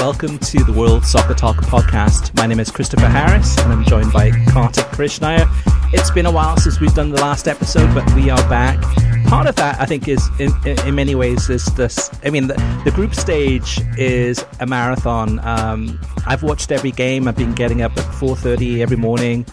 Welcome 0.00 0.38
to 0.38 0.64
the 0.64 0.72
World 0.72 1.04
Soccer 1.04 1.34
Talk 1.34 1.56
podcast. 1.56 2.34
My 2.34 2.46
name 2.46 2.58
is 2.58 2.70
Christopher 2.70 3.06
Harris 3.06 3.58
and 3.58 3.70
I'm 3.70 3.84
joined 3.84 4.10
by 4.14 4.30
Kartik 4.48 4.86
Krishnaiyer. 4.86 5.46
It's 5.92 6.10
been 6.10 6.24
a 6.24 6.30
while 6.30 6.56
since 6.56 6.80
we've 6.80 6.94
done 6.94 7.10
the 7.10 7.20
last 7.20 7.46
episode, 7.46 7.94
but 7.94 8.10
we 8.14 8.30
are 8.30 8.48
back. 8.48 8.80
Part 9.26 9.46
of 9.46 9.56
that, 9.56 9.78
I 9.78 9.84
think, 9.84 10.08
is 10.08 10.26
in, 10.38 10.52
in 10.64 10.94
many 10.94 11.14
ways 11.14 11.50
is 11.50 11.66
this. 11.74 12.10
I 12.24 12.30
mean, 12.30 12.46
the, 12.46 12.54
the 12.86 12.90
group 12.92 13.14
stage 13.14 13.78
is 13.98 14.42
a 14.58 14.66
marathon. 14.66 15.38
Um, 15.40 16.00
I've 16.26 16.42
watched 16.42 16.72
every 16.72 16.92
game. 16.92 17.28
I've 17.28 17.36
been 17.36 17.54
getting 17.54 17.82
up 17.82 17.92
at 17.98 18.04
4:30 18.04 18.80
every 18.80 18.96
morning, 18.96 19.44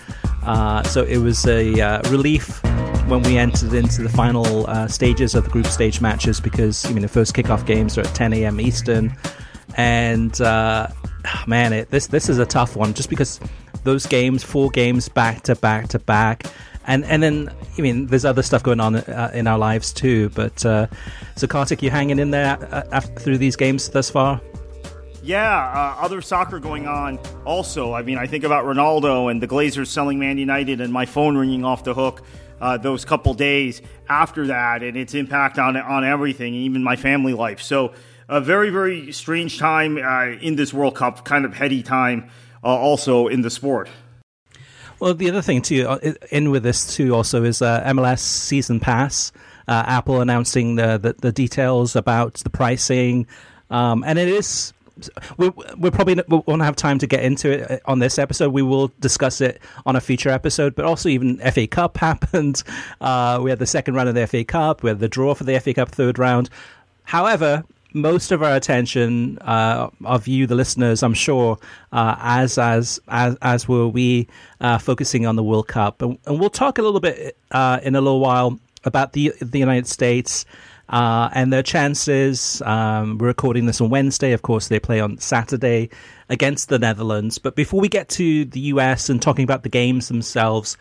uh, 0.44 0.82
so 0.84 1.04
it 1.04 1.18
was 1.18 1.46
a 1.46 1.78
uh, 1.82 2.10
relief 2.10 2.64
when 3.10 3.22
we 3.24 3.38
entered 3.38 3.74
into 3.74 4.02
the 4.02 4.10
final 4.10 4.66
uh, 4.70 4.88
stages 4.88 5.36
of 5.36 5.44
the 5.44 5.50
group 5.50 5.66
stage 5.66 6.00
matches 6.00 6.40
because 6.40 6.86
I 6.86 6.94
mean 6.94 7.02
the 7.02 7.10
first 7.10 7.36
kickoff 7.36 7.66
games 7.66 7.98
are 7.98 8.02
at 8.02 8.16
10 8.16 8.32
a.m. 8.32 8.62
Eastern 8.62 9.14
and 9.76 10.40
uh, 10.42 10.88
man, 11.48 11.74
it, 11.74 11.90
this 11.90 12.08
this 12.08 12.30
is 12.30 12.40
a 12.40 12.46
tough 12.46 12.76
one 12.76 12.94
just 12.94 13.10
because 13.10 13.40
those 13.84 14.06
games, 14.06 14.44
four 14.44 14.70
games 14.70 15.10
back 15.10 15.44
to 15.44 15.56
back 15.56 15.88
to 15.90 16.00
back, 16.00 16.46
and 16.86 17.06
and 17.06 17.22
then 17.22 17.50
I 17.78 17.82
mean, 17.82 18.08
there's 18.08 18.26
other 18.26 18.44
stuff 18.44 18.64
going 18.64 18.80
on 18.80 18.96
uh, 18.96 19.32
in 19.34 19.48
our 19.48 19.58
lives 19.58 19.94
too. 19.94 20.30
But 20.30 20.66
uh, 20.66 20.88
so, 21.36 21.48
Kartik, 21.48 21.82
you 21.82 21.90
hanging 21.90 22.20
in 22.20 22.32
there 22.32 22.58
uh, 22.72 22.84
after, 22.92 23.20
through 23.20 23.38
these 23.38 23.56
games 23.56 23.90
thus 23.90 24.10
far? 24.10 24.42
Yeah, 25.24 25.44
uh, 25.44 26.04
other 26.04 26.22
soccer 26.22 26.60
going 26.60 26.88
on 26.88 27.20
also. 27.46 27.94
I 27.94 28.02
mean, 28.02 28.18
I 28.18 28.28
think 28.28 28.44
about 28.44 28.66
Ronaldo 28.66 29.30
and 29.30 29.42
the 29.42 29.48
Glazers 29.48 29.88
selling 29.88 30.20
Man 30.20 30.38
United, 30.38 30.80
and 30.82 30.92
my 30.94 31.06
phone 31.06 31.38
ringing 31.38 31.66
off 31.66 31.84
the 31.84 31.94
hook. 31.94 32.24
Uh, 32.60 32.76
those 32.76 33.06
couple 33.06 33.36
days 33.36 33.84
after 34.10 34.48
that, 34.48 34.82
and 34.82 34.98
its 34.98 35.14
impact 35.14 35.60
on 35.60 35.78
on 35.78 36.04
everything, 36.04 36.56
even 36.56 36.82
my 36.82 36.96
family 36.96 37.34
life. 37.34 37.62
So 37.62 37.94
a 38.30 38.42
very, 38.42 38.70
very 38.70 39.12
strange 39.12 39.58
time 39.58 39.98
uh, 39.98 40.38
in 40.42 40.56
this 40.56 40.74
World 40.74 40.96
Cup, 40.96 41.24
kind 41.26 41.46
of 41.46 41.54
heady 41.54 41.84
time 41.84 42.30
uh, 42.64 42.68
also 42.68 43.28
in 43.28 43.42
the 43.42 43.50
sport. 43.50 43.90
Well, 45.00 45.14
the 45.14 45.30
other 45.30 45.42
thing 45.42 45.62
too, 45.62 45.88
uh, 45.88 46.14
in 46.32 46.50
with 46.50 46.64
this 46.64 46.96
too, 46.96 47.14
also 47.14 47.44
is 47.44 47.62
uh, 47.62 47.84
MLS 47.86 48.20
season 48.20 48.80
pass. 48.80 49.32
Uh, 49.68 49.84
Apple 49.86 50.22
announcing 50.22 50.76
the, 50.76 50.98
the, 50.98 51.14
the 51.14 51.32
details 51.32 51.96
about 51.96 52.36
the 52.36 52.50
pricing, 52.50 53.28
um, 53.70 54.04
and 54.08 54.18
it 54.18 54.30
is 54.30 54.74
we 55.38 55.50
we 55.78 55.92
probably 55.92 56.16
we 56.28 56.42
won't 56.46 56.62
have 56.62 56.76
time 56.76 56.98
to 57.00 57.08
get 57.08 57.24
into 57.24 57.52
it 57.52 57.72
uh, 57.72 57.78
on 57.86 58.00
this 58.00 58.18
episode. 58.18 58.54
We 58.54 58.62
will 58.62 58.92
discuss 59.00 59.42
it 59.42 59.62
on 59.86 59.96
a 59.96 60.02
future 60.02 60.30
episode. 60.30 60.76
But 60.76 60.86
also, 60.86 61.10
even 61.10 61.38
FA 61.38 61.68
Cup 61.68 61.98
happened. 62.00 62.64
Uh, 63.02 63.40
we 63.42 63.50
had 63.50 63.60
the 63.60 63.68
second 63.68 63.96
round 63.96 64.10
of 64.10 64.16
the 64.16 64.26
FA 64.28 64.44
Cup. 64.44 64.84
We 64.84 64.90
had 64.90 65.00
the 65.00 65.10
draw 65.10 65.34
for 65.36 65.44
the 65.44 65.60
FA 65.60 65.74
Cup 65.74 65.90
third 65.90 66.18
round. 66.18 66.50
However, 67.04 67.64
most 67.94 68.32
of 68.32 68.44
our 68.44 68.56
attention 68.56 69.38
uh, 69.40 69.90
of 70.06 70.28
you, 70.28 70.48
the 70.48 70.56
listeners, 70.56 71.04
I'm 71.04 71.14
sure, 71.14 71.58
uh, 71.92 72.16
as 72.20 72.58
as 72.58 73.00
as 73.08 73.38
as 73.42 73.68
were 73.68 73.88
we 73.88 74.28
uh, 74.62 74.78
focusing 74.78 75.26
on 75.26 75.36
the 75.36 75.44
World 75.44 75.68
Cup, 75.68 76.02
and, 76.02 76.18
and 76.26 76.40
we'll 76.40 76.50
talk 76.50 76.78
a 76.78 76.82
little 76.82 77.00
bit 77.00 77.38
uh, 77.52 77.80
in 77.84 77.96
a 77.96 78.02
little 78.02 78.20
while 78.20 78.60
about 78.84 79.14
the 79.14 79.34
the 79.42 79.60
United 79.60 79.88
States. 79.88 80.46
Uh, 80.90 81.30
and 81.34 81.52
their 81.52 81.64
chances. 81.64 82.62
Um, 82.62 83.18
we're 83.18 83.28
recording 83.28 83.66
this 83.66 83.82
on 83.82 83.90
Wednesday. 83.90 84.32
Of 84.32 84.42
course, 84.42 84.70
they 84.70 84.80
play 84.80 85.02
on 85.02 85.18
Saturday 85.18 85.90
against 86.30 86.70
the 86.70 86.80
Netherlands. 86.80 87.38
But 87.40 87.58
before 87.58 87.82
we 87.82 87.90
get 87.90 88.08
to 88.08 88.46
the 88.46 88.62
US 88.62 89.10
and 89.10 89.22
talking 89.22 89.44
about 89.44 89.64
the 89.64 89.70
games 89.70 90.08
themselves, 90.08 90.78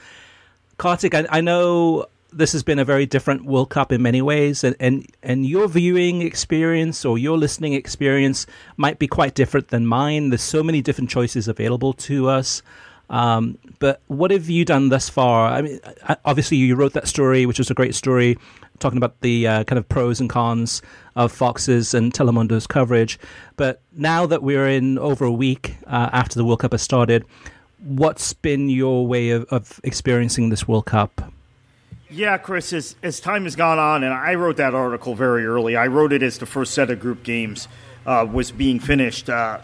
Kartik, 0.78 1.12
I, 1.12 1.26
I 1.28 1.40
know 1.40 2.06
this 2.36 2.52
has 2.52 2.62
been 2.62 2.78
a 2.78 2.84
very 2.84 3.06
different 3.06 3.46
World 3.46 3.70
Cup 3.70 3.90
in 3.90 4.02
many 4.02 4.20
ways, 4.20 4.62
and, 4.62 4.76
and 4.78 5.06
and 5.22 5.46
your 5.46 5.68
viewing 5.68 6.22
experience 6.22 7.04
or 7.04 7.18
your 7.18 7.38
listening 7.38 7.72
experience 7.72 8.46
might 8.76 8.98
be 8.98 9.08
quite 9.08 9.34
different 9.34 9.68
than 9.68 9.86
mine. 9.86 10.30
There's 10.30 10.42
so 10.42 10.62
many 10.62 10.82
different 10.82 11.10
choices 11.10 11.48
available 11.48 11.92
to 11.94 12.28
us. 12.28 12.62
Um, 13.08 13.58
but 13.78 14.00
what 14.08 14.30
have 14.32 14.50
you 14.50 14.64
done 14.64 14.88
thus 14.88 15.08
far? 15.08 15.50
I 15.50 15.62
mean, 15.62 15.80
obviously 16.24 16.56
you 16.56 16.74
wrote 16.74 16.92
that 16.94 17.06
story, 17.06 17.46
which 17.46 17.58
was 17.58 17.70
a 17.70 17.74
great 17.74 17.94
story, 17.94 18.36
talking 18.80 18.96
about 18.96 19.20
the 19.20 19.46
uh, 19.46 19.64
kind 19.64 19.78
of 19.78 19.88
pros 19.88 20.20
and 20.20 20.28
cons 20.28 20.82
of 21.14 21.30
Fox's 21.30 21.94
and 21.94 22.12
Telemundo's 22.12 22.66
coverage. 22.66 23.18
But 23.56 23.80
now 23.92 24.26
that 24.26 24.42
we're 24.42 24.68
in 24.68 24.98
over 24.98 25.24
a 25.24 25.32
week 25.32 25.76
uh, 25.86 26.10
after 26.12 26.36
the 26.36 26.44
World 26.44 26.60
Cup 26.60 26.72
has 26.72 26.82
started, 26.82 27.24
what's 27.78 28.32
been 28.32 28.68
your 28.68 29.06
way 29.06 29.30
of, 29.30 29.44
of 29.44 29.80
experiencing 29.84 30.50
this 30.50 30.66
World 30.66 30.86
Cup? 30.86 31.32
Yeah, 32.08 32.38
Chris, 32.38 32.72
as, 32.72 32.94
as 33.02 33.18
time 33.18 33.44
has 33.44 33.56
gone 33.56 33.80
on, 33.80 34.04
and 34.04 34.14
I 34.14 34.36
wrote 34.36 34.58
that 34.58 34.74
article 34.74 35.16
very 35.16 35.44
early, 35.44 35.74
I 35.76 35.88
wrote 35.88 36.12
it 36.12 36.22
as 36.22 36.38
the 36.38 36.46
first 36.46 36.72
set 36.72 36.88
of 36.88 37.00
group 37.00 37.24
games 37.24 37.66
uh, 38.06 38.26
was 38.30 38.52
being 38.52 38.78
finished. 38.78 39.28
Uh, 39.28 39.58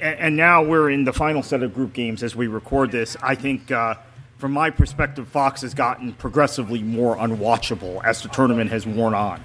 and, 0.00 0.20
and, 0.20 0.36
now 0.36 0.62
we're 0.62 0.88
in 0.90 1.02
the 1.02 1.12
final 1.12 1.42
set 1.42 1.64
of 1.64 1.74
group 1.74 1.92
games 1.92 2.22
as 2.22 2.36
we 2.36 2.46
record 2.46 2.92
this. 2.92 3.16
I 3.20 3.34
think, 3.34 3.72
uh, 3.72 3.96
from 4.36 4.52
my 4.52 4.70
perspective, 4.70 5.26
Fox 5.26 5.62
has 5.62 5.74
gotten 5.74 6.12
progressively 6.12 6.80
more 6.80 7.16
unwatchable 7.16 8.04
as 8.04 8.22
the 8.22 8.28
tournament 8.28 8.70
has 8.70 8.86
worn 8.86 9.14
on. 9.14 9.42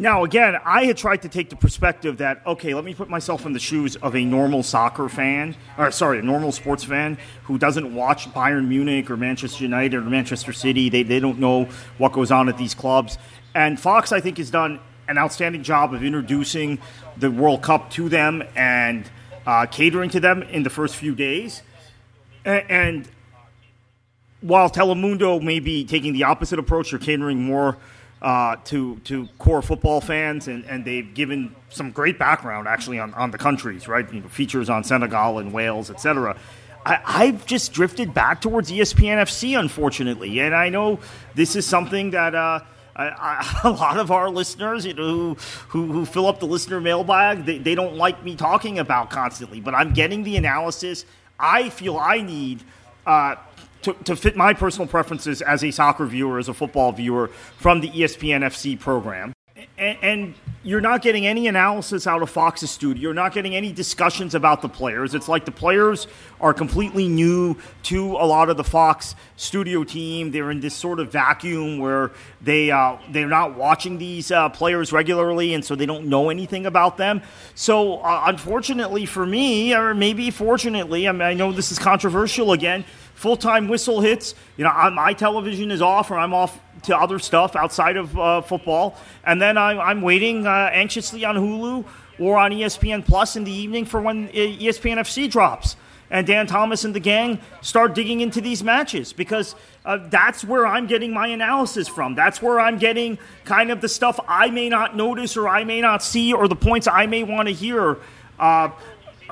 Now, 0.00 0.24
again, 0.24 0.56
I 0.64 0.86
had 0.86 0.96
tried 0.96 1.20
to 1.22 1.28
take 1.28 1.50
the 1.50 1.56
perspective 1.56 2.16
that, 2.18 2.40
okay, 2.46 2.72
let 2.72 2.84
me 2.84 2.94
put 2.94 3.10
myself 3.10 3.44
in 3.44 3.52
the 3.52 3.58
shoes 3.58 3.96
of 3.96 4.16
a 4.16 4.24
normal 4.24 4.62
soccer 4.62 5.10
fan, 5.10 5.54
or 5.76 5.90
sorry, 5.90 6.20
a 6.20 6.22
normal 6.22 6.52
sports 6.52 6.82
fan 6.82 7.18
who 7.42 7.58
doesn't 7.58 7.94
watch 7.94 8.26
Bayern 8.32 8.66
Munich 8.66 9.10
or 9.10 9.18
Manchester 9.18 9.62
United 9.62 9.98
or 9.98 10.00
Manchester 10.00 10.54
City. 10.54 10.88
They, 10.88 11.02
they 11.02 11.20
don't 11.20 11.38
know 11.38 11.68
what 11.98 12.12
goes 12.12 12.30
on 12.30 12.48
at 12.48 12.56
these 12.56 12.72
clubs. 12.72 13.18
And 13.54 13.78
Fox, 13.78 14.10
I 14.10 14.20
think, 14.20 14.38
has 14.38 14.50
done 14.50 14.80
an 15.06 15.18
outstanding 15.18 15.62
job 15.62 15.92
of 15.92 16.02
introducing 16.02 16.78
the 17.18 17.30
World 17.30 17.60
Cup 17.60 17.90
to 17.90 18.08
them 18.08 18.42
and 18.56 19.04
uh, 19.46 19.66
catering 19.66 20.08
to 20.10 20.20
them 20.20 20.42
in 20.44 20.62
the 20.62 20.70
first 20.70 20.96
few 20.96 21.14
days. 21.14 21.60
And, 22.46 22.70
and 22.70 23.08
while 24.40 24.70
Telemundo 24.70 25.42
may 25.42 25.60
be 25.60 25.84
taking 25.84 26.14
the 26.14 26.24
opposite 26.24 26.58
approach, 26.58 26.88
they're 26.88 26.98
catering 26.98 27.44
more 27.44 27.76
uh, 28.22 28.56
to 28.64 28.96
to 29.04 29.28
core 29.38 29.62
football 29.62 30.00
fans, 30.00 30.48
and, 30.48 30.64
and 30.64 30.84
they've 30.84 31.14
given 31.14 31.54
some 31.68 31.90
great 31.90 32.18
background 32.18 32.68
actually 32.68 32.98
on, 32.98 33.14
on 33.14 33.30
the 33.30 33.38
countries, 33.38 33.88
right? 33.88 34.10
You 34.12 34.20
know, 34.20 34.28
features 34.28 34.68
on 34.68 34.84
Senegal 34.84 35.38
and 35.38 35.52
Wales, 35.52 35.90
etc. 35.90 36.36
I've 36.84 37.44
just 37.44 37.74
drifted 37.74 38.14
back 38.14 38.40
towards 38.40 38.70
ESPN 38.70 39.20
FC, 39.22 39.58
unfortunately, 39.58 40.40
and 40.40 40.54
I 40.54 40.70
know 40.70 41.00
this 41.34 41.56
is 41.56 41.66
something 41.66 42.10
that. 42.10 42.34
Uh, 42.34 42.60
I, 42.96 43.06
I, 43.06 43.60
a 43.64 43.70
lot 43.70 43.98
of 43.98 44.10
our 44.10 44.28
listeners, 44.28 44.84
you 44.84 44.92
know, 44.92 45.04
who, 45.04 45.34
who, 45.68 45.92
who 45.92 46.04
fill 46.04 46.26
up 46.26 46.40
the 46.40 46.46
listener 46.46 46.80
mailbag, 46.80 47.46
they, 47.46 47.56
they 47.56 47.76
don't 47.76 47.94
like 47.96 48.24
me 48.24 48.34
talking 48.34 48.80
about 48.80 49.10
constantly. 49.10 49.60
But 49.60 49.74
I'm 49.74 49.94
getting 49.94 50.24
the 50.24 50.36
analysis 50.36 51.06
I 51.40 51.70
feel 51.70 51.96
I 51.96 52.20
need 52.20 52.62
uh, 53.06 53.36
to, 53.82 53.94
to 54.04 54.16
fit 54.16 54.36
my 54.36 54.54
personal 54.54 54.86
preferences 54.86 55.42
as 55.42 55.64
a 55.64 55.70
soccer 55.70 56.06
viewer, 56.06 56.38
as 56.38 56.48
a 56.48 56.54
football 56.54 56.92
viewer 56.92 57.28
from 57.58 57.80
the 57.80 57.88
ESPN 57.90 58.40
FC 58.42 58.78
program. 58.78 59.32
And, 59.78 60.34
you're 60.62 60.82
not 60.82 61.00
getting 61.00 61.26
any 61.26 61.46
analysis 61.46 62.06
out 62.06 62.20
of 62.20 62.28
Fox's 62.28 62.70
studio. 62.70 63.00
You're 63.00 63.14
not 63.14 63.32
getting 63.32 63.56
any 63.56 63.72
discussions 63.72 64.34
about 64.34 64.60
the 64.60 64.68
players. 64.68 65.14
It's 65.14 65.26
like 65.26 65.46
the 65.46 65.50
players 65.50 66.06
are 66.38 66.52
completely 66.52 67.08
new 67.08 67.56
to 67.84 68.12
a 68.16 68.26
lot 68.26 68.50
of 68.50 68.58
the 68.58 68.64
Fox 68.64 69.14
studio 69.36 69.84
team. 69.84 70.32
They're 70.32 70.50
in 70.50 70.60
this 70.60 70.74
sort 70.74 71.00
of 71.00 71.10
vacuum 71.10 71.78
where 71.78 72.10
they 72.42 72.70
uh, 72.70 72.98
they're 73.08 73.26
not 73.26 73.56
watching 73.56 73.96
these 73.96 74.30
uh, 74.30 74.50
players 74.50 74.92
regularly, 74.92 75.54
and 75.54 75.64
so 75.64 75.74
they 75.74 75.86
don't 75.86 76.06
know 76.06 76.28
anything 76.28 76.66
about 76.66 76.98
them. 76.98 77.22
So, 77.54 78.00
uh, 78.00 78.24
unfortunately 78.26 79.06
for 79.06 79.24
me, 79.24 79.74
or 79.74 79.94
maybe 79.94 80.30
fortunately, 80.30 81.08
I, 81.08 81.12
mean, 81.12 81.22
I 81.22 81.32
know 81.32 81.52
this 81.52 81.72
is 81.72 81.78
controversial 81.78 82.52
again 82.52 82.84
full 83.20 83.36
time 83.36 83.68
whistle 83.68 84.00
hits. 84.00 84.34
You 84.56 84.64
know, 84.64 84.90
my 84.92 85.12
television 85.12 85.70
is 85.70 85.82
off, 85.82 86.10
or 86.10 86.18
I'm 86.18 86.32
off 86.32 86.58
to 86.84 86.96
other 86.96 87.18
stuff 87.18 87.54
outside 87.54 87.98
of 87.98 88.18
uh, 88.18 88.40
football, 88.40 88.96
and 89.24 89.40
then 89.40 89.58
I'm, 89.58 89.78
I'm 89.78 90.00
waiting 90.00 90.46
uh, 90.46 90.70
anxiously 90.72 91.26
on 91.26 91.36
Hulu 91.36 91.84
or 92.18 92.38
on 92.38 92.50
ESPN 92.50 93.04
Plus 93.04 93.36
in 93.36 93.44
the 93.44 93.52
evening 93.52 93.84
for 93.84 94.00
when 94.00 94.28
uh, 94.28 94.32
ESPN 94.32 94.96
FC 94.96 95.30
drops. 95.30 95.76
And 96.12 96.26
Dan 96.26 96.46
Thomas 96.46 96.84
and 96.84 96.94
the 96.94 97.00
gang 97.00 97.38
start 97.60 97.94
digging 97.94 98.20
into 98.20 98.40
these 98.40 98.64
matches 98.64 99.12
because 99.12 99.54
uh, 99.84 99.98
that's 100.08 100.42
where 100.42 100.66
I'm 100.66 100.88
getting 100.88 101.12
my 101.12 101.28
analysis 101.28 101.86
from. 101.86 102.16
That's 102.16 102.42
where 102.42 102.58
I'm 102.58 102.78
getting 102.78 103.16
kind 103.44 103.70
of 103.70 103.80
the 103.80 103.88
stuff 103.88 104.18
I 104.26 104.50
may 104.50 104.68
not 104.68 104.96
notice 104.96 105.36
or 105.36 105.46
I 105.46 105.62
may 105.62 105.80
not 105.80 106.02
see 106.02 106.32
or 106.32 106.48
the 106.48 106.56
points 106.56 106.88
I 106.88 107.06
may 107.06 107.22
want 107.22 107.46
to 107.46 107.54
hear. 107.54 107.98
Uh, 108.40 108.70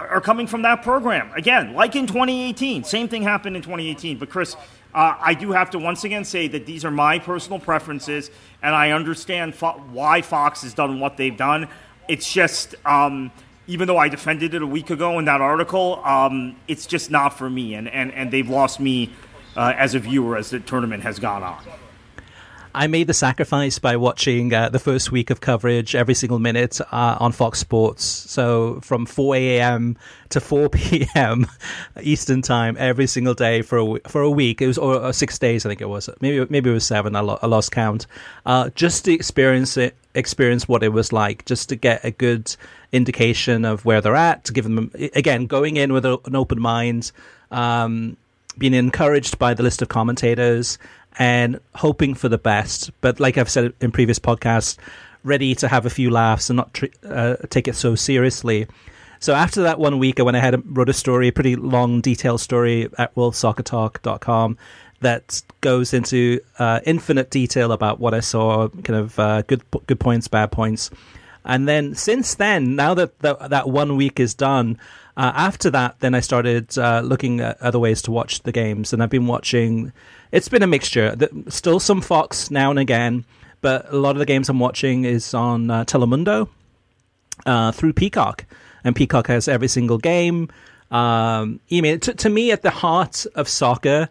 are 0.06 0.21
coming 0.21 0.47
from 0.47 0.62
that 0.62 0.83
program. 0.83 1.31
Again, 1.35 1.75
like 1.75 1.97
in 1.97 2.06
2018, 2.06 2.85
same 2.85 3.09
thing 3.09 3.23
happened 3.23 3.56
in 3.56 3.62
2018. 3.62 4.19
But 4.19 4.31
Chris, 4.31 4.55
uh, 4.95 5.17
I 5.21 5.35
do 5.35 5.53
have 5.53 5.71
to 5.71 5.79
once 5.79 6.05
again 6.05 6.25
say 6.25 6.49
that 6.49 6.67
these 6.67 6.85
are 6.85 6.91
my 6.91 7.19
personal 7.19 7.59
preferences, 7.59 8.31
and 8.62 8.75
I 8.75 8.93
understand 8.93 9.55
fo- 9.55 9.81
why 9.93 10.23
Fox 10.23 10.62
has 10.62 10.75
done 10.75 11.00
what 11.00 11.17
they've 11.17 11.37
done. 11.37 11.69
It's 12.09 12.33
just, 12.33 12.75
um, 12.87 13.31
even 13.67 13.87
though 13.87 13.99
I 13.99 14.09
defended 14.09 14.55
it 14.55 14.62
a 14.62 14.67
week 14.67 14.91
ago 14.91 15.19
in 15.19 15.27
that 15.27 15.41
article, 15.41 16.03
um, 16.05 16.56
it's 16.69 16.87
just 16.87 17.11
not 17.11 17.37
for 17.37 17.50
me, 17.50 17.75
and, 17.75 17.89
and, 17.89 18.12
and 18.12 18.31
they've 18.31 18.49
lost 18.49 18.81
me 18.81 19.12
uh, 19.56 19.75
as 19.77 19.95
a 19.95 19.99
viewer 19.99 20.37
as 20.37 20.50
the 20.50 20.61
tournament 20.61 21.03
has 21.03 21.19
gone 21.19 21.43
on. 21.43 21.62
I 22.78 22.86
made 22.86 23.08
the 23.08 23.12
sacrifice 23.12 23.80
by 23.80 23.96
watching 23.96 24.54
uh, 24.54 24.69
the 24.69 24.78
first 24.78 25.10
week 25.10 25.30
of 25.30 25.40
coverage 25.40 25.96
every 25.96 26.14
single 26.14 26.38
minute 26.38 26.80
uh, 26.80 27.16
on 27.19 27.32
Fox 27.32 27.58
Sports. 27.58 28.04
So 28.04 28.78
from 28.82 29.04
4 29.04 29.34
a.m. 29.34 29.96
to 30.28 30.40
4 30.40 30.69
p.m. 30.69 31.48
Eastern 32.00 32.40
time 32.40 32.76
every 32.78 33.08
single 33.08 33.34
day 33.34 33.62
for 33.62 33.78
a, 33.78 34.08
for 34.08 34.22
a 34.22 34.30
week. 34.30 34.62
It 34.62 34.69
was 34.69 34.78
or, 34.78 34.94
or 34.94 35.12
six 35.12 35.40
days, 35.40 35.66
I 35.66 35.70
think 35.70 35.80
it 35.80 35.88
was. 35.88 36.08
Maybe 36.20 36.46
maybe 36.48 36.70
it 36.70 36.72
was 36.72 36.86
seven. 36.86 37.16
I, 37.16 37.20
lo- 37.20 37.40
I 37.42 37.48
lost 37.48 37.72
count. 37.72 38.06
Uh, 38.46 38.70
just 38.76 39.06
to 39.06 39.12
experience 39.12 39.76
it, 39.76 39.96
experience 40.14 40.69
what 40.69 40.84
it 40.84 40.90
was 40.90 41.12
like, 41.12 41.44
just 41.46 41.70
to 41.70 41.75
get 41.76 42.04
a 42.04 42.12
good 42.12 42.54
indication 42.92 43.64
of 43.64 43.84
where 43.84 44.00
they're 44.00 44.14
at. 44.14 44.44
To 44.44 44.52
give 44.52 44.62
them 44.62 44.92
again, 45.16 45.46
going 45.46 45.78
in 45.78 45.92
with 45.92 46.06
a, 46.06 46.20
an 46.26 46.36
open 46.36 46.60
mind. 46.60 47.10
Um, 47.50 48.19
being 48.56 48.75
encouraged 48.75 49.38
by 49.38 49.54
the 49.54 49.62
list 49.62 49.82
of 49.82 49.88
commentators 49.88 50.78
and 51.19 51.61
hoping 51.75 52.15
for 52.15 52.29
the 52.29 52.38
best. 52.38 52.91
But 53.00 53.20
like 53.20 53.37
I've 53.37 53.50
said 53.50 53.75
in 53.81 53.91
previous 53.91 54.19
podcasts, 54.19 54.79
ready 55.25 55.55
to 55.56 55.69
have 55.69 55.85
a 55.85 55.91
few 55.91 56.11
laughs 56.11 56.49
and 56.49 56.59
not 56.59 56.73
tr- 56.75 56.87
uh, 57.05 57.37
take 57.50 57.69
it 57.69 57.75
so 57.75 57.94
seriously. 57.94 58.67
So 59.20 59.35
after 59.35 59.62
that 59.62 59.81
one 59.81 59.99
week, 59.99 60.20
I 60.20 60.23
went 60.23 60.37
ahead 60.37 60.55
and 60.55 60.76
wrote 60.76 60.88
a 60.88 60.93
story, 60.93 61.29
a 61.29 61.32
pretty 61.32 61.56
long, 61.56 62.00
detailed 62.00 62.41
story 62.41 62.88
at 62.99 63.15
worldsoccertalk.com 63.17 64.56
that 65.00 65.43
goes 65.61 65.93
into 65.93 66.41
uh, 66.59 66.81
infinite 66.85 67.31
detail 67.31 67.73
about 67.73 67.99
what 68.00 68.14
I 68.14 68.21
saw, 68.21 68.69
kind 68.69 68.99
of 68.99 69.19
uh, 69.19 69.43
good 69.43 69.62
good 69.87 70.00
points, 70.00 70.29
bad 70.29 70.53
points. 70.53 70.91
And 71.44 71.67
then 71.67 71.94
since 71.94 72.35
then, 72.35 72.76
now 72.76 72.94
that 72.94 73.19
the, 73.21 73.35
that 73.35 73.69
one 73.69 73.97
week 73.97 74.21
is 74.21 74.35
done, 74.35 74.79
uh, 75.19 75.32
after 75.35 75.69
that, 75.70 75.99
then 75.99 76.15
I 76.15 76.20
started 76.20 76.79
uh, 76.79 77.00
looking 77.00 77.41
at 77.41 77.61
other 77.61 77.81
ways 77.81 78.00
to 78.03 78.12
watch 78.12 78.41
the 78.44 78.53
games, 78.53 78.93
and 78.93 79.03
I've 79.03 79.11
been 79.11 79.26
watching 79.26 79.93
it's 80.31 80.49
been 80.49 80.62
a 80.62 80.67
mixture. 80.69 81.17
Still 81.49 81.81
some 81.81 82.00
Fox 82.00 82.53
now 82.53 82.70
and 82.70 82.79
again, 82.79 83.25
but 83.61 83.93
a 83.93 83.97
lot 83.97 84.12
of 84.12 84.20
the 84.20 84.26
games 84.26 84.49
I'm 84.49 84.61
watching 84.61 85.05
is 85.05 85.35
on 85.35 85.73
uh, 85.73 85.85
Telemundo 85.85 86.49
uh, 87.47 87.73
through 87.73 87.94
Peacock, 87.94 88.44
and 88.85 88.94
Peacock 88.94 89.26
has 89.26 89.49
every 89.49 89.67
single 89.67 89.99
game. 89.99 90.50
Um, 90.93 91.59
I 91.71 91.81
mean, 91.81 91.99
to, 91.99 92.14
to 92.14 92.29
me, 92.31 92.53
at 92.53 92.62
the 92.62 92.71
heart 92.71 93.26
of 93.35 93.49
soccer, 93.49 94.09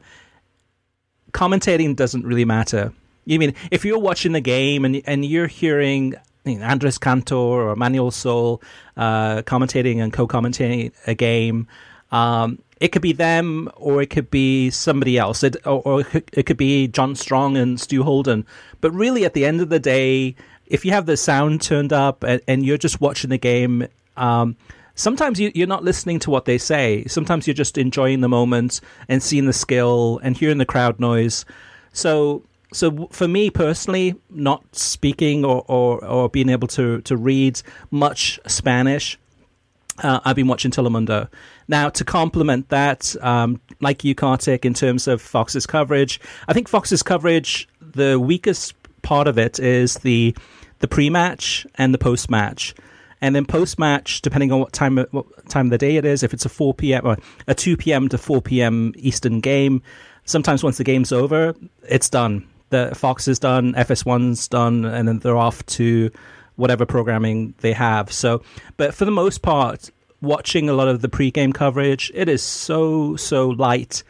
commentating 1.31 1.95
doesn't 1.95 2.25
really 2.25 2.45
matter. 2.45 2.91
You 3.23 3.39
mean 3.39 3.55
if 3.71 3.85
you're 3.85 3.99
watching 3.99 4.33
the 4.33 4.41
game 4.41 4.83
and 4.83 5.01
and 5.05 5.23
you're 5.23 5.47
hearing 5.47 6.15
Andres 6.55 6.97
Cantor 6.97 7.35
or 7.69 7.75
Manuel 7.75 8.11
Sol 8.11 8.61
uh, 8.95 9.41
commentating 9.43 10.01
and 10.01 10.11
co-commentating 10.11 10.91
a 11.05 11.13
game, 11.13 11.67
um, 12.11 12.59
it 12.79 12.89
could 12.89 13.01
be 13.01 13.13
them 13.13 13.69
or 13.75 14.01
it 14.01 14.09
could 14.09 14.29
be 14.29 14.69
somebody 14.69 15.17
else. 15.17 15.43
It, 15.43 15.55
or, 15.65 15.81
or 15.83 16.05
it 16.33 16.45
could 16.45 16.57
be 16.57 16.87
John 16.87 17.15
Strong 17.15 17.57
and 17.57 17.79
Stu 17.79 18.03
Holden. 18.03 18.45
But 18.81 18.91
really, 18.91 19.25
at 19.25 19.33
the 19.33 19.45
end 19.45 19.61
of 19.61 19.69
the 19.69 19.79
day, 19.79 20.35
if 20.67 20.85
you 20.85 20.91
have 20.91 21.05
the 21.05 21.17
sound 21.17 21.61
turned 21.61 21.93
up 21.93 22.23
and, 22.23 22.41
and 22.47 22.65
you're 22.65 22.77
just 22.77 23.01
watching 23.01 23.29
the 23.29 23.37
game, 23.37 23.87
um, 24.15 24.55
sometimes 24.95 25.39
you, 25.39 25.51
are 25.63 25.67
not 25.67 25.83
listening 25.83 26.19
to 26.19 26.29
what 26.29 26.45
they 26.45 26.57
say. 26.57 27.05
Sometimes 27.05 27.47
you're 27.47 27.53
just 27.53 27.77
enjoying 27.77 28.21
the 28.21 28.29
moment 28.29 28.81
and 29.07 29.23
seeing 29.23 29.45
the 29.45 29.53
skill 29.53 30.19
and 30.23 30.37
hearing 30.37 30.57
the 30.57 30.65
crowd 30.65 30.99
noise. 30.99 31.45
So, 31.93 32.43
so 32.73 33.07
for 33.11 33.27
me 33.27 33.49
personally, 33.49 34.15
not 34.29 34.75
speaking 34.75 35.45
or, 35.45 35.63
or, 35.67 36.03
or 36.03 36.29
being 36.29 36.49
able 36.49 36.67
to, 36.69 37.01
to 37.01 37.15
read 37.15 37.61
much 37.91 38.39
Spanish, 38.47 39.17
uh, 40.03 40.19
I've 40.25 40.35
been 40.35 40.47
watching 40.47 40.71
Telemundo. 40.71 41.27
Now, 41.67 41.89
to 41.89 42.03
complement 42.03 42.69
that, 42.69 43.15
um, 43.21 43.59
like 43.79 44.03
you, 44.03 44.13
Kartik, 44.15 44.65
in 44.65 44.73
terms 44.73 45.07
of 45.07 45.21
Fox's 45.21 45.65
coverage, 45.65 46.19
I 46.47 46.53
think 46.53 46.67
Fox's 46.67 47.01
coverage, 47.01 47.67
the 47.81 48.19
weakest 48.19 48.75
part 49.01 49.27
of 49.27 49.37
it 49.37 49.59
is 49.59 49.95
the 49.95 50.35
the 50.79 50.87
pre-match 50.87 51.65
and 51.75 51.91
the 51.91 51.97
post-match. 51.97 52.75
And 53.19 53.35
then 53.35 53.45
post-match, 53.45 54.21
depending 54.21 54.51
on 54.51 54.59
what 54.59 54.73
time 54.73 54.97
what 55.09 55.25
time 55.49 55.67
of 55.67 55.71
the 55.71 55.79
day 55.79 55.95
it 55.95 56.05
is, 56.05 56.21
if 56.21 56.33
it's 56.33 56.45
a 56.45 56.49
4 56.49 56.75
p.m. 56.75 57.01
or 57.03 57.17
a 57.47 57.55
2 57.55 57.75
p.m. 57.75 58.09
to 58.09 58.17
4 58.17 58.41
p.m. 58.43 58.93
Eastern 58.95 59.39
game, 59.39 59.81
sometimes 60.25 60.63
once 60.63 60.77
the 60.77 60.83
game's 60.83 61.11
over, 61.11 61.55
it's 61.89 62.09
done. 62.09 62.47
The 62.69 62.93
Fox 62.95 63.27
is 63.27 63.39
done, 63.39 63.73
FS1's 63.73 64.47
done, 64.47 64.85
and 64.85 65.07
then 65.07 65.19
they're 65.19 65.37
off 65.37 65.65
to 65.67 66.11
whatever 66.55 66.85
programming 66.85 67.53
they 67.59 67.73
have. 67.73 68.11
So, 68.11 68.41
but 68.75 68.93
for 68.93 69.05
the 69.05 69.11
most 69.11 69.41
part, 69.41 69.89
watching 70.21 70.69
a 70.69 70.73
lot 70.73 70.87
of 70.87 71.01
the 71.01 71.09
pre-game 71.09 71.53
coverage, 71.53 72.11
it 72.13 72.27
is 72.27 72.41
so 72.41 73.15
so 73.15 73.49
light 73.49 74.03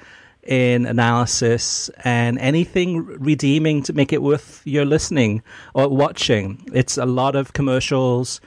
in 0.43 0.85
analysis 0.85 1.89
and 2.05 2.39
anything 2.39 3.05
redeeming 3.05 3.83
to 3.83 3.93
make 3.93 4.13
it 4.13 4.21
worth 4.21 4.61
your 4.65 4.85
listening 4.85 5.43
or 5.73 5.89
watching. 5.89 6.63
It's 6.73 6.97
a 6.97 7.05
lot 7.05 7.35
of 7.35 7.53
commercials. 7.53 8.39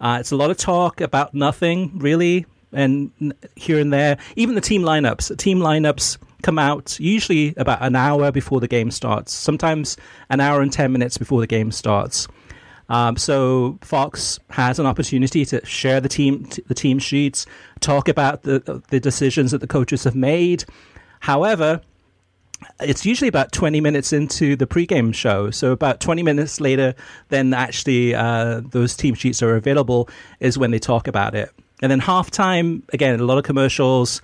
Uh, 0.00 0.18
it's 0.20 0.30
a 0.30 0.36
lot 0.36 0.50
of 0.50 0.56
talk 0.56 1.00
about 1.00 1.34
nothing 1.34 1.98
really, 1.98 2.46
and 2.72 3.34
here 3.56 3.80
and 3.80 3.92
there. 3.92 4.16
Even 4.36 4.54
the 4.54 4.60
team 4.60 4.82
lineups. 4.82 5.36
Team 5.36 5.58
lineups 5.58 6.18
come 6.40 6.58
out 6.58 6.98
usually 6.98 7.54
about 7.56 7.82
an 7.82 7.96
hour 7.96 8.32
before 8.32 8.60
the 8.60 8.68
game 8.68 8.90
starts. 8.90 9.32
Sometimes 9.32 9.96
an 10.28 10.40
hour 10.40 10.60
and 10.60 10.72
ten 10.72 10.92
minutes 10.92 11.18
before 11.18 11.40
the 11.40 11.46
game 11.46 11.70
starts. 11.70 12.28
Um, 12.88 13.16
so 13.16 13.78
Fox 13.82 14.40
has 14.50 14.80
an 14.80 14.86
opportunity 14.86 15.44
to 15.46 15.64
share 15.64 16.00
the 16.00 16.08
team 16.08 16.48
the 16.66 16.74
team 16.74 16.98
sheets, 16.98 17.46
talk 17.80 18.08
about 18.08 18.42
the 18.42 18.82
the 18.90 19.00
decisions 19.00 19.52
that 19.52 19.60
the 19.60 19.68
coaches 19.68 20.04
have 20.04 20.16
made. 20.16 20.64
However, 21.20 21.80
it's 22.80 23.06
usually 23.06 23.28
about 23.28 23.52
20 23.52 23.80
minutes 23.80 24.12
into 24.12 24.56
the 24.56 24.66
pregame 24.66 25.14
show. 25.14 25.50
So 25.50 25.72
about 25.72 26.00
20 26.00 26.22
minutes 26.22 26.60
later, 26.60 26.94
then 27.28 27.54
actually 27.54 28.14
uh, 28.14 28.60
those 28.70 28.96
team 28.96 29.14
sheets 29.14 29.42
are 29.42 29.56
available 29.56 30.08
is 30.40 30.58
when 30.58 30.70
they 30.70 30.78
talk 30.78 31.06
about 31.06 31.34
it. 31.34 31.50
And 31.82 31.90
then 31.90 32.00
halftime, 32.00 32.82
again, 32.92 33.18
a 33.18 33.24
lot 33.24 33.38
of 33.38 33.44
commercials, 33.44 34.20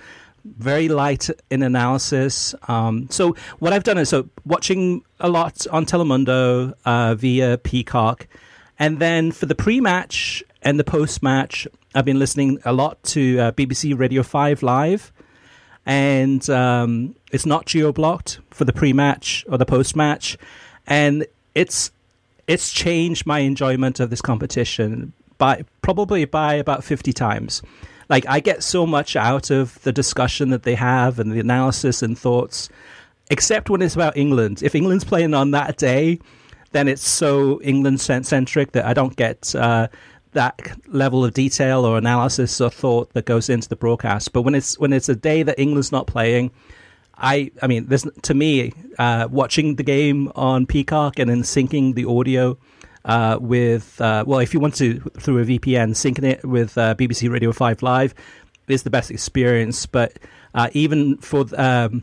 very 0.59 0.89
light 0.89 1.29
in 1.51 1.63
analysis. 1.63 2.55
Um, 2.69 3.09
so 3.11 3.35
what 3.59 3.73
I've 3.73 3.85
done 3.85 3.99
is 3.99 4.09
so 4.09 4.29
watching 4.45 5.03
a 5.21 5.29
lot 5.29 5.67
on 5.69 5.87
Telemundo 5.87 6.75
uh, 6.85 7.15
via 7.15 7.59
Peacock 7.59 8.27
and 8.79 8.99
then 8.99 9.33
for 9.33 9.47
the 9.47 9.55
pre 9.55 9.81
match 9.81 10.45
and 10.63 10.79
the 10.79 10.85
post 10.85 11.23
match, 11.23 11.67
I've 11.95 12.05
been 12.05 12.19
listening 12.19 12.59
a 12.65 12.73
lot 12.73 13.03
to 13.05 13.39
uh, 13.39 13.53
BBC 13.53 13.99
Radio 13.99 14.23
5 14.23 14.63
Live. 14.63 15.13
And 15.87 16.49
um, 16.51 17.15
it's 17.31 17.47
not 17.47 17.67
geo 17.67 17.93
blocked 17.93 18.41
for 18.51 18.65
the 18.65 18.73
pre 18.73 18.93
match 18.93 19.45
or 19.49 19.57
the 19.57 19.67
post 19.67 19.97
match. 19.97 20.37
And 20.87 21.27
it's 21.55 21.91
it's 22.47 22.73
changed 22.73 23.27
my 23.27 23.41
enjoyment 23.41 23.99
of 23.99 24.11
this 24.11 24.21
competition 24.21 25.13
by 25.39 25.65
probably 25.83 26.25
by 26.25 26.55
about 26.55 26.85
50 26.85 27.13
times. 27.13 27.63
Like 28.09 28.25
I 28.29 28.41
get 28.41 28.63
so 28.63 28.87
much 28.87 29.17
out 29.17 29.51
of 29.51 29.83
the 29.83 29.93
discussion 29.93 30.51
that 30.51 30.63
they 30.63 30.75
have 30.75 31.19
and 31.19 31.33
the 31.33 31.41
analysis 31.41 32.03
and 32.03 32.19
thoughts, 32.19 32.69
except 33.31 33.69
when 33.71 33.83
it's 33.83 33.95
about 33.95 34.17
England. 34.17 34.63
If 34.63 34.75
England's 34.75 35.05
playing 35.05 35.35
on 35.35 35.51
that 35.53 35.77
day, 35.77 36.21
then 36.73 36.89
it's 36.89 37.07
so 37.07 37.61
England 37.63 38.01
centric 38.01 38.73
that 38.73 38.85
I 38.85 38.93
don't 38.95 39.17
get 39.17 39.55
uh, 39.55 39.89
that 40.33 40.61
level 40.87 41.25
of 41.25 41.33
detail 41.33 41.85
or 41.85 41.99
analysis 41.99 42.61
or 42.61 42.71
thought 42.71 43.13
that 43.15 43.25
goes 43.25 43.49
into 43.49 43.69
the 43.69 43.77
broadcast. 43.77 44.33
But 44.33 44.43
when 44.43 44.55
it's 44.55 44.79
when 44.79 44.93
it's 44.93 45.09
a 45.09 45.17
day 45.17 45.43
that 45.43 45.59
England's 45.59 45.91
not 45.91 46.07
playing, 46.07 46.53
I 47.17 47.51
I 47.63 47.67
mean, 47.67 47.87
there's 47.87 48.07
to 48.23 48.35
me 48.35 48.73
uh, 48.99 49.29
watching 49.31 49.77
the 49.77 49.83
game 49.83 50.31
on 50.35 50.67
Peacock 50.67 51.19
and 51.19 51.29
then 51.29 51.43
syncing 51.43 51.95
the 51.95 52.05
audio. 52.05 52.59
Uh, 53.07 53.39
with 53.41 54.01
uh, 54.01 54.25
well, 54.27 54.41
if 54.41 54.53
you 54.53 54.59
want 54.59 54.75
to 54.75 54.99
through 55.21 55.39
a 55.39 55.45
VPN, 55.45 55.91
syncing 55.91 56.25
it 56.25 56.45
with 56.45 56.77
uh, 56.77 56.95
BBC 56.97 57.31
Radio 57.31 57.53
Five 57.53 57.81
Live 57.81 58.15
is 58.67 58.83
the 58.83 58.91
best 58.91 59.13
experience. 59.13 59.87
But 59.87 60.19
uh, 60.55 60.69
even 60.73 61.17
for 61.19 61.45
um, 61.57 62.03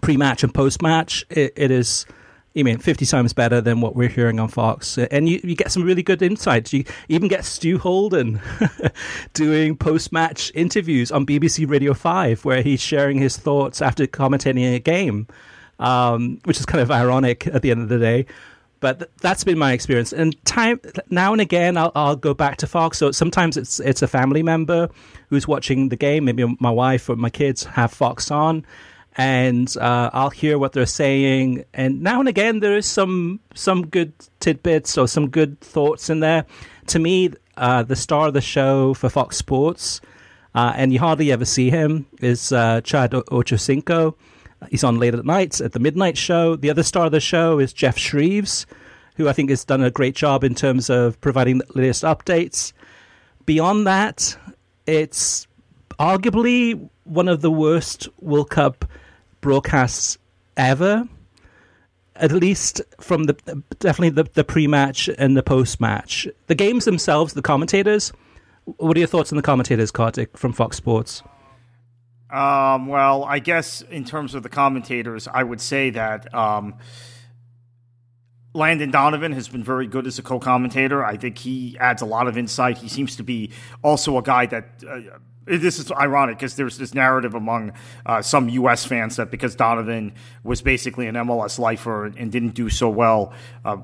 pre-match 0.00 0.42
and 0.42 0.54
post-match, 0.54 1.26
it, 1.28 1.52
it 1.54 1.70
is 1.70 2.06
I 2.54 2.62
mean, 2.62 2.78
50 2.78 3.06
times 3.06 3.32
better 3.32 3.60
than 3.60 3.80
what 3.80 3.96
we're 3.96 4.08
hearing 4.08 4.38
on 4.38 4.48
Fox. 4.48 4.98
And 4.98 5.28
you, 5.28 5.40
you 5.42 5.54
get 5.54 5.72
some 5.72 5.84
really 5.84 6.02
good 6.02 6.20
insights. 6.20 6.72
You 6.72 6.84
even 7.08 7.28
get 7.28 7.44
Stu 7.46 7.78
Holden 7.78 8.40
doing 9.34 9.76
post 9.76 10.12
match 10.12 10.52
interviews 10.54 11.10
on 11.10 11.24
BBC 11.24 11.68
Radio 11.68 11.94
5, 11.94 12.44
where 12.44 12.62
he's 12.62 12.80
sharing 12.80 13.18
his 13.18 13.38
thoughts 13.38 13.80
after 13.80 14.06
commentating 14.06 14.74
a 14.74 14.78
game, 14.78 15.26
um, 15.78 16.40
which 16.44 16.60
is 16.60 16.66
kind 16.66 16.82
of 16.82 16.90
ironic 16.90 17.46
at 17.46 17.62
the 17.62 17.70
end 17.70 17.82
of 17.82 17.88
the 17.88 17.98
day. 17.98 18.26
But 18.82 18.98
th- 18.98 19.10
that's 19.20 19.44
been 19.44 19.58
my 19.58 19.72
experience. 19.72 20.12
And 20.12 20.36
time 20.44 20.80
now 21.08 21.32
and 21.32 21.40
again, 21.40 21.76
I'll, 21.76 21.92
I'll 21.94 22.16
go 22.16 22.34
back 22.34 22.58
to 22.58 22.66
Fox. 22.66 22.98
So 22.98 23.12
sometimes 23.12 23.56
it's 23.56 23.80
it's 23.80 24.02
a 24.02 24.08
family 24.08 24.42
member 24.42 24.90
who's 25.30 25.48
watching 25.48 25.88
the 25.88 25.96
game. 25.96 26.26
Maybe 26.26 26.44
my 26.60 26.70
wife 26.70 27.08
or 27.08 27.16
my 27.16 27.30
kids 27.30 27.64
have 27.64 27.92
Fox 27.92 28.30
on 28.30 28.66
and 29.16 29.76
uh, 29.76 30.10
I'll 30.12 30.30
hear 30.30 30.58
what 30.58 30.72
they're 30.72 30.86
saying. 30.86 31.64
And 31.74 32.02
now 32.02 32.20
and 32.20 32.28
again, 32.28 32.60
there 32.60 32.76
is 32.76 32.86
some 32.86 33.40
some 33.54 33.86
good 33.86 34.12
tidbits 34.40 34.98
or 34.98 35.06
some 35.06 35.28
good 35.28 35.60
thoughts 35.60 36.10
in 36.10 36.20
there. 36.20 36.44
To 36.88 36.98
me, 36.98 37.30
uh, 37.56 37.82
the 37.82 37.96
star 37.96 38.28
of 38.28 38.34
the 38.34 38.40
show 38.40 38.94
for 38.94 39.08
Fox 39.08 39.36
Sports, 39.36 40.00
uh, 40.54 40.72
and 40.74 40.92
you 40.92 40.98
hardly 40.98 41.30
ever 41.30 41.44
see 41.44 41.70
him, 41.70 42.06
is 42.20 42.52
uh, 42.52 42.80
Chad 42.80 43.12
Ochocinco. 43.12 44.14
He's 44.70 44.84
on 44.84 44.98
late 44.98 45.14
at 45.14 45.24
night 45.24 45.60
at 45.60 45.72
the 45.72 45.78
midnight 45.78 46.16
show. 46.16 46.56
The 46.56 46.70
other 46.70 46.82
star 46.82 47.06
of 47.06 47.12
the 47.12 47.20
show 47.20 47.58
is 47.58 47.72
Geoff 47.72 47.96
Shreeves, 47.96 48.66
who 49.16 49.28
I 49.28 49.32
think 49.32 49.50
has 49.50 49.64
done 49.64 49.82
a 49.82 49.90
great 49.90 50.14
job 50.14 50.44
in 50.44 50.54
terms 50.54 50.90
of 50.90 51.20
providing 51.20 51.58
the 51.58 51.66
latest 51.74 52.04
updates. 52.04 52.72
Beyond 53.44 53.86
that, 53.86 54.36
it's 54.86 55.46
arguably 55.98 56.88
one 57.04 57.28
of 57.28 57.40
the 57.40 57.50
worst 57.50 58.08
World 58.20 58.50
Cup 58.50 58.84
broadcasts 59.40 60.18
ever. 60.56 61.08
At 62.16 62.30
least 62.30 62.82
from 63.00 63.24
the 63.24 63.32
definitely 63.78 64.10
the, 64.10 64.24
the 64.34 64.44
pre 64.44 64.66
match 64.66 65.08
and 65.18 65.36
the 65.36 65.42
post 65.42 65.80
match. 65.80 66.28
The 66.46 66.54
games 66.54 66.84
themselves, 66.84 67.32
the 67.32 67.42
commentators. 67.42 68.12
What 68.64 68.96
are 68.96 69.00
your 69.00 69.08
thoughts 69.08 69.32
on 69.32 69.36
the 69.36 69.42
commentators, 69.42 69.90
Kartik, 69.90 70.36
from 70.36 70.52
Fox 70.52 70.76
Sports? 70.76 71.22
Um, 72.32 72.86
well, 72.86 73.24
I 73.24 73.40
guess 73.40 73.82
in 73.82 74.04
terms 74.04 74.34
of 74.34 74.42
the 74.42 74.48
commentators, 74.48 75.28
I 75.28 75.42
would 75.42 75.60
say 75.60 75.90
that 75.90 76.34
um, 76.34 76.76
Landon 78.54 78.90
Donovan 78.90 79.32
has 79.32 79.48
been 79.48 79.62
very 79.62 79.86
good 79.86 80.06
as 80.06 80.18
a 80.18 80.22
co-commentator. 80.22 81.04
I 81.04 81.18
think 81.18 81.36
he 81.36 81.76
adds 81.78 82.00
a 82.00 82.06
lot 82.06 82.28
of 82.28 82.38
insight. 82.38 82.78
He 82.78 82.88
seems 82.88 83.16
to 83.16 83.22
be 83.22 83.50
also 83.82 84.16
a 84.18 84.22
guy 84.22 84.46
that. 84.46 84.82
Uh, 84.88 85.18
this 85.44 85.80
is 85.80 85.90
ironic 85.90 86.38
because 86.38 86.54
there's 86.54 86.78
this 86.78 86.94
narrative 86.94 87.34
among 87.34 87.72
uh, 88.06 88.22
some 88.22 88.48
U.S. 88.48 88.84
fans 88.84 89.16
that 89.16 89.28
because 89.28 89.56
Donovan 89.56 90.14
was 90.44 90.62
basically 90.62 91.08
an 91.08 91.16
MLS 91.16 91.58
lifer 91.58 92.06
and 92.06 92.30
didn't 92.30 92.54
do 92.54 92.70
so 92.70 92.88
well 92.88 93.32
uh, 93.64 93.78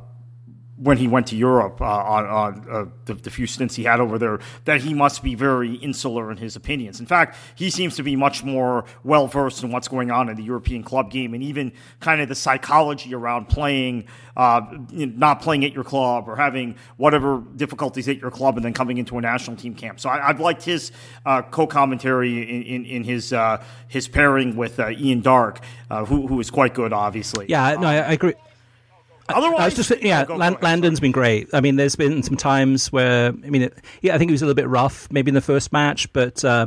when 0.81 0.97
he 0.97 1.09
went 1.09 1.27
to 1.27 1.37
Europe 1.37 1.81
uh, 1.81 1.85
on, 1.85 2.27
on 2.27 2.67
uh, 2.71 2.85
the, 3.05 3.15
the, 3.15 3.31
few 3.31 3.47
stints 3.47 3.75
he 3.75 3.85
had 3.85 3.99
over 3.99 4.17
there, 4.17 4.39
that 4.65 4.81
he 4.81 4.95
must 4.95 5.23
be 5.23 5.35
very 5.35 5.75
insular 5.75 6.31
in 6.31 6.37
his 6.37 6.55
opinions. 6.55 7.01
In 7.01 7.07
fact, 7.07 7.37
he 7.57 7.69
seems 7.69 7.97
to 7.97 8.03
be 8.03 8.15
much 8.15 8.45
more 8.45 8.85
well 9.03 9.27
versed 9.27 9.63
in 9.65 9.73
what's 9.73 9.89
going 9.89 10.11
on 10.11 10.29
in 10.29 10.37
the 10.37 10.43
European 10.43 10.85
club 10.85 11.11
game 11.11 11.35
and 11.35 11.43
even 11.43 11.73
kind 12.01 12.21
of 12.21 12.29
the 12.29 12.35
psychology 12.35 13.13
around 13.13 13.49
playing, 13.49 14.05
uh, 14.37 14.61
not 14.91 15.43
playing 15.43 15.65
at 15.65 15.73
your 15.73 15.85
club 15.85 16.29
or 16.29 16.37
having 16.37 16.77
whatever 16.97 17.43
difficulties 17.57 18.09
at 18.09 18.19
your 18.19 18.31
club 18.31 18.57
and 18.57 18.65
then 18.65 18.73
coming 18.73 18.99
into 18.99 19.19
a 19.19 19.21
national 19.21 19.57
team 19.57 19.75
camp. 19.75 19.99
So 19.99 20.09
I, 20.09 20.29
have 20.29 20.41
liked 20.41 20.63
his 20.63 20.93
uh, 21.27 21.43
co-commentary 21.43 22.43
in, 22.43 22.63
in, 22.63 22.85
in 22.85 23.05
his 23.05 23.33
uh, 23.33 23.63
his 23.89 24.07
pairing 24.07 24.57
with 24.57 24.79
uh, 24.79 24.91
Ian 24.91 25.23
Darke, 25.23 25.61
who 25.91 26.29
who 26.29 26.39
is 26.39 26.51
quite 26.51 26.75
good, 26.75 26.93
obviously. 26.93 27.47
Yeah, 27.49 27.75
no, 27.75 27.89
I, 27.89 27.97
I 27.97 28.13
agree. 28.13 28.35
Otherwise, 29.29 29.61
I 29.61 29.65
was 29.67 29.75
just 29.75 30.03
yeah, 30.03 30.23
Land, 30.23 30.59
Landon's 30.63 31.01
been 31.01 31.13
great. 31.13 31.49
I 31.53 31.61
mean, 31.61 31.77
there's 31.77 31.97
been 31.97 32.23
some 32.23 32.37
times 32.37 32.91
where 32.91 33.29
I 33.29 33.51
mean, 33.51 33.63
it, 33.63 33.75
yeah, 34.01 34.15
I 34.15 34.19
think 34.19 34.31
he 34.31 34.33
was 34.33 34.43
a 34.43 34.47
little 34.47 34.57
bit 34.57 34.69
rough 34.69 35.11
maybe 35.11 35.29
in 35.31 35.35
the 35.35 35.41
first 35.41 35.73
match, 35.73 36.11
but 36.13 36.45
uh, 36.45 36.67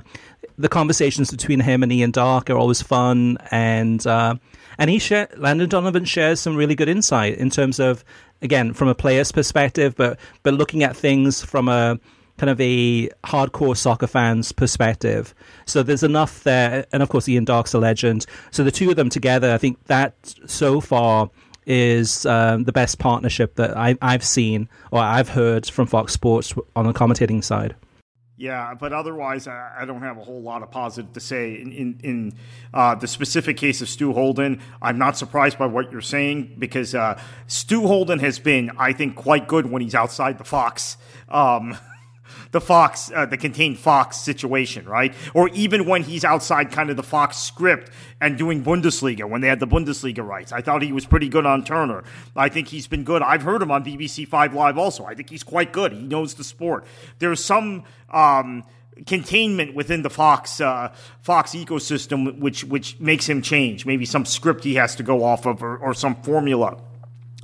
the 0.57 0.69
conversations 0.69 1.31
between 1.31 1.59
him 1.59 1.81
and 1.83 1.91
Ian 1.91 2.11
Darke 2.11 2.49
are 2.49 2.57
always 2.57 2.81
fun, 2.81 3.37
and 3.49 4.05
uh, 4.05 4.35
and 4.77 4.89
he 4.89 4.99
share, 4.99 5.29
Landon 5.37 5.69
Donovan 5.69 6.05
shares 6.05 6.39
some 6.39 6.55
really 6.55 6.75
good 6.75 6.89
insight 6.89 7.37
in 7.37 7.49
terms 7.49 7.79
of 7.79 8.03
again 8.41 8.73
from 8.73 8.87
a 8.87 8.95
player's 8.95 9.31
perspective, 9.31 9.95
but 9.95 10.19
but 10.43 10.53
looking 10.53 10.83
at 10.83 10.95
things 10.95 11.43
from 11.43 11.67
a 11.67 11.99
kind 12.37 12.49
of 12.49 12.59
a 12.59 13.07
hardcore 13.23 13.77
soccer 13.77 14.07
fan's 14.07 14.51
perspective. 14.51 15.35
So 15.65 15.83
there's 15.83 16.03
enough 16.03 16.43
there, 16.43 16.85
and 16.91 17.03
of 17.03 17.09
course 17.09 17.27
Ian 17.29 17.45
Darke's 17.45 17.73
a 17.73 17.79
legend. 17.79 18.25
So 18.51 18.63
the 18.63 18.71
two 18.71 18.89
of 18.89 18.95
them 18.95 19.09
together, 19.09 19.51
I 19.51 19.57
think 19.57 19.83
that 19.85 20.13
so 20.45 20.81
far 20.81 21.29
is 21.65 22.25
um, 22.25 22.63
the 22.63 22.71
best 22.71 22.99
partnership 22.99 23.55
that 23.55 23.77
I, 23.77 23.97
I've 24.01 24.23
seen 24.23 24.69
or 24.91 24.99
I've 24.99 25.29
heard 25.29 25.67
from 25.67 25.87
Fox 25.87 26.13
Sports 26.13 26.53
on 26.75 26.87
the 26.87 26.93
commentating 26.93 27.43
side. 27.43 27.75
Yeah, 28.41 28.73
but 28.73 28.91
otherwise, 28.91 29.47
I, 29.47 29.85
don't 29.85 30.01
have 30.01 30.17
a 30.17 30.23
whole 30.23 30.41
lot 30.41 30.63
of 30.63 30.71
positive 30.71 31.13
to 31.13 31.19
say. 31.19 31.61
In 31.61 31.71
in, 31.71 31.99
in 32.01 32.33
uh, 32.73 32.95
the 32.95 33.07
specific 33.07 33.55
case 33.55 33.83
of 33.83 33.89
Stu 33.89 34.13
Holden, 34.13 34.63
I'm 34.81 34.97
not 34.97 35.15
surprised 35.15 35.59
by 35.59 35.67
what 35.67 35.91
you're 35.91 36.01
saying 36.01 36.55
because 36.57 36.95
uh, 36.95 37.21
Stu 37.45 37.85
Holden 37.85 38.17
has 38.17 38.39
been, 38.39 38.71
I 38.79 38.93
think, 38.93 39.15
quite 39.15 39.47
good 39.47 39.69
when 39.69 39.83
he's 39.83 39.93
outside 39.93 40.39
the 40.39 40.43
Fox. 40.43 40.97
Um, 41.29 41.77
the 42.51 42.61
Fox, 42.61 43.11
uh, 43.13 43.25
the 43.25 43.37
contained 43.37 43.79
Fox 43.79 44.17
situation, 44.17 44.85
right? 44.85 45.13
Or 45.33 45.49
even 45.49 45.85
when 45.85 46.03
he's 46.03 46.23
outside 46.23 46.71
kind 46.71 46.89
of 46.89 46.97
the 46.97 47.03
Fox 47.03 47.37
script 47.37 47.91
and 48.19 48.37
doing 48.37 48.63
Bundesliga 48.63 49.27
when 49.29 49.41
they 49.41 49.47
had 49.47 49.59
the 49.59 49.67
Bundesliga 49.67 50.25
rights. 50.25 50.51
I 50.51 50.61
thought 50.61 50.81
he 50.81 50.91
was 50.91 51.05
pretty 51.05 51.29
good 51.29 51.45
on 51.45 51.63
Turner. 51.63 52.03
I 52.35 52.49
think 52.49 52.67
he's 52.67 52.87
been 52.87 53.03
good. 53.03 53.21
I've 53.21 53.43
heard 53.43 53.61
him 53.61 53.71
on 53.71 53.83
BBC 53.83 54.27
Five 54.27 54.53
Live 54.53 54.77
also. 54.77 55.05
I 55.05 55.15
think 55.15 55.29
he's 55.29 55.43
quite 55.43 55.71
good. 55.71 55.93
He 55.93 56.03
knows 56.03 56.35
the 56.35 56.43
sport. 56.43 56.85
There's 57.19 57.43
some. 57.43 57.83
Um, 58.09 58.63
containment 59.07 59.73
within 59.73 60.03
the 60.03 60.09
Fox 60.09 60.59
uh, 60.61 60.93
Fox 61.21 61.51
ecosystem, 61.51 62.39
which 62.39 62.63
which 62.65 62.99
makes 62.99 63.27
him 63.27 63.41
change. 63.41 63.85
Maybe 63.85 64.05
some 64.05 64.25
script 64.25 64.63
he 64.63 64.75
has 64.75 64.95
to 64.97 65.03
go 65.03 65.23
off 65.23 65.45
of, 65.45 65.63
or, 65.63 65.77
or 65.77 65.93
some 65.93 66.15
formula. 66.21 66.77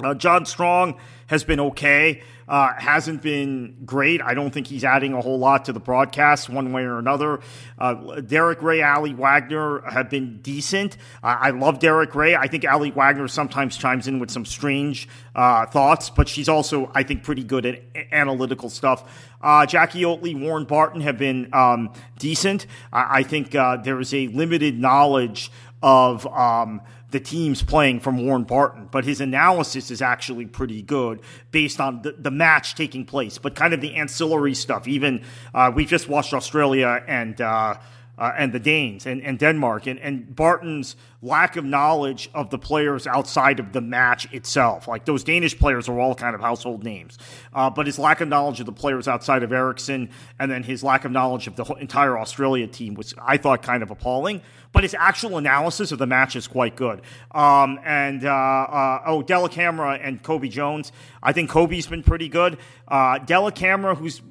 Uh, 0.04 0.14
John 0.14 0.46
Strong 0.46 1.00
has 1.28 1.44
been 1.44 1.60
okay. 1.60 2.24
Uh, 2.48 2.72
hasn't 2.78 3.22
been 3.22 3.76
great. 3.86 4.22
I 4.22 4.34
don't 4.34 4.52
think 4.52 4.68
he's 4.68 4.86
adding 4.86 5.14
a 5.14 5.20
whole 5.20 5.38
lot 5.38 5.66
to 5.66 5.74
the 5.74 5.82
broadcast 5.82 6.50
one 6.50 6.72
way 6.72 6.84
or 6.84 6.98
another. 6.98 7.42
Uh, 7.78 8.22
Derek 8.22 8.62
Ray, 8.62 8.82
Aly 8.82 9.14
Wagner 9.14 9.82
have 9.82 10.10
been 10.10 10.38
decent. 10.38 10.96
I 11.22 11.50
love 11.50 11.80
Derek 11.80 12.16
Ray. 12.16 12.38
I 12.38 12.48
think 12.48 12.64
Aly 12.64 12.92
Wagner 12.92 13.28
sometimes 13.28 13.76
chimes 13.76 14.08
in 14.08 14.20
with 14.20 14.32
some 14.32 14.46
strange 14.46 15.10
uh, 15.36 15.66
thoughts, 15.66 16.10
but 16.10 16.30
she's 16.30 16.48
also, 16.48 16.90
I 16.96 17.04
think, 17.04 17.24
pretty 17.24 17.44
good 17.44 17.66
at 17.66 17.84
analytical 18.14 18.70
stuff. 18.70 19.30
Uh, 19.42 19.66
Jackie 19.66 20.04
Oatley, 20.04 20.40
Warren 20.40 20.64
Barton 20.64 21.02
have 21.02 21.18
been 21.18 21.50
um, 21.54 21.94
decent. 22.18 22.66
I, 22.94 23.20
I 23.20 23.24
think 23.24 23.54
uh, 23.56 23.78
there 23.78 24.00
is 24.00 24.14
a 24.14 24.28
limited 24.30 24.80
knowledge 24.80 25.52
of. 25.82 26.26
Um, 26.28 26.82
the 27.10 27.20
teams 27.22 27.64
playing 27.64 28.02
from 28.02 28.26
Warren 28.26 28.44
Barton, 28.44 28.90
but 28.92 29.06
his 29.06 29.22
analysis 29.22 29.92
is 29.92 30.02
actually 30.02 30.46
pretty 30.46 30.82
good 30.82 31.22
based 31.52 31.80
on 31.80 32.02
the, 32.02 32.12
the 32.12 32.32
match 32.32 32.76
taking 32.76 33.06
place, 33.06 33.38
but 33.38 33.56
kind 33.56 33.74
of 33.74 33.80
the 33.80 33.96
ancillary 33.96 34.54
stuff. 34.54 34.90
Even 34.90 35.24
uh, 35.54 35.72
we 35.74 35.86
just 35.86 36.10
watched 36.10 36.34
Australia 36.34 37.02
and. 37.08 37.40
Uh, 37.40 37.76
uh, 38.18 38.34
and 38.38 38.52
the 38.54 38.60
Danes 38.60 39.06
and, 39.06 39.22
and 39.22 39.38
Denmark 39.38 39.88
and, 39.88 40.00
and 40.00 40.36
Barton's 40.36 40.96
lack 41.22 41.56
of 41.56 41.66
knowledge 41.66 42.30
of 42.34 42.50
the 42.50 42.58
players 42.58 43.08
outside 43.08 43.60
of 43.60 43.74
the 43.74 43.82
match 43.82 44.32
itself. 44.34 44.88
Like 44.88 45.06
those 45.06 45.24
Danish 45.24 45.58
players 45.58 45.90
are 45.90 46.00
all 46.00 46.16
kind 46.16 46.36
of 46.36 46.42
household 46.42 46.84
names, 46.84 47.18
uh, 47.54 47.70
but 47.70 47.86
his 47.86 47.98
lack 48.00 48.22
of 48.22 48.28
knowledge 48.28 48.60
of 48.60 48.66
the 48.66 48.72
players 48.72 49.08
outside 49.08 49.44
of 49.44 49.52
Eriksen 49.52 50.10
and 50.40 50.52
then 50.52 50.64
his 50.64 50.84
lack 50.84 51.06
of 51.06 51.12
knowledge 51.12 51.48
of 51.48 51.56
the 51.56 51.66
entire 51.76 52.18
Australia 52.18 52.68
team 52.68 52.94
was, 52.94 53.14
I 53.22 53.38
thought, 53.38 53.62
kind 53.62 53.84
of 53.84 53.92
appalling 53.92 54.42
but 54.74 54.84
his 54.84 54.94
actual 54.94 55.38
analysis 55.38 55.92
of 55.92 55.98
the 55.98 56.06
match 56.06 56.36
is 56.36 56.48
quite 56.48 56.76
good. 56.76 57.02
Um, 57.32 57.80
and 57.84 58.24
uh, 58.24 58.30
uh, 58.30 59.02
oh, 59.08 59.24
Dellacamera 59.24 60.00
and 60.04 60.22
Cobi 60.22 60.50
Jones. 60.50 60.92
I 61.24 61.34
think 61.34 61.50
Cobi's 61.50 61.88
been 61.88 62.04
pretty 62.04 62.30
good. 62.30 62.58
Uh, 62.88 63.18
Dellacamera, 63.20 63.98
who's 63.98 64.22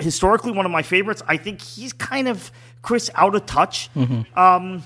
historically 0.00 0.52
one 0.52 0.66
of 0.66 0.72
my 0.72 0.82
favorites, 0.82 1.22
I 1.26 1.36
think 1.36 1.60
he's 1.60 1.92
kind 1.92 2.28
of 2.28 2.52
Chris 2.86 3.10
out 3.16 3.34
of 3.34 3.44
touch. 3.46 3.92
Mm-hmm. 3.94 4.38
Um, 4.38 4.84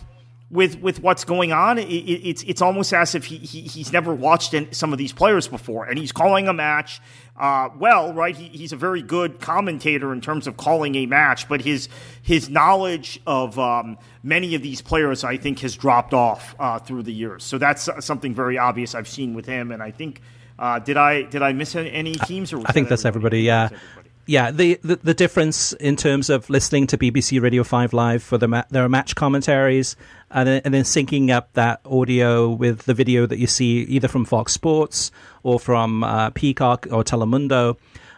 with 0.51 0.81
with 0.81 1.01
what's 1.01 1.25
going 1.25 1.53
on. 1.53 1.79
It, 1.79 1.85
it, 1.85 2.29
it's 2.29 2.43
it's 2.43 2.63
almost 2.63 2.93
as 2.93 3.15
if 3.15 3.25
he, 3.25 3.37
he 3.39 3.61
he's 3.61 3.93
never 3.93 4.13
watched 4.13 4.55
some 4.75 4.93
of 4.93 4.99
these 4.99 5.13
players 5.13 5.47
before, 5.47 5.85
and 5.85 5.99
he's 5.99 6.13
calling 6.13 6.49
a 6.49 6.53
match. 6.53 7.01
Uh, 7.37 7.69
well, 7.79 8.13
right? 8.13 8.37
He, 8.37 8.49
he's 8.49 8.73
a 8.73 8.77
very 8.77 9.01
good 9.01 9.41
commentator 9.41 10.13
in 10.13 10.21
terms 10.21 10.47
of 10.47 10.57
calling 10.57 10.95
a 10.97 11.07
match, 11.07 11.49
but 11.49 11.61
his 11.61 11.89
his 12.23 12.51
knowledge 12.51 13.21
of 13.27 13.59
um, 13.59 13.97
many 14.23 14.55
of 14.55 14.63
these 14.63 14.83
players, 14.83 15.25
I 15.25 15.37
think, 15.37 15.61
has 15.61 15.77
dropped 15.77 16.13
off 16.13 16.55
uh, 16.59 16.79
through 16.81 17.05
the 17.05 17.13
years. 17.13 17.45
So 17.45 17.57
that's 17.57 17.89
something 18.01 18.35
very 18.35 18.59
obvious 18.59 18.95
I've 18.95 19.09
seen 19.09 19.35
with 19.35 19.47
him, 19.47 19.71
and 19.71 19.83
I 19.83 19.91
think. 19.93 20.21
Uh, 20.59 20.79
did 20.79 20.99
I 20.99 21.23
did 21.23 21.41
I 21.41 21.55
miss 21.55 21.75
any 21.75 22.13
teams? 22.17 22.53
Or 22.53 22.61
I 22.67 22.73
think 22.73 22.91
that's 22.91 23.07
everybody. 23.07 23.49
everybody 23.49 23.73
yeah. 23.73 23.79
Everybody? 23.79 24.00
Yeah, 24.27 24.51
the, 24.51 24.79
the, 24.83 24.97
the 24.97 25.15
difference 25.15 25.73
in 25.75 25.97
terms 25.97 26.31
of 26.31 26.49
listening 26.51 26.87
to 26.89 26.99
BBC 26.99 27.41
Radio 27.41 27.65
Five 27.65 27.93
Live 27.93 28.23
for 28.23 28.39
the 28.39 28.49
ma- 28.49 28.65
their 28.71 28.89
match 28.89 29.15
commentaries, 29.15 29.97
and 30.31 30.49
then, 30.49 30.63
and 30.65 30.75
then 30.75 30.85
syncing 30.85 31.31
up 31.31 31.53
that 31.55 31.81
audio 31.85 32.49
with 32.49 32.83
the 32.83 32.95
video 32.95 33.27
that 33.27 33.39
you 33.39 33.47
see 33.47 33.81
either 33.83 34.09
from 34.09 34.25
Fox 34.25 34.53
Sports 34.53 35.11
or 35.43 35.59
from 35.59 36.05
uh, 36.05 36.31
Peacock 36.31 36.87
or 36.91 37.03
Telemundo, 37.03 37.77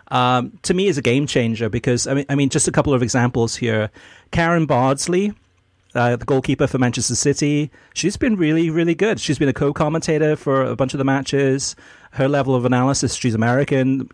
um, 0.08 0.58
to 0.62 0.74
me 0.74 0.88
is 0.88 0.98
a 0.98 1.02
game 1.02 1.26
changer 1.26 1.70
because 1.70 2.06
I 2.06 2.14
mean, 2.14 2.26
I 2.28 2.34
mean, 2.34 2.50
just 2.50 2.68
a 2.68 2.72
couple 2.72 2.92
of 2.92 3.02
examples 3.02 3.56
here. 3.56 3.90
Karen 4.30 4.66
Bardsley, 4.66 5.32
uh, 5.94 6.16
the 6.16 6.26
goalkeeper 6.26 6.66
for 6.66 6.76
Manchester 6.76 7.14
City, 7.14 7.70
she's 7.94 8.18
been 8.18 8.36
really, 8.36 8.68
really 8.68 8.94
good. 8.94 9.18
She's 9.18 9.38
been 9.38 9.48
a 9.48 9.54
co-commentator 9.54 10.36
for 10.36 10.64
a 10.64 10.76
bunch 10.76 10.92
of 10.92 10.98
the 10.98 11.04
matches. 11.04 11.74
Her 12.12 12.28
level 12.28 12.54
of 12.54 12.66
analysis, 12.66 13.14
she's 13.14 13.34
American. 13.34 14.10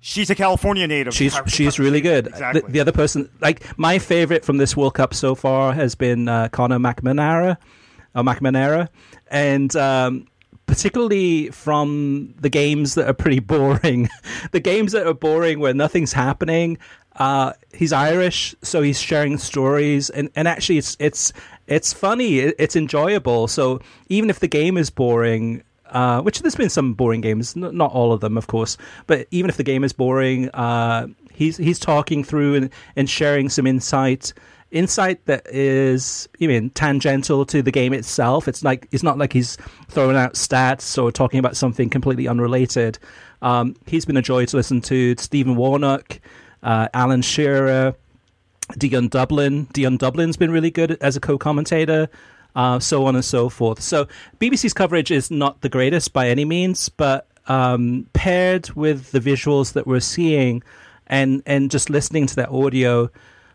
She's 0.00 0.30
a 0.30 0.34
California 0.34 0.86
native. 0.86 1.14
She's 1.14 1.38
she's 1.46 1.78
really 1.78 2.00
good. 2.00 2.28
Exactly. 2.28 2.60
The, 2.60 2.68
the, 2.68 2.80
other 2.80 2.92
person, 2.92 3.30
like 3.40 3.76
my 3.78 3.98
favorite 3.98 4.44
from 4.44 4.58
this 4.58 4.76
World 4.76 4.94
Cup 4.94 5.14
so 5.14 5.34
far, 5.34 5.72
has 5.72 5.94
been 5.94 6.28
uh, 6.28 6.48
Conor 6.48 6.78
McNamara, 6.78 7.56
or 8.14 8.22
McNamara, 8.22 8.88
and 9.28 9.74
um, 9.74 10.26
particularly 10.66 11.48
from 11.50 12.34
the 12.38 12.48
games 12.48 12.94
that 12.94 13.08
are 13.08 13.14
pretty 13.14 13.40
boring, 13.40 14.08
the 14.52 14.60
games 14.60 14.92
that 14.92 15.06
are 15.06 15.14
boring 15.14 15.58
where 15.58 15.74
nothing's 15.74 16.12
happening. 16.12 16.78
Uh, 17.16 17.54
he's 17.72 17.92
Irish, 17.92 18.54
so 18.62 18.82
he's 18.82 19.00
sharing 19.00 19.38
stories, 19.38 20.10
and, 20.10 20.30
and 20.36 20.46
actually, 20.46 20.78
it's 20.78 20.96
it's 21.00 21.32
it's 21.66 21.92
funny, 21.92 22.38
it's 22.38 22.76
enjoyable. 22.76 23.48
So 23.48 23.80
even 24.08 24.30
if 24.30 24.40
the 24.40 24.48
game 24.48 24.76
is 24.76 24.90
boring, 24.90 25.62
uh, 25.90 26.20
which 26.22 26.40
there's 26.40 26.54
been 26.54 26.70
some 26.70 26.94
boring 26.94 27.20
games, 27.20 27.56
n- 27.56 27.76
not 27.76 27.92
all 27.92 28.12
of 28.12 28.20
them, 28.20 28.36
of 28.36 28.46
course. 28.46 28.76
But 29.06 29.26
even 29.30 29.48
if 29.48 29.56
the 29.56 29.62
game 29.62 29.84
is 29.84 29.92
boring, 29.92 30.48
uh, 30.50 31.08
he's 31.32 31.56
he's 31.56 31.78
talking 31.78 32.24
through 32.24 32.54
and, 32.54 32.70
and 32.96 33.08
sharing 33.08 33.48
some 33.48 33.66
insight, 33.66 34.32
insight 34.70 35.24
that 35.26 35.46
is, 35.46 36.28
mean, 36.40 36.70
tangential 36.70 37.46
to 37.46 37.62
the 37.62 37.70
game 37.70 37.92
itself. 37.92 38.48
It's 38.48 38.64
like 38.64 38.88
it's 38.92 39.02
not 39.02 39.18
like 39.18 39.32
he's 39.32 39.56
throwing 39.88 40.16
out 40.16 40.34
stats 40.34 41.00
or 41.02 41.12
talking 41.12 41.38
about 41.38 41.56
something 41.56 41.88
completely 41.90 42.28
unrelated. 42.28 42.98
Um, 43.42 43.76
he's 43.86 44.04
been 44.04 44.16
a 44.16 44.22
joy 44.22 44.46
to 44.46 44.56
listen 44.56 44.80
to. 44.82 45.14
Stephen 45.18 45.56
Warnock, 45.56 46.20
uh, 46.62 46.88
Alan 46.94 47.22
Shearer. 47.22 47.94
Dion 48.76 49.06
Dublin. 49.06 49.68
Dion 49.72 49.96
Dublin's 49.96 50.36
been 50.36 50.50
really 50.50 50.72
good 50.72 50.98
as 51.00 51.14
a 51.14 51.20
co-commentator 51.20 52.08
uh, 52.56 52.80
so 52.80 53.04
on 53.04 53.14
and 53.14 53.24
so 53.24 53.48
forth. 53.48 53.80
So 53.80 54.08
BBC's 54.40 54.72
coverage 54.72 55.12
is 55.12 55.30
not 55.30 55.60
the 55.60 55.68
greatest 55.68 56.12
by 56.12 56.28
any 56.28 56.44
means, 56.44 56.88
but 56.88 57.28
um, 57.46 58.08
paired 58.14 58.70
with 58.70 59.12
the 59.12 59.20
visuals 59.20 59.74
that 59.74 59.86
we're 59.86 60.00
seeing 60.00 60.62
and 61.06 61.42
and 61.46 61.70
just 61.70 61.88
listening 61.88 62.26
to 62.26 62.34
that 62.36 62.48
audio, 62.48 63.08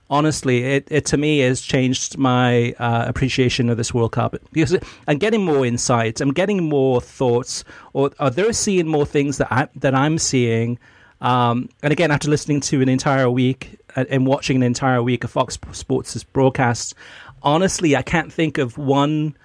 honestly, 0.10 0.64
it, 0.64 0.88
it 0.90 1.06
to 1.08 1.18
me 1.18 1.40
has 1.40 1.62
changed 1.62 2.18
my 2.18 2.72
uh, 2.74 3.04
appreciation 3.08 3.70
of 3.70 3.76
this 3.76 3.94
World 3.94 4.14
Cup 4.14 4.36
because 4.54 4.78
I'm 5.08 5.18
getting 5.18 5.44
more 5.44 5.66
insights, 5.66 6.22
I'm 6.22 6.32
getting 6.32 6.64
more 6.64 7.02
thoughts, 7.02 7.66
or, 7.92 8.12
or 8.20 8.30
they're 8.30 8.54
seeing 8.54 8.88
more 8.88 9.06
things 9.06 9.38
that 9.38 9.52
I 9.52 9.68
that 9.76 9.96
I'm 9.96 10.18
seeing. 10.18 10.80
Um, 11.20 11.70
and 11.84 11.92
again, 11.92 12.10
after 12.10 12.30
listening 12.30 12.62
to 12.62 12.82
an 12.82 12.90
entire 12.90 13.30
week 13.30 13.80
uh, 13.96 14.06
and 14.10 14.26
watching 14.26 14.56
an 14.56 14.64
entire 14.64 15.04
week 15.04 15.24
of 15.24 15.32
Fox 15.32 15.58
Sports' 15.72 16.24
broadcasts, 16.24 16.96
honestly, 17.44 17.96
I 17.96 18.02
can't 18.02 18.32
think 18.32 18.58
of 18.58 18.78
one 18.78 19.36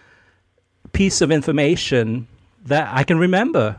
piece 0.92 1.20
of 1.20 1.30
information 1.30 2.26
that 2.64 2.88
I 2.92 3.04
can 3.04 3.18
remember. 3.18 3.78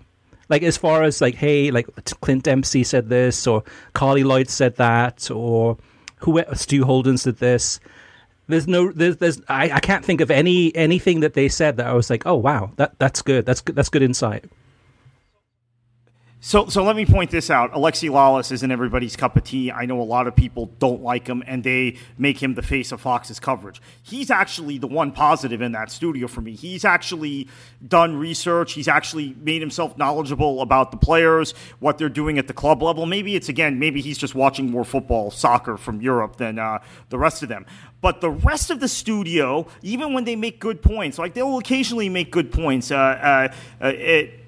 Like 0.50 0.64
as 0.64 0.78
far 0.78 1.04
as 1.04 1.20
like, 1.20 1.36
hey, 1.36 1.72
like 1.72 1.88
Clint 2.22 2.44
Dempsey 2.44 2.84
said 2.84 3.10
this, 3.10 3.48
or 3.48 3.64
Carli 3.94 4.24
Lloyd 4.24 4.50
said 4.50 4.78
that, 4.78 5.30
or 5.30 5.78
who 6.20 6.42
Stu 6.54 6.86
Holden 6.86 7.18
said 7.18 7.38
this. 7.38 7.80
There's 8.48 8.68
no, 8.68 8.92
there's, 8.94 9.18
there's, 9.18 9.42
I, 9.50 9.72
I 9.72 9.80
can't 9.82 10.06
think 10.06 10.22
of 10.22 10.32
any 10.32 10.74
anything 10.74 11.20
that 11.20 11.34
they 11.34 11.50
said 11.50 11.76
that 11.78 11.88
I 11.88 11.94
was 11.94 12.10
like, 12.10 12.26
oh 12.26 12.36
wow, 12.36 12.72
that 12.78 12.98
that's 12.98 13.22
good, 13.22 13.46
that's 13.46 13.60
good, 13.60 13.76
that's 13.76 13.90
good 13.90 14.02
insight. 14.02 14.46
So, 16.40 16.68
so 16.68 16.84
let 16.84 16.96
me 16.96 17.04
point 17.04 17.32
this 17.32 17.50
out. 17.50 17.74
Alexi 17.74 18.12
Lalas 18.12 18.52
isn't 18.52 18.72
everybody's 18.72 19.16
cup 19.16 19.36
of 19.38 19.44
tea. 19.44 19.72
I 19.72 19.88
know 19.88 20.00
a 20.00 20.04
lot 20.04 20.28
of 20.28 20.36
people 20.36 20.68
don't 20.78 21.02
like 21.02 21.28
him, 21.28 21.44
and 21.48 21.64
they 21.64 21.98
make 22.20 22.42
him 22.42 22.54
the 22.54 22.62
face 22.62 22.92
of 22.92 23.02
Fox's 23.02 23.40
coverage. 23.40 23.82
He's 24.04 24.30
actually 24.30 24.78
the 24.78 24.86
one 24.86 25.12
positive 25.12 25.64
in 25.64 25.72
that 25.72 25.90
studio 25.90 26.28
for 26.28 26.42
me. 26.42 26.54
He's 26.54 26.86
actually 26.86 27.48
done 27.86 28.16
research. 28.18 28.74
He's 28.74 28.88
actually 28.88 29.36
made 29.42 29.62
himself 29.62 29.98
knowledgeable 29.98 30.62
about 30.62 30.92
the 30.92 30.98
players, 30.98 31.56
what 31.80 31.98
they're 31.98 32.08
doing 32.08 32.38
at 32.38 32.46
the 32.48 32.54
club 32.54 32.84
level. 32.84 33.08
Maybe 33.08 33.36
it's 33.36 33.50
again, 33.50 33.80
maybe 33.80 34.00
he's 34.02 34.20
just 34.20 34.36
watching 34.36 34.70
more 34.70 34.86
football, 34.86 35.32
soccer 35.32 35.76
from 35.76 36.02
Europe 36.02 36.38
than 36.38 36.60
uh, 36.60 36.80
the 37.10 37.18
rest 37.18 37.42
of 37.42 37.50
them. 37.50 37.66
But 38.00 38.22
the 38.22 38.30
rest 38.30 38.70
of 38.70 38.80
the 38.80 38.88
studio, 38.88 39.66
even 39.82 40.14
when 40.14 40.26
they 40.26 40.36
make 40.36 40.60
good 40.60 40.84
points, 40.84 41.18
like 41.18 41.34
they'll 41.34 41.58
occasionally 41.58 42.10
make 42.10 42.32
good 42.32 42.52
points. 42.52 42.92
Uh, 42.92 42.96
uh, 42.96 43.54
uh 43.84 43.88
it, 43.88 44.44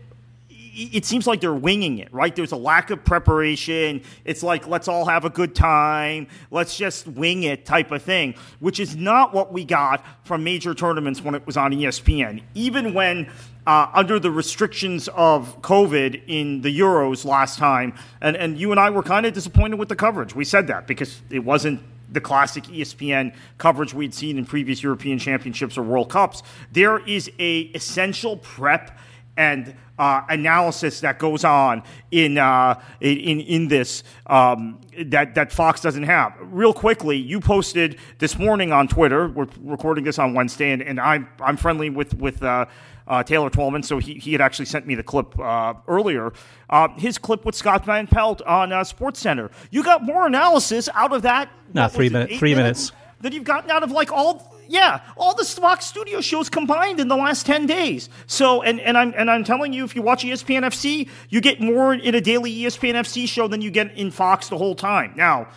it 0.80 1.06
seems 1.06 1.28
like 1.28 1.42
they're 1.42 1.54
winging 1.54 1.98
it, 1.98 2.14
right? 2.14 2.36
There's 2.36 2.54
a 2.54 2.58
lack 2.58 2.90
of 2.90 3.04
preparation. 3.04 4.02
It's 4.24 4.42
like, 4.44 4.68
let's 4.68 4.88
all 4.88 5.06
have 5.06 5.26
a 5.26 5.30
good 5.30 5.54
time. 5.54 6.28
Let's 6.52 6.78
just 6.78 7.08
wing 7.08 7.44
it 7.44 7.66
type 7.66 7.92
of 7.92 8.02
thing, 8.02 8.36
which 8.60 8.80
is 8.80 8.96
not 8.96 9.34
what 9.34 9.52
we 9.52 9.66
got 9.66 10.06
from 10.24 10.44
major 10.44 10.74
tournaments 10.74 11.22
when 11.22 11.36
it 11.36 11.46
was 11.46 11.58
on 11.58 11.72
ESPN. 11.72 12.42
Even 12.54 12.94
when, 12.94 13.30
uh, 13.68 13.88
under 13.94 14.20
the 14.20 14.32
restrictions 14.32 15.10
of 15.10 15.62
COVID 15.62 16.24
in 16.28 16.62
the 16.62 16.80
Euros 16.80 17.26
last 17.26 17.60
time, 17.60 17.94
and, 18.22 18.38
and 18.38 18.58
you 18.58 18.72
and 18.72 18.80
I 18.80 18.90
were 18.90 19.04
kind 19.04 19.26
of 19.26 19.34
disappointed 19.34 19.78
with 19.78 19.90
the 19.90 19.96
coverage. 19.96 20.34
We 20.34 20.46
said 20.46 20.68
that 20.68 20.88
because 20.88 21.22
it 21.30 21.40
wasn't 21.40 21.82
the 22.12 22.22
classic 22.22 22.64
ESPN 22.64 23.36
coverage 23.58 23.94
we'd 23.94 24.14
seen 24.14 24.38
in 24.38 24.46
previous 24.46 24.82
European 24.82 25.20
championships 25.20 25.78
or 25.78 25.84
World 25.84 26.10
Cups. 26.10 26.42
There 26.72 27.00
is 27.06 27.32
a 27.40 27.60
essential 27.76 28.38
prep 28.38 28.98
and 29.40 29.74
uh, 29.98 30.22
analysis 30.28 31.00
that 31.00 31.18
goes 31.18 31.46
on 31.46 31.82
in 32.12 32.38
uh, 32.38 32.80
in 33.00 33.40
in 33.40 33.68
this 33.70 34.04
um, 34.28 34.80
that 35.06 35.34
that 35.36 35.52
Fox 35.52 35.82
doesn't 35.82 36.04
have. 36.04 36.34
Real 36.42 36.74
quickly, 36.74 37.18
you 37.18 37.40
posted 37.40 37.98
this 38.20 38.38
morning 38.38 38.72
on 38.74 38.88
Twitter. 38.88 39.30
We're 39.30 39.48
recording 39.62 40.04
this 40.04 40.20
on 40.20 40.34
Wednesday, 40.34 40.72
and, 40.72 40.84
and 40.84 41.00
I'm 41.00 41.28
I'm 41.42 41.58
friendly 41.58 41.90
with 41.90 42.14
with. 42.16 42.44
Uh, 42.44 42.66
uh, 43.08 43.24
Taylor 43.24 43.50
Twellman, 43.50 43.84
so 43.84 43.98
he, 43.98 44.14
he 44.20 44.34
had 44.34 44.40
actually 44.40 44.66
sent 44.66 44.86
me 44.86 44.94
the 44.94 45.02
clip 45.02 45.40
uh, 45.40 45.74
earlier. 45.88 46.32
Uh, 46.70 46.90
his 46.90 47.18
clip 47.18 47.44
with 47.44 47.56
Scott 47.56 47.84
Van 47.84 48.06
Pelt 48.06 48.44
on 48.44 48.72
uh, 48.72 48.84
Sports 48.84 49.20
Center. 49.20 49.50
You 49.72 49.82
got 49.82 50.04
more 50.04 50.28
analysis 50.28 50.88
out 50.94 51.12
of 51.12 51.24
that. 51.24 51.50
No, 51.74 51.88
three 51.88 52.10
minutes. 52.10 52.38
Three 52.38 52.54
minutes. 52.54 52.92
That 53.22 53.34
you've 53.34 53.46
gotten 53.46 53.72
out 53.72 53.82
of 53.82 53.90
like 53.90 54.12
all 54.12 54.59
yeah, 54.70 55.02
all 55.18 55.36
the 55.36 55.44
Fox 55.44 55.86
Studio 55.86 56.22
shows 56.22 56.48
combined 56.48 57.00
in 57.00 57.08
the 57.08 57.16
last 57.16 57.46
ten 57.46 57.66
days. 57.66 58.08
So, 58.28 58.62
and, 58.62 58.80
and 58.80 58.98
I'm 58.98 59.14
and 59.18 59.30
I'm 59.30 59.44
telling 59.44 59.74
you, 59.74 59.84
if 59.84 59.96
you 59.96 60.04
watch 60.04 60.24
ESPN 60.24 60.62
FC, 60.62 61.10
you 61.30 61.42
get 61.42 61.60
more 61.60 61.94
in 61.94 62.14
a 62.14 62.22
daily 62.22 62.54
ESPN 62.56 62.94
FC 62.94 63.28
show 63.28 63.48
than 63.48 63.62
you 63.62 63.72
get 63.72 63.92
in 63.98 64.12
Fox 64.12 64.48
the 64.50 64.58
whole 64.58 64.76
time. 64.76 65.14
Now, 65.16 65.48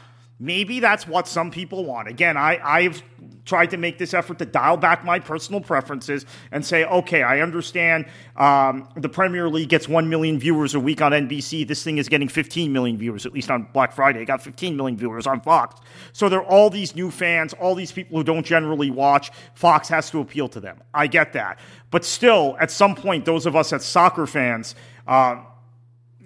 maybe 0.42 0.80
that's 0.80 1.06
what 1.06 1.28
some 1.28 1.50
people 1.50 1.84
want. 1.84 2.08
Again, 2.08 2.36
I 2.36 2.60
I've 2.62 3.02
tried 3.44 3.70
to 3.70 3.76
make 3.76 3.98
this 3.98 4.14
effort 4.14 4.38
to 4.38 4.44
dial 4.44 4.76
back 4.76 5.04
my 5.04 5.18
personal 5.18 5.60
preferences 5.60 6.26
and 6.52 6.64
say, 6.64 6.84
okay, 6.84 7.22
I 7.22 7.40
understand 7.40 8.06
um, 8.36 8.88
the 8.96 9.08
Premier 9.08 9.48
League 9.48 9.68
gets 9.68 9.88
1 9.88 10.08
million 10.08 10.38
viewers 10.38 10.74
a 10.74 10.80
week 10.80 11.00
on 11.02 11.12
NBC. 11.12 11.66
This 11.66 11.82
thing 11.82 11.98
is 11.98 12.08
getting 12.08 12.28
15 12.28 12.72
million 12.72 12.96
viewers, 12.96 13.26
at 13.26 13.32
least 13.32 13.50
on 13.50 13.66
Black 13.72 13.92
Friday. 13.92 14.22
It 14.22 14.26
got 14.26 14.42
15 14.42 14.76
million 14.76 14.96
viewers 14.96 15.26
on 15.26 15.40
Fox. 15.40 15.80
So 16.12 16.28
there 16.28 16.40
are 16.40 16.46
all 16.46 16.70
these 16.70 16.94
new 16.94 17.10
fans, 17.10 17.52
all 17.54 17.74
these 17.74 17.90
people 17.90 18.18
who 18.18 18.24
don't 18.24 18.46
generally 18.46 18.90
watch. 18.90 19.30
Fox 19.54 19.88
has 19.88 20.10
to 20.10 20.20
appeal 20.20 20.48
to 20.50 20.60
them. 20.60 20.80
I 20.94 21.08
get 21.08 21.32
that. 21.32 21.58
But 21.90 22.04
still, 22.04 22.56
at 22.60 22.70
some 22.70 22.94
point, 22.94 23.24
those 23.24 23.46
of 23.46 23.56
us 23.56 23.72
as 23.72 23.84
soccer 23.84 24.26
fans, 24.26 24.74
uh, 25.06 25.42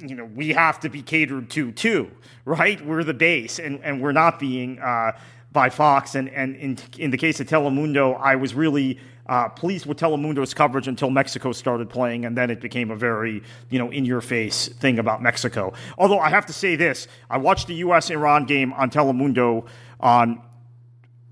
you 0.01 0.15
know, 0.15 0.25
we 0.25 0.51
have 0.51 0.81
to 0.81 0.89
be 0.89 1.03
catered 1.03 1.51
to 1.51 1.73
too, 1.73 2.11
right? 2.45 2.85
We're 2.85 3.05
the 3.05 3.15
base, 3.15 3.59
and, 3.59 3.83
and 3.83 4.03
we're 4.03 4.13
not 4.13 4.39
being 4.39 4.79
uh, 4.79 5.13
by 5.53 5.71
Fox. 5.71 6.15
And, 6.15 6.29
and 6.31 6.57
in, 6.57 6.79
in 6.99 7.11
the 7.11 7.19
case 7.19 7.41
of 7.41 7.47
Telemundo, 7.47 8.19
I 8.21 8.37
was 8.37 8.55
really 8.55 8.99
uh, 9.29 9.49
pleased 9.49 9.87
with 9.87 9.99
Telemundo's 9.99 10.55
coverage 10.55 10.89
until 10.89 11.11
Mexico 11.11 11.53
started 11.53 11.91
playing, 11.91 12.25
and 12.25 12.37
then 12.37 12.51
it 12.51 12.61
became 12.61 12.91
a 12.91 12.97
very, 12.97 13.43
you 13.71 13.79
know, 13.79 13.91
in 13.91 14.05
your 14.05 14.21
face 14.21 14.69
thing 14.69 14.99
about 14.99 15.23
Mexico. 15.23 15.73
Although 15.99 16.19
I 16.19 16.31
have 16.31 16.47
to 16.47 16.53
say 16.53 16.77
this 16.77 17.09
I 17.29 17.39
watched 17.39 17.67
the 17.67 17.75
U.S. 17.77 18.11
Iran 18.11 18.45
game 18.45 18.73
on 18.73 18.91
Telemundo 18.91 19.67
on 19.99 20.43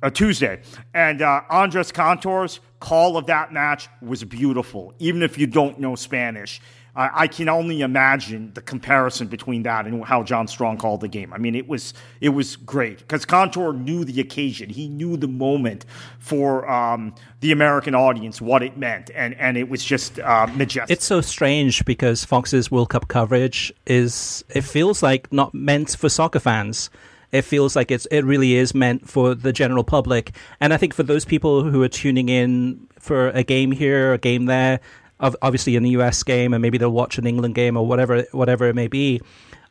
a 0.03 0.11
Tuesday, 0.11 0.61
and 0.93 1.23
uh, 1.23 1.43
Andres 1.49 1.93
Cantor's 1.93 2.61
call 2.81 3.17
of 3.17 3.27
that 3.27 3.53
match 3.53 3.89
was 4.03 4.25
beautiful, 4.25 4.93
even 4.99 5.23
if 5.23 5.39
you 5.39 5.47
don't 5.47 5.79
know 5.79 5.95
Spanish. 5.95 6.61
I 6.97 7.27
can 7.27 7.49
only 7.49 7.81
imagine 7.81 8.53
the 8.55 8.63
comparison 8.63 9.27
between 9.27 9.65
that 9.65 9.87
and 9.87 10.05
how 10.05 10.23
John 10.23 10.47
Strong 10.47 10.79
called 10.79 11.01
the 11.01 11.09
game. 11.09 11.33
I 11.33 11.39
mean, 11.39 11.57
it 11.57 11.67
was 11.67 11.93
it 12.21 12.29
was 12.29 12.55
great 12.55 12.99
because 12.99 13.25
Cantor 13.25 13.73
knew 13.73 14.05
the 14.05 14.21
occasion, 14.21 14.71
he 14.71 14.89
knew 14.89 15.17
the 15.17 15.27
moment 15.27 15.87
for 16.21 16.71
um, 16.71 17.15
the 17.41 17.51
American 17.51 17.97
audience, 17.97 18.41
what 18.41 18.63
it 18.63 18.77
meant, 18.77 19.11
and 19.13 19.35
and 19.35 19.57
it 19.57 19.69
was 19.69 19.85
just 19.85 20.21
uh, 20.21 20.47
majestic. 20.55 20.93
It's 20.97 21.05
so 21.05 21.21
strange 21.21 21.85
because 21.85 22.25
Fox's 22.25 22.71
World 22.71 22.91
Cup 22.91 23.09
coverage 23.09 23.73
is 23.87 24.45
it 24.51 24.63
feels 24.63 25.03
like 25.03 25.33
not 25.33 25.53
meant 25.53 25.97
for 25.97 26.09
soccer 26.09 26.41
fans 26.41 26.91
it 27.33 27.43
feels 27.43 27.75
like 27.75 27.91
it's 27.91 28.07
it 28.07 28.21
really 28.21 28.55
is 28.55 28.77
meant 28.77 29.09
for 29.09 29.35
the 29.35 29.53
general 29.53 29.83
public. 29.83 30.37
And 30.61 30.73
I 30.73 30.77
think 30.77 30.95
for 30.95 31.03
those 31.03 31.25
people 31.25 31.65
who 31.65 31.83
are 31.83 31.89
tuning 31.89 32.29
in 32.29 32.87
for 33.01 33.31
a 33.31 33.43
game 33.43 33.73
here, 33.73 34.13
a 34.13 34.19
game 34.19 34.47
there, 34.47 34.79
obviously 35.21 35.77
in 35.77 35.83
the 35.83 35.91
US 35.91 36.23
game, 36.23 36.53
and 36.53 36.63
maybe 36.63 36.79
they'll 36.79 36.91
watch 36.91 37.19
an 37.19 37.27
England 37.27 37.55
game 37.55 37.77
or 37.77 37.87
whatever 37.87 38.25
whatever 38.33 38.69
it 38.69 38.75
may 38.75 38.89
be. 38.89 39.21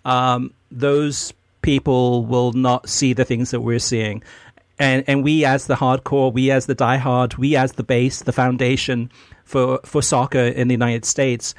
Um, 0.05 0.53
those 0.71 1.33
people 1.61 2.25
will 2.25 2.51
not 2.53 2.89
see 2.89 3.13
the 3.13 3.25
things 3.25 3.51
that 3.51 3.61
we're 3.61 3.79
seeing. 3.79 4.23
And 4.79 5.03
and 5.07 5.23
we 5.23 5.45
as 5.45 5.67
the 5.67 5.75
hardcore, 5.75 6.33
we 6.33 6.51
as 6.51 6.65
the 6.65 6.75
diehard, 6.75 7.37
we 7.37 7.55
as 7.55 7.73
the 7.73 7.83
base, 7.83 8.21
the 8.21 8.31
foundation 8.31 9.11
for 9.43 9.79
for 9.85 10.01
soccer 10.01 10.39
in 10.39 10.67
the 10.67 10.73
United 10.73 11.05
States, 11.05 11.53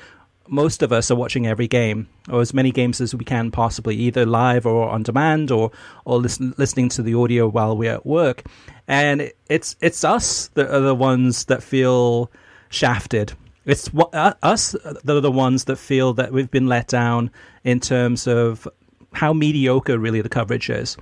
most 0.49 0.83
of 0.83 0.93
us 0.93 1.11
are 1.11 1.17
watching 1.17 1.47
every 1.47 1.69
game 1.69 2.09
or 2.31 2.41
as 2.41 2.53
many 2.53 2.71
games 2.71 3.01
as 3.01 3.15
we 3.15 3.25
can 3.25 3.51
possibly, 3.51 3.97
either 3.97 4.27
live 4.27 4.67
or 4.67 4.89
on 4.89 5.03
demand 5.03 5.51
or 5.51 5.71
or 6.05 6.19
listen, 6.19 6.55
listening 6.59 6.89
to 6.91 7.03
the 7.03 7.15
audio 7.15 7.49
while 7.49 7.77
we're 7.77 7.95
at 7.95 8.07
work. 8.07 8.43
And 8.89 9.33
it's 9.49 9.77
it's 9.81 10.05
us 10.05 10.49
that 10.55 10.71
are 10.71 10.81
the 10.81 10.95
ones 10.95 11.47
that 11.47 11.63
feel 11.63 12.31
shafted 12.69 13.33
it's 13.67 13.91
uh, 13.95 14.35
us 14.43 14.73
that 14.73 15.17
are 15.17 15.21
the 15.21 15.31
ones 15.31 15.65
that 15.65 15.77
feel 15.77 16.13
that 16.15 16.33
we've 16.33 16.51
been 16.51 16.67
let 16.67 16.89
down 16.89 17.31
in 17.63 17.81
terms 17.81 18.27
of 18.27 18.69
how 19.13 19.33
mediocre 19.33 19.99
really 19.99 20.21
the 20.21 20.29
coverage 20.29 20.69
is. 20.71 20.97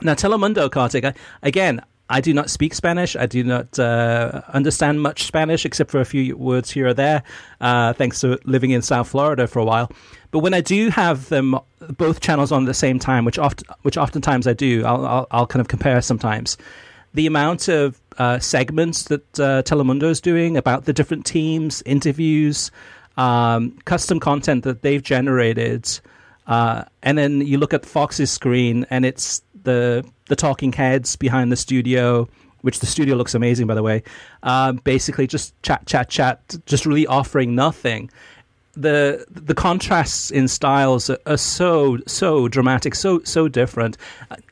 Now, 0.00 0.14
Telemundo, 0.14 0.70
Kartik, 0.70 1.16
again, 1.42 1.82
I 2.10 2.20
do 2.20 2.32
not 2.32 2.48
speak 2.50 2.72
Spanish. 2.72 3.16
I 3.16 3.26
do 3.26 3.44
not 3.44 3.78
uh, 3.78 4.42
understand 4.48 5.02
much 5.02 5.24
Spanish 5.24 5.66
except 5.66 5.90
for 5.90 6.00
a 6.00 6.04
few 6.04 6.36
words 6.36 6.70
here 6.70 6.88
or 6.88 6.94
there, 6.94 7.22
uh, 7.60 7.92
thanks 7.92 8.20
to 8.20 8.38
living 8.44 8.70
in 8.70 8.80
South 8.80 9.08
Florida 9.08 9.46
for 9.46 9.58
a 9.58 9.64
while. 9.64 9.90
But 10.30 10.38
when 10.40 10.54
I 10.54 10.60
do 10.60 10.88
have 10.90 11.28
them 11.28 11.58
both 11.96 12.20
channels 12.20 12.50
on 12.50 12.62
at 12.62 12.66
the 12.66 12.74
same 12.74 12.98
time, 12.98 13.24
which 13.24 13.38
oft, 13.38 13.62
which 13.82 13.98
oftentimes 13.98 14.46
I 14.46 14.54
do, 14.54 14.84
I'll, 14.84 15.06
I'll, 15.06 15.26
I'll 15.30 15.46
kind 15.46 15.60
of 15.60 15.68
compare 15.68 16.00
sometimes 16.00 16.56
the 17.12 17.26
amount 17.26 17.68
of 17.68 18.00
uh, 18.18 18.38
segments 18.38 19.04
that 19.04 19.40
uh, 19.40 19.62
Telemundo 19.62 20.04
is 20.04 20.20
doing 20.20 20.56
about 20.56 20.84
the 20.84 20.92
different 20.92 21.24
teams, 21.24 21.82
interviews, 21.86 22.70
um, 23.16 23.72
custom 23.84 24.20
content 24.20 24.64
that 24.64 24.82
they've 24.82 25.02
generated, 25.02 25.88
uh, 26.46 26.84
and 27.02 27.16
then 27.16 27.40
you 27.40 27.58
look 27.58 27.74
at 27.74 27.84
Fox's 27.84 28.30
screen, 28.30 28.86
and 28.90 29.04
it's 29.04 29.42
the 29.62 30.04
the 30.26 30.36
talking 30.36 30.72
heads 30.72 31.16
behind 31.16 31.52
the 31.52 31.56
studio, 31.56 32.28
which 32.62 32.80
the 32.80 32.86
studio 32.86 33.14
looks 33.16 33.34
amazing, 33.34 33.66
by 33.66 33.74
the 33.74 33.82
way. 33.82 34.02
Uh, 34.42 34.72
basically, 34.72 35.26
just 35.26 35.60
chat, 35.62 35.86
chat, 35.86 36.08
chat, 36.08 36.56
just 36.66 36.86
really 36.86 37.06
offering 37.06 37.54
nothing 37.54 38.10
the 38.80 39.26
the 39.30 39.54
contrasts 39.54 40.30
in 40.30 40.48
styles 40.48 41.10
are, 41.10 41.36
so 41.36 41.98
so 42.06 42.48
dramatic, 42.48 42.94
so 42.94 43.20
so 43.24 43.48
different. 43.48 43.96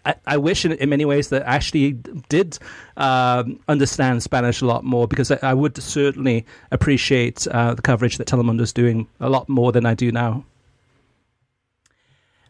I, 0.05 0.15
I 0.27 0.37
wish 0.37 0.65
in, 0.65 0.73
in, 0.73 0.89
many 0.89 1.05
ways 1.05 1.29
that 1.29 1.43
Ashley 1.47 1.93
did 2.29 2.59
um, 2.97 3.61
understand 3.69 4.23
Spanish 4.23 4.61
a 4.61 4.67
lot 4.67 4.85
more 4.85 5.07
because 5.07 5.31
I, 5.31 5.39
I 5.43 5.55
would 5.55 5.77
certainly 5.81 6.45
appreciate 6.71 7.47
uh, 7.49 7.75
the 7.75 7.83
coverage 7.83 8.19
that 8.19 8.27
Telemundo 8.27 8.63
is 8.63 8.73
doing 8.73 9.07
a 9.21 9.29
lot 9.29 9.49
more 9.49 9.73
than 9.73 9.87
I 9.87 9.95
do 9.95 10.11
now. 10.11 10.45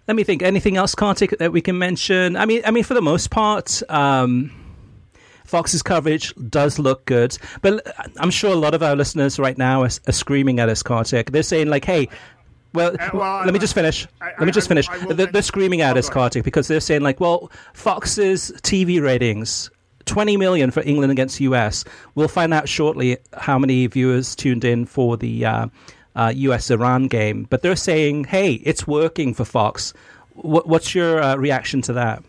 Let 0.08 0.16
me 0.16 0.24
think. 0.24 0.42
Anything 0.42 0.76
else, 0.76 0.94
Kartik, 0.94 1.38
that 1.38 1.52
we 1.52 1.60
can 1.60 1.78
mention? 1.78 2.36
I 2.36 2.46
mean, 2.46 2.62
I 2.64 2.70
mean, 2.70 2.84
for 2.84 2.94
the 2.94 3.02
most 3.02 3.30
part. 3.30 3.82
Um, 3.88 4.65
Fox's 5.46 5.82
coverage 5.82 6.34
does 6.48 6.78
look 6.78 7.04
good, 7.06 7.36
but 7.62 7.86
I'm 8.18 8.30
sure 8.30 8.52
a 8.52 8.56
lot 8.56 8.74
of 8.74 8.82
our 8.82 8.96
listeners 8.96 9.38
right 9.38 9.56
now 9.56 9.82
are, 9.82 9.90
are 10.06 10.12
screaming 10.12 10.60
at 10.60 10.68
us, 10.68 10.82
Kartik. 10.82 11.32
They're 11.32 11.42
saying 11.42 11.68
like, 11.68 11.84
"Hey." 11.84 12.08
Well, 12.74 12.94
uh, 13.00 13.10
well, 13.14 13.42
let 13.42 13.54
me 13.54 13.58
just 13.58 13.72
finish. 13.72 14.06
I, 14.20 14.32
let 14.38 14.42
me 14.42 14.52
just 14.52 14.68
finish. 14.68 14.86
I, 14.90 14.98
they're, 15.14 15.28
they're, 15.28 15.40
screaming 15.40 15.80
at 15.80 15.96
us, 15.96 16.10
Kartik, 16.10 16.44
because 16.44 16.68
they're 16.68 16.80
saying 16.80 17.00
like, 17.00 17.20
"Well, 17.20 17.50
Fox's 17.72 18.52
TV 18.62 19.00
ratings 19.00 19.70
20 20.06 20.36
million 20.36 20.70
for 20.70 20.82
England 20.82 21.12
against 21.12 21.40
US. 21.40 21.84
We'll 22.14 22.28
find 22.28 22.54
out 22.54 22.68
shortly 22.68 23.18
how 23.34 23.58
many 23.58 23.86
viewers 23.86 24.34
tuned 24.34 24.64
in 24.64 24.86
for 24.86 25.16
the 25.16 25.44
uh, 25.44 25.66
uh, 26.14 26.32
US 26.34 26.70
Iran 26.70 27.08
game. 27.08 27.46
But 27.50 27.62
they're 27.62 27.76
saying, 27.76 28.24
hey, 28.24 28.54
it's 28.54 28.86
working 28.86 29.34
for 29.34 29.44
Fox. 29.44 29.92
What's 30.34 30.94
your 30.94 31.20
uh, 31.22 31.36
reaction 31.36 31.82
to 31.82 31.92
that? 31.94 32.22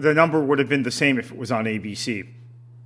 The 0.00 0.14
number 0.14 0.40
would 0.40 0.58
have 0.58 0.68
been 0.68 0.82
the 0.82 0.90
same 0.90 1.18
if 1.18 1.30
it 1.30 1.38
was 1.38 1.50
on 1.50 1.64
ABC, 1.64 2.26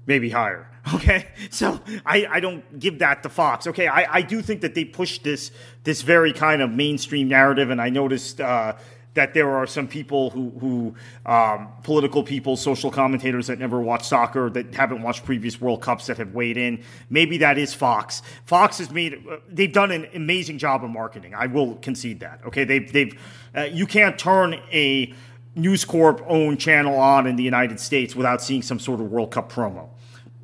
maybe 0.07 0.31
higher. 0.31 0.67
Okay, 0.95 1.27
so 1.51 1.79
I, 2.07 2.27
I 2.31 2.41
don't 2.41 2.79
give 2.79 3.01
that 3.01 3.23
to 3.23 3.29
Fox. 3.29 3.67
Okay, 3.67 3.87
I, 3.87 4.17
I 4.17 4.23
do 4.23 4.41
think 4.41 4.63
that 4.63 4.75
they 4.75 4.85
pushed 4.85 5.25
this 5.25 5.53
this 5.85 6.01
very 6.01 6.33
kind 6.33 6.63
of 6.63 6.71
mainstream 6.71 7.29
narrative, 7.29 7.69
and 7.69 7.81
I 7.83 7.91
noticed 7.91 8.41
uh, 8.41 8.77
that 9.15 9.35
there 9.35 9.51
are 9.51 9.67
some 9.67 9.87
people 9.87 10.31
who 10.31 10.51
who 10.59 10.95
um, 11.27 11.69
political 11.83 12.23
people, 12.23 12.57
social 12.57 12.91
commentators 12.91 13.49
that 13.49 13.59
never 13.59 13.81
watch 13.81 14.09
soccer, 14.09 14.49
that 14.51 14.75
haven't 14.75 15.03
watched 15.03 15.25
previous 15.25 15.61
World 15.61 15.83
Cups, 15.83 16.07
that 16.07 16.17
have 16.17 16.33
weighed 16.33 16.57
in. 16.57 16.83
Maybe 17.11 17.39
that 17.39 17.59
is 17.59 17.75
Fox. 17.75 18.23
Fox 18.45 18.79
has 18.79 18.91
made 18.91 19.23
they've 19.49 19.73
done 19.73 19.91
an 19.91 20.09
amazing 20.15 20.59
job 20.59 20.83
of 20.83 20.91
marketing. 20.91 21.35
I 21.35 21.47
will 21.47 21.75
concede 21.77 22.21
that. 22.21 22.41
Okay, 22.47 22.65
they've 22.65 22.91
they've 22.91 23.21
uh, 23.55 23.63
you 23.65 23.87
can't 23.87 24.19
turn 24.19 24.55
a 24.73 25.13
News 25.55 25.85
Corp 25.85 26.23
owned 26.27 26.61
channel 26.61 26.99
on 26.99 27.27
in 27.27 27.37
the 27.37 27.43
United 27.43 27.81
States 27.81 28.15
without 28.15 28.41
seeing 28.43 28.63
some 28.63 28.79
sort 28.79 29.01
of 29.01 29.11
World 29.11 29.31
Cup 29.31 29.51
promo. 29.53 29.89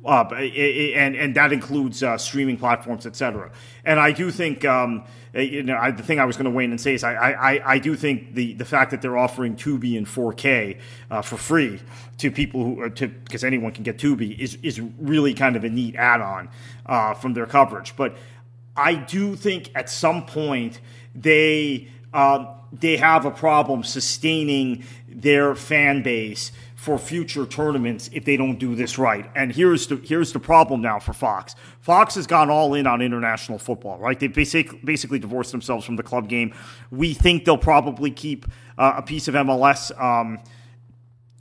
Uh, 0.07 0.23
and 0.33 1.17
and 1.17 1.35
that 1.35 1.51
includes 1.51 2.01
uh, 2.01 2.17
streaming 2.17 2.55
platforms, 2.55 3.05
etc. 3.05 3.51
And 3.83 3.99
I 3.99 4.13
do 4.13 4.31
think, 4.31 4.63
um, 4.63 5.03
uh, 5.35 5.41
you 5.41 5.63
know, 5.63 5.75
I, 5.75 5.91
the 5.91 6.01
thing 6.01 6.17
I 6.17 6.23
was 6.23 6.37
going 6.37 6.45
to 6.45 6.51
wait 6.51 6.69
and 6.69 6.79
say 6.79 6.93
is 6.93 7.03
I, 7.03 7.13
I, 7.13 7.73
I 7.73 7.79
do 7.79 7.93
think 7.93 8.33
the, 8.33 8.53
the 8.53 8.63
fact 8.63 8.91
that 8.91 9.01
they're 9.01 9.17
offering 9.17 9.57
Tubi 9.57 9.97
in 9.97 10.05
4K 10.05 10.79
uh, 11.11 11.21
for 11.21 11.35
free 11.35 11.81
to 12.19 12.31
people 12.31 12.63
who 12.63 12.85
uh, 12.85 12.89
to 12.91 13.09
because 13.09 13.43
anyone 13.43 13.73
can 13.73 13.83
get 13.83 13.97
Tubi 13.97 14.37
is 14.39 14.57
is 14.63 14.79
really 14.79 15.33
kind 15.33 15.57
of 15.57 15.65
a 15.65 15.69
neat 15.69 15.97
add-on 15.97 16.47
uh, 16.85 17.13
from 17.13 17.33
their 17.33 17.45
coverage. 17.45 17.93
But 17.97 18.15
I 18.77 18.95
do 18.95 19.35
think 19.35 19.71
at 19.75 19.89
some 19.89 20.25
point 20.25 20.79
they. 21.13 21.89
Um, 22.13 22.56
they 22.79 22.97
have 22.97 23.25
a 23.25 23.31
problem 23.31 23.83
sustaining 23.83 24.83
their 25.07 25.55
fan 25.55 26.03
base 26.03 26.51
for 26.75 26.97
future 26.97 27.45
tournaments 27.45 28.09
if 28.13 28.23
they 28.23 28.37
don't 28.37 28.59
do 28.59 28.75
this 28.75 28.97
right. 28.97 29.29
And 29.35 29.51
here's 29.51 29.87
the 29.87 29.97
here's 29.97 30.31
the 30.31 30.39
problem 30.39 30.81
now 30.81 30.99
for 30.99 31.11
Fox. 31.11 31.55
Fox 31.81 32.15
has 32.15 32.27
gone 32.27 32.49
all 32.49 32.73
in 32.75 32.87
on 32.87 33.01
international 33.01 33.57
football, 33.57 33.97
right? 33.97 34.19
They 34.19 34.27
basically 34.27 34.79
basically 34.83 35.19
divorced 35.19 35.51
themselves 35.51 35.85
from 35.85 35.95
the 35.95 36.03
club 36.03 36.29
game. 36.29 36.53
We 36.91 37.13
think 37.13 37.45
they'll 37.45 37.57
probably 37.57 38.11
keep 38.11 38.45
uh, 38.77 38.93
a 38.97 39.01
piece 39.01 39.27
of 39.27 39.33
MLS. 39.33 39.91
Um, 39.99 40.39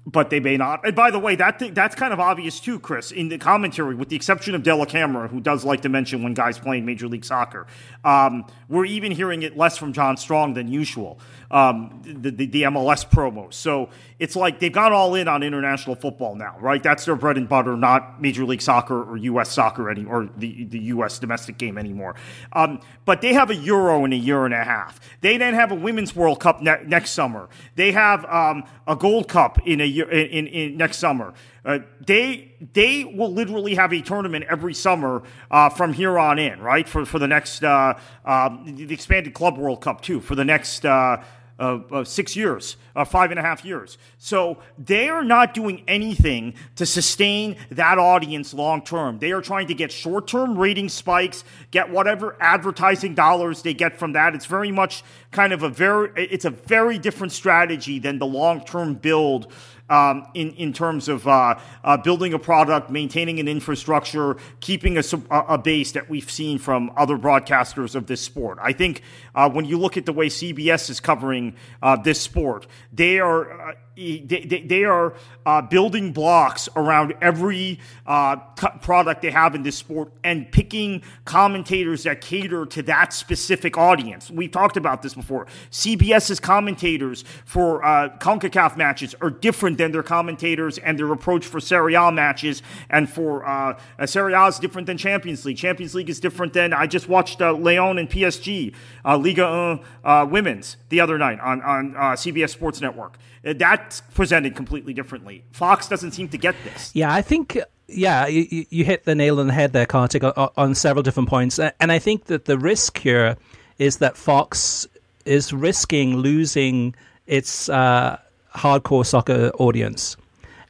but 0.06 0.30
they 0.30 0.38
may 0.38 0.56
not. 0.56 0.86
And 0.86 0.94
by 0.94 1.10
the 1.10 1.18
way, 1.18 1.34
that 1.34 1.74
that's 1.74 1.96
kind 1.96 2.12
of 2.12 2.20
obvious 2.20 2.60
too, 2.60 2.78
Chris, 2.78 3.10
in 3.10 3.28
the 3.28 3.38
commentary, 3.38 3.96
with 3.96 4.08
the 4.08 4.16
exception 4.16 4.54
of 4.54 4.62
Dellacamera, 4.62 5.28
who 5.28 5.40
does 5.40 5.64
like 5.64 5.82
to 5.82 5.88
mention 5.88 6.22
when 6.22 6.32
guys 6.32 6.58
playing 6.58 6.86
Major 6.86 7.08
League 7.08 7.24
Soccer. 7.24 7.66
Um, 8.04 8.46
we're 8.68 8.84
even 8.84 9.10
hearing 9.10 9.42
it 9.42 9.56
less 9.56 9.76
from 9.76 9.92
John 9.92 10.16
Strong 10.16 10.54
than 10.54 10.68
usual 10.68 11.18
um, 11.50 12.02
the, 12.04 12.30
the, 12.30 12.46
the, 12.46 12.62
MLS 12.62 13.08
promos. 13.08 13.54
So 13.54 13.90
it's 14.18 14.36
like 14.36 14.58
they've 14.58 14.72
gone 14.72 14.92
all 14.92 15.14
in 15.14 15.28
on 15.28 15.42
international 15.42 15.94
football 15.96 16.34
now, 16.34 16.56
right? 16.60 16.82
That's 16.82 17.04
their 17.04 17.16
bread 17.16 17.36
and 17.36 17.48
butter, 17.48 17.76
not 17.76 18.20
Major 18.20 18.44
League 18.44 18.62
Soccer 18.62 19.02
or 19.02 19.16
U.S. 19.16 19.50
soccer 19.50 19.90
any, 19.90 20.04
or 20.04 20.28
the, 20.36 20.64
the 20.64 20.78
U.S. 20.78 21.18
domestic 21.18 21.58
game 21.58 21.78
anymore. 21.78 22.14
Um, 22.52 22.80
but 23.04 23.20
they 23.20 23.32
have 23.34 23.50
a 23.50 23.54
Euro 23.54 24.04
in 24.04 24.12
a 24.12 24.16
year 24.16 24.44
and 24.44 24.54
a 24.54 24.64
half. 24.64 25.00
They 25.20 25.36
then 25.36 25.54
have 25.54 25.70
a 25.70 25.74
Women's 25.74 26.14
World 26.16 26.40
Cup 26.40 26.60
ne- 26.60 26.82
next 26.86 27.10
summer. 27.10 27.48
They 27.74 27.92
have 27.92 28.24
um, 28.26 28.64
a 28.86 28.96
Gold 28.96 29.28
Cup 29.28 29.58
in 29.66 29.80
a 29.80 29.84
year 29.96 30.10
in, 30.10 30.46
in, 30.46 30.76
next 30.76 30.98
summer. 30.98 31.34
Uh, 31.64 31.80
they 32.06 32.52
they 32.72 33.04
will 33.04 33.32
literally 33.32 33.74
have 33.74 33.92
a 33.92 34.00
tournament 34.00 34.44
every 34.48 34.74
summer 34.74 35.22
uh, 35.50 35.68
from 35.68 35.92
here 35.92 36.18
on 36.18 36.38
in, 36.38 36.60
right? 36.60 36.88
For 36.88 37.04
for 37.04 37.18
the 37.18 37.28
next 37.28 37.64
uh, 37.64 37.98
um, 38.24 38.76
the 38.76 38.94
expanded 38.94 39.34
Club 39.34 39.58
World 39.58 39.80
Cup 39.80 40.00
too 40.00 40.20
for 40.20 40.34
the 40.34 40.44
next 40.44 40.84
uh, 40.84 41.22
uh, 41.58 42.04
six 42.04 42.36
years, 42.36 42.76
uh, 42.94 43.04
five 43.04 43.30
and 43.30 43.40
a 43.40 43.42
half 43.42 43.64
years. 43.64 43.96
So 44.18 44.58
they 44.78 45.08
are 45.08 45.24
not 45.24 45.54
doing 45.54 45.82
anything 45.88 46.54
to 46.76 46.84
sustain 46.84 47.56
that 47.70 47.98
audience 47.98 48.52
long 48.52 48.82
term. 48.82 49.18
They 49.18 49.32
are 49.32 49.40
trying 49.40 49.68
to 49.68 49.74
get 49.74 49.90
short 49.90 50.28
term 50.28 50.58
rating 50.58 50.88
spikes, 50.88 51.44
get 51.70 51.90
whatever 51.90 52.36
advertising 52.40 53.14
dollars 53.14 53.62
they 53.62 53.74
get 53.74 53.98
from 53.98 54.12
that. 54.12 54.34
It's 54.34 54.46
very 54.46 54.70
much 54.70 55.02
kind 55.30 55.52
of 55.52 55.62
a 55.62 55.68
very, 55.68 56.10
it's 56.16 56.44
a 56.44 56.50
very 56.50 56.98
different 56.98 57.32
strategy 57.32 57.98
than 57.98 58.18
the 58.18 58.26
long 58.26 58.62
term 58.64 58.94
build 58.94 59.50
um, 59.88 60.26
in 60.34 60.52
in 60.52 60.72
terms 60.72 61.08
of 61.08 61.26
uh, 61.26 61.58
uh, 61.84 61.96
building 61.96 62.34
a 62.34 62.38
product, 62.38 62.90
maintaining 62.90 63.40
an 63.40 63.48
infrastructure, 63.48 64.36
keeping 64.60 64.98
a, 64.98 65.02
a, 65.30 65.58
base 65.58 65.92
that 65.92 66.10
we've 66.10 66.30
seen 66.30 66.58
from 66.58 66.90
other 66.96 67.16
broadcasters 67.16 67.94
of 67.94 68.06
this 68.06 68.20
sport. 68.20 68.58
I 68.60 68.72
think 68.72 69.02
uh, 69.34 69.48
when 69.50 69.64
you 69.64 69.78
look 69.78 69.96
at 69.96 70.06
the 70.06 70.12
way 70.12 70.28
CBS 70.28 70.90
is 70.90 71.00
covering 71.00 71.54
uh, 71.82 71.96
this 71.96 72.20
sport, 72.20 72.66
they 72.92 73.18
are 73.20 73.70
uh, 73.70 73.74
they, 73.96 74.64
they 74.66 74.84
are 74.84 75.14
uh, 75.46 75.62
building 75.62 76.12
blocks 76.12 76.68
around 76.76 77.14
every 77.22 77.80
uh, 78.06 78.36
product 78.36 79.22
they 79.22 79.30
have 79.30 79.54
in 79.54 79.62
this 79.62 79.76
sport 79.76 80.12
and 80.22 80.50
picking 80.52 81.02
commentators 81.24 82.02
that 82.02 82.20
cater 82.20 82.66
to 82.66 82.82
that 82.82 83.12
specific 83.12 83.78
audience. 83.78 84.30
We've 84.30 84.50
talked 84.50 84.76
about 84.76 85.02
this 85.02 85.14
before. 85.14 85.46
CBS's 85.70 86.40
commentators 86.40 87.24
for 87.46 87.82
uh, 87.84 88.10
CONCACAF 88.18 88.76
matches 88.76 89.14
are 89.20 89.30
different 89.30 89.78
than 89.78 89.92
their 89.92 90.02
commentators 90.02 90.76
and 90.78 90.98
their 90.98 91.10
approach 91.12 91.46
for 91.46 91.58
Serie 91.58 91.94
A 91.94 92.12
matches. 92.12 92.62
And 92.90 93.08
for 93.08 93.46
uh, 93.46 93.78
Serie 94.04 94.34
A 94.34 94.46
is 94.46 94.58
different 94.58 94.86
than 94.86 94.98
Champions 94.98 95.44
League. 95.46 95.56
Champions 95.56 95.94
League 95.94 96.10
is 96.10 96.20
different 96.20 96.52
than 96.52 96.74
I 96.74 96.86
just 96.86 97.08
watched 97.08 97.40
uh, 97.40 97.54
Lyon 97.54 97.98
and 97.98 98.10
PSG, 98.10 98.74
uh, 99.06 99.16
Liga 99.16 99.46
1 99.46 99.80
uh, 100.04 100.26
Women's 100.26 100.76
the 100.90 101.00
other 101.00 101.16
night 101.16 101.40
on, 101.40 101.62
on 101.62 101.92
CBS 101.92 102.50
Sports 102.50 102.82
Network. 102.82 103.16
That's 103.46 104.00
presented 104.00 104.56
completely 104.56 104.92
differently. 104.92 105.44
Fox 105.52 105.88
doesn't 105.88 106.12
seem 106.12 106.28
to 106.30 106.38
get 106.38 106.56
this. 106.64 106.90
Yeah, 106.94 107.14
I 107.14 107.22
think 107.22 107.56
yeah, 107.88 108.26
you, 108.26 108.66
you 108.70 108.84
hit 108.84 109.04
the 109.04 109.14
nail 109.14 109.38
on 109.38 109.46
the 109.46 109.52
head 109.52 109.72
there, 109.72 109.86
Kartik, 109.86 110.24
on, 110.24 110.50
on 110.56 110.74
several 110.74 111.02
different 111.02 111.28
points. 111.28 111.58
And 111.58 111.92
I 111.92 111.98
think 111.98 112.24
that 112.24 112.46
the 112.46 112.58
risk 112.58 112.98
here 112.98 113.36
is 113.78 113.98
that 113.98 114.16
Fox 114.16 114.86
is 115.24 115.52
risking 115.52 116.16
losing 116.16 116.94
its 117.26 117.68
uh, 117.68 118.18
hardcore 118.54 119.06
soccer 119.06 119.50
audience. 119.58 120.16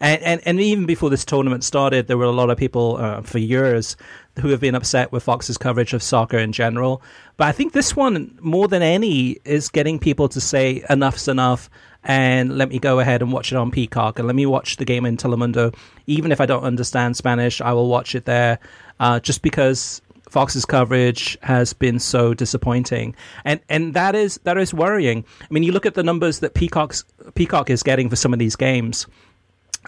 And, 0.00 0.22
and, 0.22 0.42
and 0.44 0.60
even 0.60 0.84
before 0.84 1.08
this 1.08 1.24
tournament 1.24 1.64
started, 1.64 2.06
there 2.06 2.18
were 2.18 2.24
a 2.24 2.30
lot 2.30 2.50
of 2.50 2.58
people 2.58 2.98
uh, 2.98 3.22
for 3.22 3.38
years 3.38 3.96
who 4.40 4.48
have 4.48 4.60
been 4.60 4.74
upset 4.74 5.10
with 5.10 5.22
Fox's 5.22 5.56
coverage 5.56 5.94
of 5.94 6.02
soccer 6.02 6.36
in 6.36 6.52
general. 6.52 7.00
But 7.38 7.48
I 7.48 7.52
think 7.52 7.72
this 7.72 7.96
one, 7.96 8.38
more 8.42 8.68
than 8.68 8.82
any, 8.82 9.38
is 9.46 9.70
getting 9.70 9.98
people 9.98 10.28
to 10.28 10.40
say 10.40 10.84
enough's 10.90 11.28
enough 11.28 11.70
and 12.07 12.57
let 12.57 12.69
me 12.69 12.79
go 12.79 13.01
ahead 13.01 13.21
and 13.21 13.33
watch 13.33 13.53
it 13.53 13.57
on 13.57 13.71
Peacock 13.71 14.19
and 14.19 14.27
let 14.27 14.37
me 14.37 14.47
watch 14.47 14.77
the 14.77 14.85
game 14.85 15.05
in 15.05 15.16
Telemundo. 15.16 15.75
Even 16.07 16.31
if 16.31 16.40
I 16.40 16.47
don't 16.47 16.62
understand 16.62 17.16
Spanish, 17.16 17.61
I 17.61 17.73
will 17.73 17.88
watch 17.88 18.14
it 18.14 18.25
there 18.25 18.61
uh, 19.01 19.19
just 19.19 19.42
because 19.42 20.01
Fox's 20.31 20.64
coverage 20.64 21.37
has 21.42 21.73
been 21.73 21.99
so 21.99 22.33
disappointing, 22.33 23.14
and 23.45 23.61
and 23.69 23.95
that 23.95 24.14
is 24.14 24.40
that 24.45 24.57
is 24.57 24.73
worrying. 24.73 25.25
I 25.40 25.47
mean, 25.51 25.62
you 25.62 25.73
look 25.73 25.87
at 25.87 25.95
the 25.95 26.03
numbers 26.03 26.40
that 26.40 26.55
Peacock's 26.55 27.05
Peacock 27.35 27.71
is 27.71 27.83
getting 27.83 28.09
for 28.09 28.16
some 28.16 28.33
of 28.33 28.38
these 28.38 28.57
games. 28.57 29.07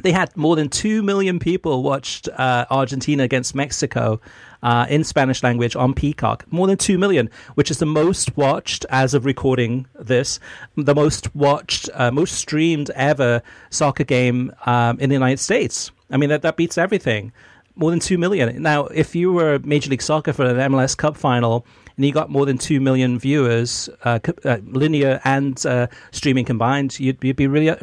They 0.03 0.13
had 0.13 0.37
more 0.37 0.57
than 0.57 0.69
two 0.69 1.03
million 1.03 1.39
people 1.39 1.83
watched 1.83 2.29
uh, 2.29 2.67
Argentina 2.71 3.23
against 3.23 3.55
Mexico 3.55 4.21
uh, 4.63 4.87
in 4.89 5.05
Spanish 5.05 5.43
language 5.43 5.77
on 5.77 5.95
Peacock. 5.95 6.45
More 6.51 6.67
than 6.67 6.77
2 6.77 6.99
million, 6.99 7.31
which 7.55 7.71
is 7.71 7.79
the 7.79 7.87
most 7.87 8.37
watched 8.37 8.85
as 8.91 9.15
of 9.15 9.25
recording 9.25 9.87
this, 9.99 10.41
the 10.77 10.95
most 10.95 11.35
watched, 11.35 11.89
uh, 11.95 12.11
most 12.11 12.35
streamed 12.35 12.91
ever 12.91 13.43
soccer 13.71 14.05
game 14.05 14.53
um, 14.67 14.99
in 15.01 15.11
the 15.11 15.15
United 15.15 15.39
States. 15.39 15.91
I 16.11 16.17
mean, 16.17 16.31
that, 16.31 16.43
that 16.43 16.57
beats 16.57 16.79
everything. 16.79 17.33
More 17.77 17.91
than 17.91 18.01
2 18.01 18.19
million. 18.19 18.61
Now, 18.61 18.87
if 18.87 19.15
you 19.15 19.33
were 19.33 19.61
Major 19.61 19.91
League 19.91 20.03
Soccer 20.03 20.33
for 20.33 20.45
an 20.45 20.57
MLS 20.73 20.97
Cup 20.97 21.17
final, 21.17 21.65
and 21.99 22.07
you 22.07 22.13
got 22.13 22.31
more 22.31 22.47
than 22.47 22.57
2 22.57 22.81
million 22.81 23.19
viewers, 23.19 23.91
uh, 24.05 24.19
uh, 24.45 24.57
linear 24.65 25.21
and 25.25 25.67
uh, 25.67 25.89
streaming 26.13 26.47
combined, 26.47 26.99
you'd, 26.99 27.23
you'd, 27.23 27.37
be 27.37 27.47
really, 27.47 27.69
uh, 27.69 27.77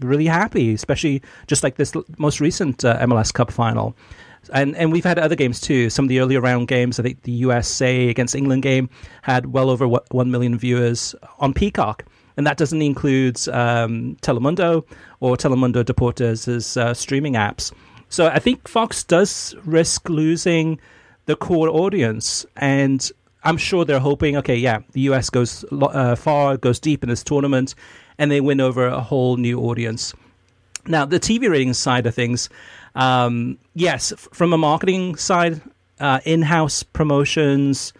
really 0.00 0.26
happy, 0.26 0.74
especially 0.74 1.22
just 1.46 1.62
like 1.62 1.76
this 1.76 1.94
most 2.18 2.40
recent 2.40 2.84
uh, 2.84 2.98
MLS 3.06 3.32
Cup 3.32 3.50
final 3.50 3.96
and 4.52 4.74
and 4.76 4.90
we've 4.90 5.04
had 5.04 5.20
other 5.20 5.36
games 5.36 5.60
too. 5.60 5.88
Some 5.88 6.06
of 6.06 6.08
the 6.08 6.18
earlier 6.18 6.40
round 6.40 6.66
games, 6.66 6.98
I 6.98 7.04
think 7.04 7.22
the 7.22 7.30
USA 7.30 8.08
against 8.08 8.34
England 8.34 8.64
game 8.64 8.90
had 9.22 9.52
well 9.52 9.70
over 9.70 9.86
one 9.86 10.32
million 10.32 10.58
viewers 10.58 11.14
on 11.38 11.54
Peacock 11.54 12.04
and 12.36 12.46
that 12.46 12.56
doesn't 12.56 12.82
include 12.82 13.36
um, 13.48 14.16
Telemundo 14.22 14.84
or 15.20 15.36
Telemundo 15.36 15.84
Deportes' 15.84 16.76
uh, 16.76 16.94
streaming 16.94 17.34
apps. 17.34 17.72
So 18.08 18.26
I 18.26 18.38
think 18.38 18.68
Fox 18.68 19.04
does 19.04 19.54
risk 19.64 20.08
losing 20.08 20.78
the 21.26 21.36
core 21.36 21.68
audience, 21.68 22.44
and 22.56 23.10
I'm 23.44 23.56
sure 23.56 23.84
they're 23.84 23.98
hoping, 23.98 24.36
okay, 24.38 24.56
yeah, 24.56 24.80
the 24.92 25.02
US 25.02 25.30
goes 25.30 25.64
uh, 25.72 26.14
far, 26.14 26.56
goes 26.56 26.78
deep 26.78 27.02
in 27.02 27.08
this 27.08 27.24
tournament, 27.24 27.74
and 28.18 28.30
they 28.30 28.40
win 28.40 28.60
over 28.60 28.86
a 28.86 29.00
whole 29.00 29.36
new 29.36 29.60
audience. 29.60 30.14
Now, 30.86 31.04
the 31.04 31.20
TV 31.20 31.48
ratings 31.48 31.78
side 31.78 32.06
of 32.06 32.14
things, 32.14 32.48
um, 32.94 33.58
yes, 33.74 34.12
from 34.32 34.52
a 34.52 34.58
marketing 34.58 35.16
side, 35.16 35.60
uh, 36.00 36.20
in-house 36.24 36.82
promotions. 36.82 37.92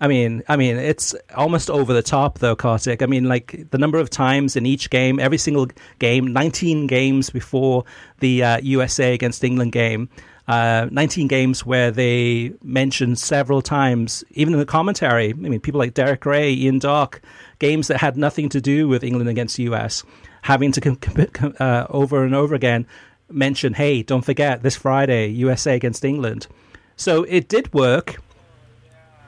I 0.00 0.08
mean, 0.08 0.42
I 0.48 0.56
mean, 0.56 0.76
it's 0.76 1.14
almost 1.36 1.68
over 1.68 1.92
the 1.92 2.02
top, 2.02 2.38
though, 2.38 2.56
Kartik. 2.56 3.02
I 3.02 3.06
mean, 3.06 3.24
like 3.24 3.66
the 3.70 3.76
number 3.76 3.98
of 3.98 4.08
times 4.08 4.56
in 4.56 4.64
each 4.64 4.88
game, 4.88 5.20
every 5.20 5.36
single 5.36 5.68
game, 5.98 6.32
19 6.32 6.86
games 6.86 7.28
before 7.28 7.84
the 8.20 8.42
uh, 8.42 8.60
USA 8.62 9.12
against 9.12 9.44
England 9.44 9.72
game, 9.72 10.08
uh, 10.50 10.88
19 10.90 11.28
games 11.28 11.64
where 11.64 11.92
they 11.92 12.52
mentioned 12.60 13.20
several 13.20 13.62
times, 13.62 14.24
even 14.32 14.52
in 14.52 14.58
the 14.58 14.66
commentary. 14.66 15.30
I 15.30 15.34
mean, 15.34 15.60
people 15.60 15.78
like 15.78 15.94
Derek 15.94 16.26
Ray, 16.26 16.52
Ian 16.52 16.80
Darke, 16.80 17.22
games 17.60 17.86
that 17.86 17.98
had 17.98 18.16
nothing 18.16 18.48
to 18.48 18.60
do 18.60 18.88
with 18.88 19.04
England 19.04 19.28
against 19.28 19.56
the 19.56 19.62
US, 19.64 20.02
having 20.42 20.72
to 20.72 20.80
com- 20.80 21.54
uh, 21.60 21.86
over 21.88 22.24
and 22.24 22.34
over 22.34 22.56
again 22.56 22.84
mention, 23.30 23.74
hey, 23.74 24.02
don't 24.02 24.24
forget 24.24 24.64
this 24.64 24.74
Friday, 24.74 25.28
USA 25.28 25.76
against 25.76 26.04
England. 26.04 26.48
So 26.96 27.22
it 27.28 27.48
did 27.48 27.72
work. 27.72 28.16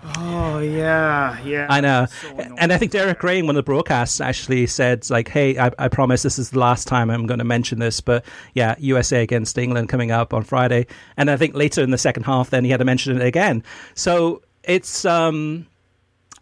Oh 0.05 0.59
yeah, 0.59 1.41
yeah. 1.43 1.67
I 1.71 1.81
know, 1.81 2.07
so 2.07 2.37
and 2.59 2.73
I 2.73 2.79
think 2.79 2.91
Derek 2.91 3.23
Ray 3.23 3.41
one 3.41 3.51
of 3.51 3.55
the 3.55 3.63
broadcasts 3.63 4.21
actually 4.21 4.67
said 4.67 5.09
like, 5.11 5.29
"Hey, 5.29 5.57
I, 5.57 5.71
I, 5.79 5.87
promise 5.87 6.23
this 6.23 6.41
is 6.41 6.51
the 6.51 6.59
last 6.59 6.89
time 6.89 7.09
I'm 7.09 7.27
going 7.27 7.39
to 7.39 7.45
mention 7.45 7.79
this." 7.79 8.01
But 8.01 8.25
yeah, 8.55 8.75
USA 8.79 9.23
against 9.23 9.57
England 9.59 9.89
coming 9.89 10.11
up 10.11 10.35
on 10.35 10.43
Friday, 10.43 10.89
and 11.17 11.31
I 11.31 11.37
think 11.37 11.55
later 11.55 11.83
in 11.83 11.91
the 11.91 11.99
second 11.99 12.25
half, 12.25 12.51
then 12.51 12.65
he 12.65 12.71
had 12.71 12.79
to 12.79 12.85
mention 12.85 13.21
it 13.21 13.25
again. 13.25 13.63
So 13.95 14.43
it's 14.65 15.05
um, 15.05 15.69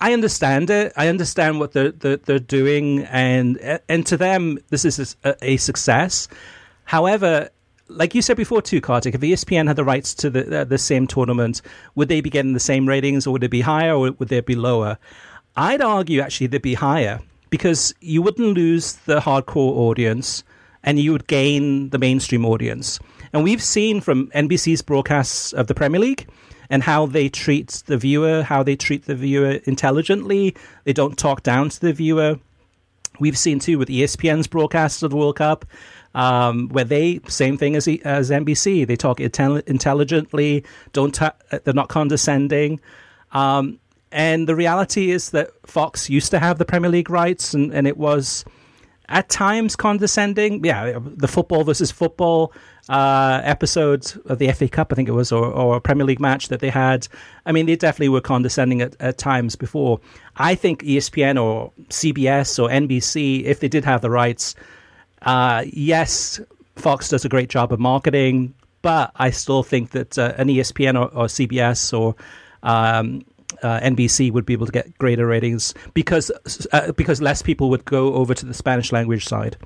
I 0.00 0.14
understand 0.14 0.70
it. 0.70 0.94
I 0.96 1.08
understand 1.08 1.60
what 1.60 1.72
they're 1.72 1.92
they're, 1.92 2.16
they're 2.16 2.38
doing, 2.38 3.04
and 3.04 3.80
and 3.90 4.06
to 4.06 4.16
them, 4.16 4.58
this 4.70 4.86
is 4.86 5.16
a, 5.22 5.36
a 5.42 5.56
success. 5.58 6.28
However, 6.84 7.50
like 7.90 8.14
you 8.14 8.22
said 8.22 8.36
before 8.36 8.62
too, 8.62 8.80
Kartik, 8.80 9.14
if 9.14 9.20
ESPN 9.20 9.66
had 9.66 9.76
the 9.76 9.84
rights 9.84 10.14
to 10.14 10.30
the 10.30 10.60
uh, 10.60 10.64
the 10.64 10.78
same 10.78 11.06
tournament, 11.06 11.60
would 11.94 12.08
they 12.08 12.20
be 12.20 12.30
getting 12.30 12.52
the 12.52 12.60
same 12.60 12.88
ratings, 12.88 13.26
or 13.26 13.32
would 13.32 13.44
it 13.44 13.50
be 13.50 13.60
higher, 13.60 13.94
or 13.94 14.12
would 14.12 14.28
they 14.28 14.40
be 14.40 14.54
lower? 14.54 14.98
I'd 15.56 15.82
argue 15.82 16.20
actually 16.20 16.46
they'd 16.46 16.62
be 16.62 16.74
higher 16.74 17.20
because 17.50 17.92
you 18.00 18.22
wouldn't 18.22 18.54
lose 18.54 18.94
the 19.06 19.20
hardcore 19.20 19.72
audience, 19.76 20.44
and 20.82 20.98
you 20.98 21.12
would 21.12 21.26
gain 21.26 21.90
the 21.90 21.98
mainstream 21.98 22.44
audience. 22.46 22.98
And 23.32 23.44
we've 23.44 23.62
seen 23.62 24.00
from 24.00 24.28
NBC's 24.28 24.82
broadcasts 24.82 25.52
of 25.52 25.66
the 25.66 25.74
Premier 25.74 26.00
League 26.00 26.28
and 26.68 26.82
how 26.82 27.06
they 27.06 27.28
treat 27.28 27.82
the 27.86 27.96
viewer, 27.96 28.42
how 28.42 28.62
they 28.62 28.76
treat 28.76 29.04
the 29.04 29.14
viewer 29.14 29.60
intelligently. 29.64 30.54
They 30.84 30.92
don't 30.92 31.18
talk 31.18 31.42
down 31.42 31.68
to 31.68 31.80
the 31.80 31.92
viewer. 31.92 32.38
We've 33.18 33.38
seen 33.38 33.58
too 33.58 33.78
with 33.78 33.88
ESPN's 33.88 34.46
broadcasts 34.46 35.02
of 35.02 35.10
the 35.10 35.16
World 35.16 35.36
Cup 35.36 35.64
um, 36.14 36.68
where 36.68 36.84
they 36.84 37.20
same 37.28 37.56
thing 37.56 37.76
as 37.76 37.86
as 38.04 38.30
NBC. 38.30 38.86
They 38.86 38.96
talk 38.96 39.18
intel- 39.18 39.66
intelligently. 39.68 40.64
Don't 40.92 41.14
ta- 41.14 41.34
they're 41.64 41.74
not 41.74 41.88
condescending. 41.88 42.80
Um, 43.32 43.78
and 44.12 44.48
the 44.48 44.56
reality 44.56 45.10
is 45.10 45.30
that 45.30 45.50
Fox 45.66 46.10
used 46.10 46.32
to 46.32 46.38
have 46.38 46.58
the 46.58 46.64
Premier 46.64 46.90
League 46.90 47.10
rights, 47.10 47.54
and, 47.54 47.72
and 47.72 47.86
it 47.86 47.96
was 47.96 48.44
at 49.08 49.28
times 49.28 49.76
condescending. 49.76 50.64
Yeah, 50.64 50.98
the 51.00 51.28
football 51.28 51.62
versus 51.62 51.92
football 51.92 52.52
uh, 52.88 53.40
episodes 53.44 54.16
of 54.26 54.38
the 54.38 54.50
FA 54.52 54.68
Cup, 54.68 54.92
I 54.92 54.96
think 54.96 55.08
it 55.08 55.12
was, 55.12 55.30
or, 55.30 55.44
or 55.46 55.76
a 55.76 55.80
Premier 55.80 56.04
League 56.04 56.20
match 56.20 56.48
that 56.48 56.58
they 56.58 56.70
had. 56.70 57.06
I 57.46 57.52
mean, 57.52 57.66
they 57.66 57.76
definitely 57.76 58.08
were 58.08 58.20
condescending 58.20 58.80
at, 58.80 58.96
at 58.98 59.16
times 59.16 59.54
before. 59.54 60.00
I 60.36 60.56
think 60.56 60.82
ESPN 60.82 61.40
or 61.40 61.72
CBS 61.88 62.62
or 62.62 62.68
NBC, 62.68 63.44
if 63.44 63.60
they 63.60 63.68
did 63.68 63.84
have 63.84 64.00
the 64.00 64.10
rights, 64.10 64.56
uh, 65.22 65.64
yes, 65.66 66.40
Fox 66.76 67.08
does 67.08 67.24
a 67.24 67.28
great 67.28 67.48
job 67.48 67.72
of 67.72 67.80
marketing, 67.80 68.54
but 68.82 69.12
I 69.16 69.30
still 69.30 69.62
think 69.62 69.90
that 69.90 70.18
uh, 70.18 70.34
an 70.36 70.48
ESPN 70.48 70.94
or, 70.94 71.08
or 71.14 71.26
CBS 71.26 71.98
or 71.98 72.14
um, 72.62 73.24
uh, 73.62 73.80
NBC 73.80 74.32
would 74.32 74.46
be 74.46 74.52
able 74.52 74.66
to 74.66 74.72
get 74.72 74.96
greater 74.98 75.26
ratings 75.26 75.74
because 75.94 76.30
uh, 76.72 76.92
because 76.92 77.20
less 77.20 77.42
people 77.42 77.70
would 77.70 77.84
go 77.84 78.14
over 78.14 78.34
to 78.34 78.46
the 78.46 78.54
Spanish 78.54 78.92
language 78.92 79.26
side. 79.26 79.56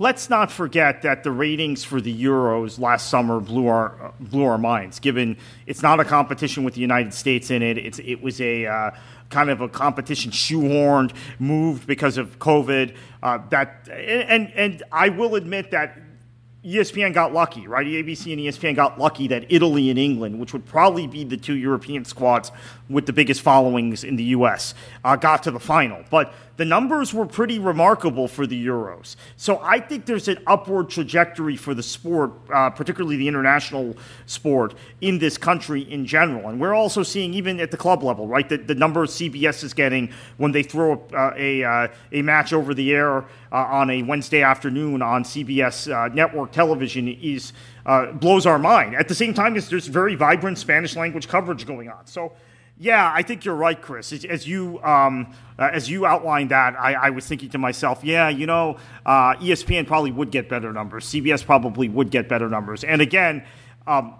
Let's 0.00 0.30
not 0.30 0.50
forget 0.50 1.02
that 1.02 1.22
the 1.22 1.30
ratings 1.30 1.84
for 1.84 2.00
the 2.00 2.24
Euros 2.24 2.80
last 2.80 3.08
summer 3.08 3.38
blew 3.38 3.68
our 3.68 4.12
blew 4.18 4.44
our 4.44 4.58
minds. 4.58 4.98
Given 4.98 5.36
it's 5.66 5.82
not 5.82 6.00
a 6.00 6.04
competition 6.04 6.64
with 6.64 6.74
the 6.74 6.80
United 6.80 7.14
States 7.14 7.50
in 7.50 7.62
it, 7.62 7.78
it's 7.78 8.00
it 8.00 8.20
was 8.20 8.40
a 8.40 8.66
uh, 8.66 8.90
kind 9.28 9.50
of 9.50 9.60
a 9.60 9.68
competition 9.68 10.32
shoehorned, 10.32 11.12
moved 11.38 11.86
because 11.86 12.18
of 12.18 12.40
COVID. 12.40 12.96
Uh, 13.22 13.38
that 13.50 13.88
and 13.88 14.52
and 14.54 14.82
I 14.90 15.10
will 15.10 15.36
admit 15.36 15.70
that 15.70 15.98
ESPN 16.64 17.14
got 17.14 17.32
lucky, 17.32 17.66
right? 17.66 17.86
ABC 17.86 18.32
and 18.32 18.40
ESPN 18.40 18.76
got 18.76 18.98
lucky 18.98 19.28
that 19.28 19.46
Italy 19.48 19.88
and 19.88 19.98
England, 19.98 20.38
which 20.38 20.52
would 20.52 20.66
probably 20.66 21.06
be 21.06 21.24
the 21.24 21.38
two 21.38 21.56
European 21.56 22.04
squads 22.04 22.52
with 22.90 23.06
the 23.06 23.14
biggest 23.14 23.40
followings 23.40 24.04
in 24.04 24.16
the 24.16 24.24
U.S., 24.24 24.74
uh, 25.02 25.16
got 25.16 25.42
to 25.44 25.50
the 25.50 25.60
final. 25.60 26.04
But 26.10 26.34
the 26.60 26.66
numbers 26.66 27.14
were 27.14 27.24
pretty 27.24 27.58
remarkable 27.58 28.28
for 28.28 28.46
the 28.46 28.66
Euros. 28.66 29.16
So 29.38 29.60
I 29.62 29.80
think 29.80 30.04
there's 30.04 30.28
an 30.28 30.36
upward 30.46 30.90
trajectory 30.90 31.56
for 31.56 31.72
the 31.72 31.82
sport, 31.82 32.32
uh, 32.52 32.68
particularly 32.68 33.16
the 33.16 33.26
international 33.26 33.96
sport, 34.26 34.74
in 35.00 35.18
this 35.18 35.38
country 35.38 35.80
in 35.90 36.04
general. 36.04 36.50
And 36.50 36.60
we're 36.60 36.74
also 36.74 37.02
seeing, 37.02 37.32
even 37.32 37.60
at 37.60 37.70
the 37.70 37.78
club 37.78 38.02
level, 38.02 38.28
right, 38.28 38.46
the, 38.46 38.58
the 38.58 38.74
number 38.74 39.02
of 39.02 39.08
CBS 39.08 39.64
is 39.64 39.72
getting 39.72 40.12
when 40.36 40.52
they 40.52 40.62
throw 40.62 41.02
uh, 41.14 41.32
a, 41.34 41.64
uh, 41.64 41.88
a 42.12 42.20
match 42.20 42.52
over 42.52 42.74
the 42.74 42.92
air 42.92 43.20
uh, 43.20 43.24
on 43.52 43.88
a 43.88 44.02
Wednesday 44.02 44.42
afternoon 44.42 45.00
on 45.00 45.24
CBS 45.24 45.90
uh, 45.90 46.12
network 46.12 46.52
television 46.52 47.08
is. 47.08 47.54
Uh, 47.86 48.12
blows 48.12 48.44
our 48.44 48.58
mind. 48.58 48.94
At 48.94 49.08
the 49.08 49.14
same 49.14 49.32
time, 49.32 49.54
there's 49.54 49.86
very 49.86 50.14
vibrant 50.14 50.58
Spanish 50.58 50.96
language 50.96 51.28
coverage 51.28 51.66
going 51.66 51.88
on. 51.88 52.06
So 52.06 52.30
yeah, 52.82 53.12
I 53.14 53.20
think 53.20 53.44
you're 53.44 53.54
right, 53.54 53.80
Chris. 53.80 54.10
As, 54.24 54.48
you 54.48 54.82
um, 54.82 55.34
uh, 55.58 55.68
as 55.70 55.90
you 55.90 56.06
outlined 56.06 56.50
that, 56.50 56.74
I, 56.80 56.94
I, 56.94 57.10
was 57.10 57.26
thinking 57.26 57.50
to 57.50 57.58
myself, 57.58 58.02
yeah, 58.02 58.30
you 58.30 58.46
know, 58.46 58.78
uh, 59.04 59.34
ESPN 59.34 59.86
probably 59.86 60.10
would 60.10 60.30
get 60.30 60.48
better 60.48 60.72
numbers. 60.72 61.04
CBS 61.04 61.44
probably 61.44 61.90
would 61.90 62.10
get 62.10 62.26
better 62.26 62.48
numbers. 62.48 62.82
And 62.82 63.02
again, 63.02 63.44
um, 63.86 64.14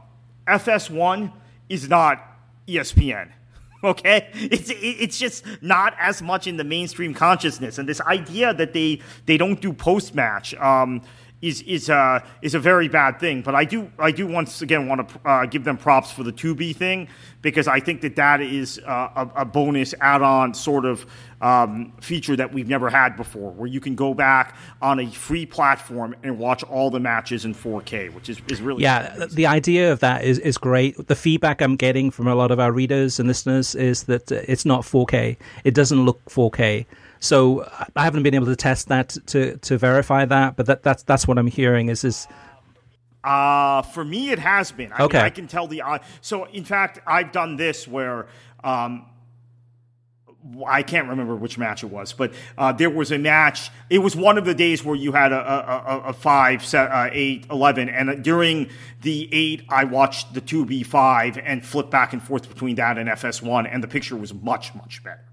FS1 0.47 1.33
is 1.71 1.89
not 1.89 2.23
ESPN. 2.69 3.31
Okay, 3.83 4.29
it's 4.35 4.71
it's 4.71 5.19
just 5.19 5.43
not 5.63 5.95
as 5.99 6.21
much 6.21 6.47
in 6.47 6.59
the 6.59 6.65
mainstream 6.65 7.15
consciousness, 7.15 7.79
and 7.79 7.89
this 7.89 8.03
idea 8.03 8.53
that 8.53 8.75
they 8.75 9.01
they 9.25 9.39
don't 9.39 9.59
do 9.59 9.73
post 9.73 10.15
match. 10.15 10.53
Um, 10.57 11.01
is 11.43 11.63
is 11.63 11.89
uh, 11.89 12.21
is 12.43 12.55
a 12.55 12.61
very 12.61 12.89
bad 12.89 13.19
thing. 13.19 13.43
But 13.43 13.55
I 13.55 13.65
do 13.65 13.91
I 13.99 14.11
do 14.11 14.27
once 14.27 14.63
again 14.63 14.89
want 14.89 15.09
to 15.09 15.29
uh, 15.29 15.47
give 15.47 15.65
them 15.65 15.77
props 15.77 16.11
for 16.11 16.23
the 16.23 16.33
Tubi 16.33 16.75
thing 16.75 17.09
because 17.43 17.67
I 17.69 17.81
think 17.81 18.03
that 18.03 18.17
that 18.17 18.41
is 18.41 18.79
uh, 18.87 19.27
a, 19.35 19.41
a, 19.41 19.45
bonus 19.47 19.95
add-on 20.01 20.53
sort 20.53 20.85
of 20.85 21.07
um, 21.41 21.95
feature 22.01 22.37
that 22.37 22.53
we've 22.53 22.69
never 22.69 22.91
had 22.91 23.17
before, 23.17 23.53
where 23.53 23.67
you 23.67 23.81
can 23.81 23.95
go 23.95 24.13
back 24.13 24.57
on 24.83 25.01
a 25.01 25.07
free 25.07 25.47
platform 25.47 26.15
and 26.23 26.39
watch 26.39 26.63
all 26.65 26.91
the 26.91 27.01
matches 27.01 27.47
in 27.47 27.55
4K, 27.55 28.13
which 28.13 28.29
is, 28.29 28.43
is 28.49 28.61
really 28.61 28.83
yeah. 28.83 29.15
Amazing. 29.15 29.37
The 29.37 29.47
idea 29.47 29.93
of 29.93 30.01
that 30.01 30.25
is 30.25 30.39
is 30.41 30.59
great. 30.59 31.07
The 31.07 31.17
feedback 31.17 31.63
I'm 31.63 31.77
getting 31.77 32.11
from 32.11 32.27
a 32.27 32.35
lot 32.35 32.51
of 32.51 32.61
our 32.61 32.73
readers 32.73 33.19
and 33.19 33.27
listeners 33.27 33.75
is 33.75 34.05
that 34.05 34.31
it's 34.31 34.67
not 34.67 34.83
4K. 34.83 35.37
It 35.65 35.75
doesn't 35.75 36.05
look 36.05 36.23
4K. 36.27 36.87
So 37.21 37.71
I 37.95 38.05
haven't 38.05 38.23
been 38.23 38.35
able 38.35 38.47
to 38.47 38.57
test 38.57 38.89
that 38.89 39.17
to 39.27 39.59
to 39.59 39.79
verify 39.79 40.25
that, 40.25 40.57
but 40.57 40.67
that 40.67 40.83
that's 40.83 41.03
that's 41.03 41.29
what 41.29 41.39
I'm 41.39 41.47
hearing 41.47 41.89
is 41.89 42.03
is. 42.03 42.27
Uh, 43.23 43.83
for 43.83 44.03
me, 44.03 44.31
it 44.31 44.39
has 44.39 44.73
been. 44.73 44.91
I 44.93 45.03
okay. 45.03 45.19
Mean, 45.19 45.27
I 45.27 45.31
can 45.31 45.47
tell 45.47 45.67
the. 45.67 45.83
Uh, 45.83 45.99
so, 46.23 46.45
in 46.47 46.65
fact, 46.65 47.01
I've 47.07 47.33
done 47.33 47.57
this 47.57 47.87
where 47.87 48.29
um, 48.65 49.05
I 50.67 50.83
can't 50.83 51.09
remember 51.09 51.37
which 51.37 51.59
match 51.59 51.85
it 51.85 51.89
was, 51.91 52.13
but 52.13 52.33
uh, 52.57 52.73
there 52.73 52.89
was 52.89 53.13
a 53.13 53.19
match. 53.19 53.71
It 53.91 53.99
was 53.99 54.17
one 54.17 54.39
of 54.39 54.45
the 54.45 54.55
days 54.55 54.83
where 54.85 54.97
you 54.97 55.13
had 55.13 55.33
a, 55.33 55.37
a, 55.37 55.97
a, 55.97 56.01
a 56.09 56.13
five, 56.13 56.65
set, 56.65 56.91
uh, 56.91 57.11
eight, 57.13 57.47
11. 57.51 57.89
And 57.91 58.25
during 58.25 58.71
the 59.03 59.29
eight, 59.33 59.65
I 59.69 59.85
watched 59.85 60.33
the 60.33 60.41
2B5 60.41 61.43
and 61.45 61.65
flipped 61.65 61.91
back 61.91 62.13
and 62.15 62.23
forth 62.23 62.49
between 62.49 62.77
that 62.77 62.97
and 62.97 63.09
FS1, 63.09 63.69
and 63.71 63.83
the 63.83 63.89
picture 63.89 64.17
was 64.17 64.33
much, 64.33 64.75
much 64.75 65.05
better. 65.05 65.25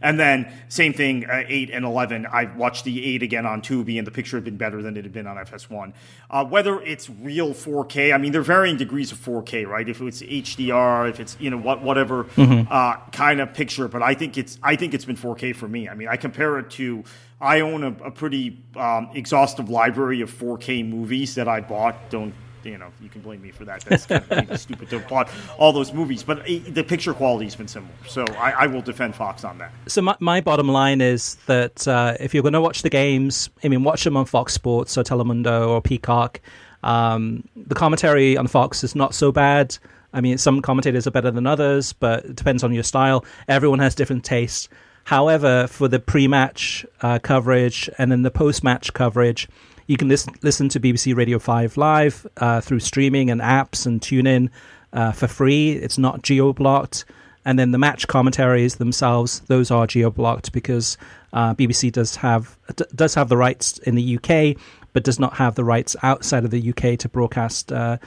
And 0.00 0.18
then 0.18 0.52
same 0.68 0.92
thing, 0.92 1.26
uh, 1.26 1.44
eight 1.48 1.70
and 1.70 1.84
eleven. 1.84 2.26
I 2.26 2.44
watched 2.44 2.84
the 2.84 3.04
eight 3.04 3.22
again 3.22 3.46
on 3.46 3.62
Tubi, 3.62 3.98
and 3.98 4.06
the 4.06 4.10
picture 4.10 4.36
had 4.36 4.44
been 4.44 4.56
better 4.56 4.82
than 4.82 4.96
it 4.96 5.04
had 5.04 5.12
been 5.12 5.26
on 5.26 5.36
FS1. 5.36 5.92
Uh, 6.30 6.44
whether 6.44 6.80
it's 6.82 7.08
real 7.08 7.54
4K, 7.54 8.14
I 8.14 8.18
mean, 8.18 8.32
there 8.32 8.40
are 8.40 8.44
varying 8.44 8.76
degrees 8.76 9.12
of 9.12 9.18
4K, 9.18 9.66
right? 9.66 9.88
If 9.88 10.00
it's 10.00 10.22
HDR, 10.22 11.08
if 11.08 11.20
it's 11.20 11.36
you 11.40 11.50
know 11.50 11.58
what 11.58 11.82
whatever 11.82 12.24
mm-hmm. 12.24 12.70
uh, 12.70 12.96
kind 13.10 13.40
of 13.40 13.54
picture, 13.54 13.88
but 13.88 14.02
I 14.02 14.14
think 14.14 14.36
it's 14.38 14.58
I 14.62 14.76
think 14.76 14.94
it's 14.94 15.04
been 15.04 15.16
4K 15.16 15.54
for 15.54 15.68
me. 15.68 15.88
I 15.88 15.94
mean, 15.94 16.08
I 16.08 16.16
compare 16.16 16.58
it 16.58 16.70
to 16.72 17.04
I 17.40 17.60
own 17.60 17.84
a, 17.84 17.88
a 18.04 18.10
pretty 18.10 18.62
um, 18.76 19.10
exhaustive 19.14 19.68
library 19.68 20.22
of 20.22 20.30
4K 20.30 20.88
movies 20.88 21.34
that 21.34 21.48
I 21.48 21.60
bought. 21.60 22.10
Don't 22.10 22.34
you 22.66 22.78
know, 22.78 22.92
you 23.00 23.08
can 23.08 23.20
blame 23.20 23.42
me 23.42 23.50
for 23.50 23.64
that. 23.64 23.82
That's 23.82 24.06
kind 24.06 24.50
of 24.50 24.60
stupid 24.60 24.90
to 24.90 24.96
applaud 24.96 25.30
all 25.58 25.72
those 25.72 25.92
movies, 25.92 26.22
but 26.22 26.44
the 26.44 26.82
picture 26.82 27.14
quality 27.14 27.46
has 27.46 27.56
been 27.56 27.68
similar. 27.68 27.92
So 28.08 28.24
I, 28.38 28.52
I, 28.52 28.66
will 28.66 28.82
defend 28.82 29.14
Fox 29.14 29.44
on 29.44 29.58
that. 29.58 29.72
So 29.86 30.02
my, 30.02 30.16
my 30.20 30.40
bottom 30.40 30.68
line 30.68 31.00
is 31.00 31.36
that 31.46 31.86
uh, 31.86 32.16
if 32.20 32.34
you're 32.34 32.42
going 32.42 32.52
to 32.54 32.60
watch 32.60 32.82
the 32.82 32.90
games, 32.90 33.48
I 33.62 33.68
mean, 33.68 33.84
watch 33.84 34.04
them 34.04 34.16
on 34.16 34.26
Fox 34.26 34.52
Sports 34.52 34.98
or 34.98 35.02
Telemundo 35.02 35.68
or 35.68 35.80
Peacock. 35.80 36.40
Um, 36.82 37.48
the 37.56 37.74
commentary 37.74 38.36
on 38.36 38.46
Fox 38.46 38.84
is 38.84 38.94
not 38.94 39.14
so 39.14 39.32
bad. 39.32 39.76
I 40.12 40.20
mean, 40.20 40.38
some 40.38 40.62
commentators 40.62 41.06
are 41.06 41.10
better 41.10 41.30
than 41.30 41.46
others, 41.46 41.92
but 41.92 42.24
it 42.24 42.36
depends 42.36 42.64
on 42.64 42.72
your 42.72 42.82
style. 42.82 43.24
Everyone 43.48 43.78
has 43.80 43.94
different 43.94 44.24
tastes. 44.24 44.68
However, 45.04 45.66
for 45.68 45.88
the 45.88 46.00
pre-match 46.00 46.84
uh, 47.00 47.18
coverage 47.20 47.88
and 47.98 48.10
then 48.10 48.22
the 48.22 48.30
post-match 48.30 48.92
coverage, 48.92 49.48
you 49.86 49.96
can 49.96 50.08
listen 50.08 50.34
listen 50.42 50.68
to 50.70 50.80
BBC 50.80 51.16
Radio 51.16 51.38
Five 51.38 51.76
live 51.76 52.26
uh, 52.38 52.60
through 52.60 52.80
streaming 52.80 53.30
and 53.30 53.40
apps 53.40 53.86
and 53.86 54.02
tune 54.02 54.26
in 54.26 54.50
uh, 54.92 55.12
for 55.12 55.26
free. 55.26 55.72
It's 55.72 55.98
not 55.98 56.22
geo 56.22 56.52
blocked. 56.52 57.04
And 57.44 57.60
then 57.60 57.70
the 57.70 57.78
match 57.78 58.08
commentaries 58.08 58.76
themselves, 58.76 59.38
those 59.46 59.70
are 59.70 59.86
geo 59.86 60.10
blocked 60.10 60.50
because 60.50 60.98
uh, 61.32 61.54
BBC 61.54 61.92
does 61.92 62.16
have 62.16 62.58
d- 62.74 62.84
does 62.94 63.14
have 63.14 63.28
the 63.28 63.36
rights 63.36 63.78
in 63.78 63.94
the 63.94 64.16
UK, 64.18 64.60
but 64.92 65.04
does 65.04 65.20
not 65.20 65.34
have 65.34 65.54
the 65.54 65.62
rights 65.62 65.94
outside 66.02 66.44
of 66.44 66.50
the 66.50 66.70
UK 66.70 66.98
to 66.98 67.08
broadcast 67.08 67.70
uh, 67.70 67.98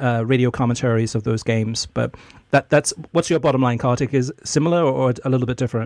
uh, 0.00 0.24
radio 0.24 0.50
commentaries 0.50 1.14
of 1.14 1.24
those 1.24 1.42
games. 1.42 1.86
But 1.86 2.14
that 2.52 2.70
that's 2.70 2.94
what's 3.12 3.28
your 3.28 3.40
bottom 3.40 3.60
line, 3.60 3.76
Kartik? 3.76 4.14
Is 4.14 4.32
similar 4.44 4.82
or 4.82 5.12
a 5.24 5.28
little 5.28 5.46
bit 5.46 5.58
different? 5.58 5.85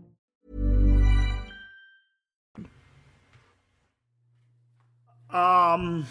Um, 5.33 6.05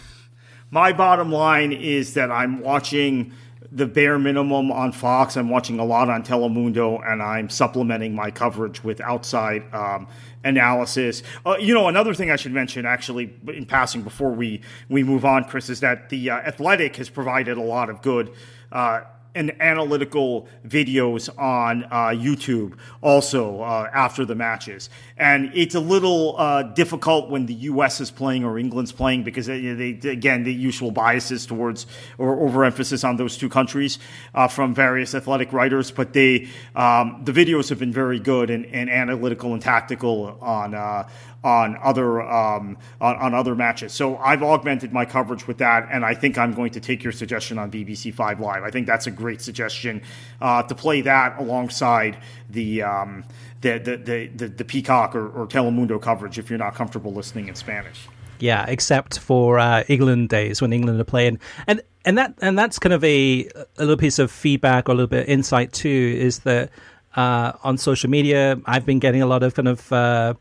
my 0.69 0.93
bottom 0.93 1.31
line 1.31 1.71
is 1.71 2.13
that 2.13 2.31
I'm 2.31 2.61
watching 2.61 3.33
the 3.71 3.85
bare 3.85 4.19
minimum 4.19 4.71
on 4.71 4.91
Fox. 4.91 5.37
I'm 5.37 5.49
watching 5.49 5.79
a 5.79 5.85
lot 5.85 6.09
on 6.09 6.23
Telemundo, 6.23 7.01
and 7.09 7.21
I'm 7.21 7.49
supplementing 7.49 8.13
my 8.13 8.29
coverage 8.29 8.83
with 8.83 8.99
outside 8.99 9.63
um, 9.73 10.07
analysis. 10.43 11.23
Uh, 11.45 11.55
you 11.59 11.73
know, 11.73 11.87
another 11.87 12.13
thing 12.13 12.31
I 12.31 12.35
should 12.35 12.51
mention, 12.51 12.85
actually, 12.85 13.33
in 13.47 13.65
passing 13.65 14.01
before 14.01 14.31
we 14.31 14.61
we 14.89 15.03
move 15.03 15.23
on, 15.23 15.45
Chris, 15.45 15.69
is 15.69 15.79
that 15.79 16.09
the 16.09 16.29
uh, 16.29 16.37
Athletic 16.39 16.97
has 16.97 17.09
provided 17.09 17.57
a 17.57 17.61
lot 17.61 17.89
of 17.89 18.01
good. 18.01 18.33
Uh, 18.71 19.01
and 19.33 19.61
analytical 19.61 20.47
videos 20.67 21.29
on 21.37 21.85
uh, 21.85 22.09
YouTube 22.09 22.73
also 23.01 23.61
uh, 23.61 23.89
after 23.93 24.25
the 24.25 24.35
matches. 24.35 24.89
And 25.17 25.51
it's 25.53 25.75
a 25.75 25.79
little 25.79 26.35
uh, 26.37 26.63
difficult 26.63 27.29
when 27.29 27.45
the 27.45 27.53
U.S. 27.53 28.01
is 28.01 28.11
playing 28.11 28.43
or 28.43 28.59
England's 28.59 28.91
playing 28.91 29.23
because 29.23 29.45
they, 29.45 29.61
they 29.91 30.09
again 30.09 30.43
the 30.43 30.53
usual 30.53 30.91
biases 30.91 31.45
towards 31.45 31.87
or 32.17 32.39
overemphasis 32.39 33.03
on 33.03 33.15
those 33.15 33.37
two 33.37 33.49
countries 33.49 33.99
uh, 34.35 34.47
from 34.47 34.73
various 34.73 35.15
athletic 35.15 35.53
writers. 35.53 35.91
But 35.91 36.13
they 36.13 36.49
um, 36.75 37.21
the 37.23 37.31
videos 37.31 37.69
have 37.69 37.79
been 37.79 37.93
very 37.93 38.19
good 38.19 38.49
and, 38.49 38.65
and 38.65 38.89
analytical 38.89 39.53
and 39.53 39.61
tactical 39.61 40.37
on 40.41 40.73
uh, 40.73 41.07
on 41.43 41.77
other 41.81 42.21
um, 42.21 42.77
on, 42.99 43.15
on, 43.17 43.33
other 43.33 43.55
matches. 43.55 43.93
So 43.93 44.17
I've 44.17 44.43
augmented 44.43 44.93
my 44.93 45.05
coverage 45.05 45.47
with 45.47 45.57
that, 45.57 45.87
and 45.91 46.05
I 46.05 46.13
think 46.13 46.37
I'm 46.37 46.53
going 46.53 46.71
to 46.71 46.79
take 46.79 47.03
your 47.03 47.13
suggestion 47.13 47.57
on 47.57 47.71
BBC 47.71 48.13
Five 48.13 48.39
Live. 48.39 48.63
I 48.63 48.69
think 48.69 48.85
that's 48.85 49.07
a 49.07 49.11
great 49.11 49.41
suggestion 49.41 50.03
uh, 50.39 50.63
to 50.63 50.75
play 50.75 51.01
that 51.01 51.39
alongside 51.39 52.17
the. 52.49 52.83
Um, 52.83 53.23
the, 53.61 53.77
the, 53.77 54.27
the, 54.35 54.47
the, 54.47 54.65
Peacock 54.65 55.15
or, 55.15 55.29
or 55.29 55.45
Telemundo 55.45 56.01
coverage 56.01 56.39
if 56.39 56.49
you're 56.49 56.57
not 56.57 56.73
comfortable 56.73 57.13
listening 57.13 57.47
in 57.47 57.53
Spanish. 57.53 58.07
Yeah, 58.39 58.65
except 58.67 59.19
for 59.19 59.59
uh, 59.59 59.83
England 59.87 60.29
days 60.29 60.63
when 60.63 60.73
England 60.73 60.99
are 60.99 61.03
playing, 61.03 61.39
and 61.67 61.79
and 62.03 62.17
that 62.17 62.33
and 62.41 62.57
that's 62.57 62.79
kind 62.79 62.91
of 62.91 63.03
a 63.03 63.47
a 63.77 63.81
little 63.81 63.97
piece 63.97 64.17
of 64.17 64.31
feedback 64.31 64.89
or 64.89 64.93
a 64.93 64.95
little 64.95 65.07
bit 65.07 65.25
of 65.25 65.29
insight 65.29 65.73
too. 65.73 66.17
Is 66.19 66.39
that 66.39 66.71
uh, 67.15 67.51
on 67.63 67.77
social 67.77 68.09
media, 68.09 68.59
I've 68.65 68.83
been 68.83 68.97
getting 68.97 69.21
a 69.21 69.27
lot 69.27 69.43
of 69.43 69.53
kind 69.53 69.67
of 69.67 69.93
uh, 69.93 70.33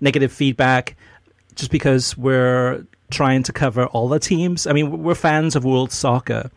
negative 0.00 0.32
feedback 0.32 0.96
just 1.54 1.70
because 1.70 2.16
we're 2.16 2.84
trying 3.10 3.42
to 3.44 3.52
cover 3.52 3.86
all 3.86 4.08
the 4.08 4.18
teams. 4.18 4.66
I 4.66 4.72
mean, 4.72 5.02
we're 5.02 5.14
fans 5.14 5.56
of 5.56 5.64
world 5.64 5.92
soccer. 5.92 6.50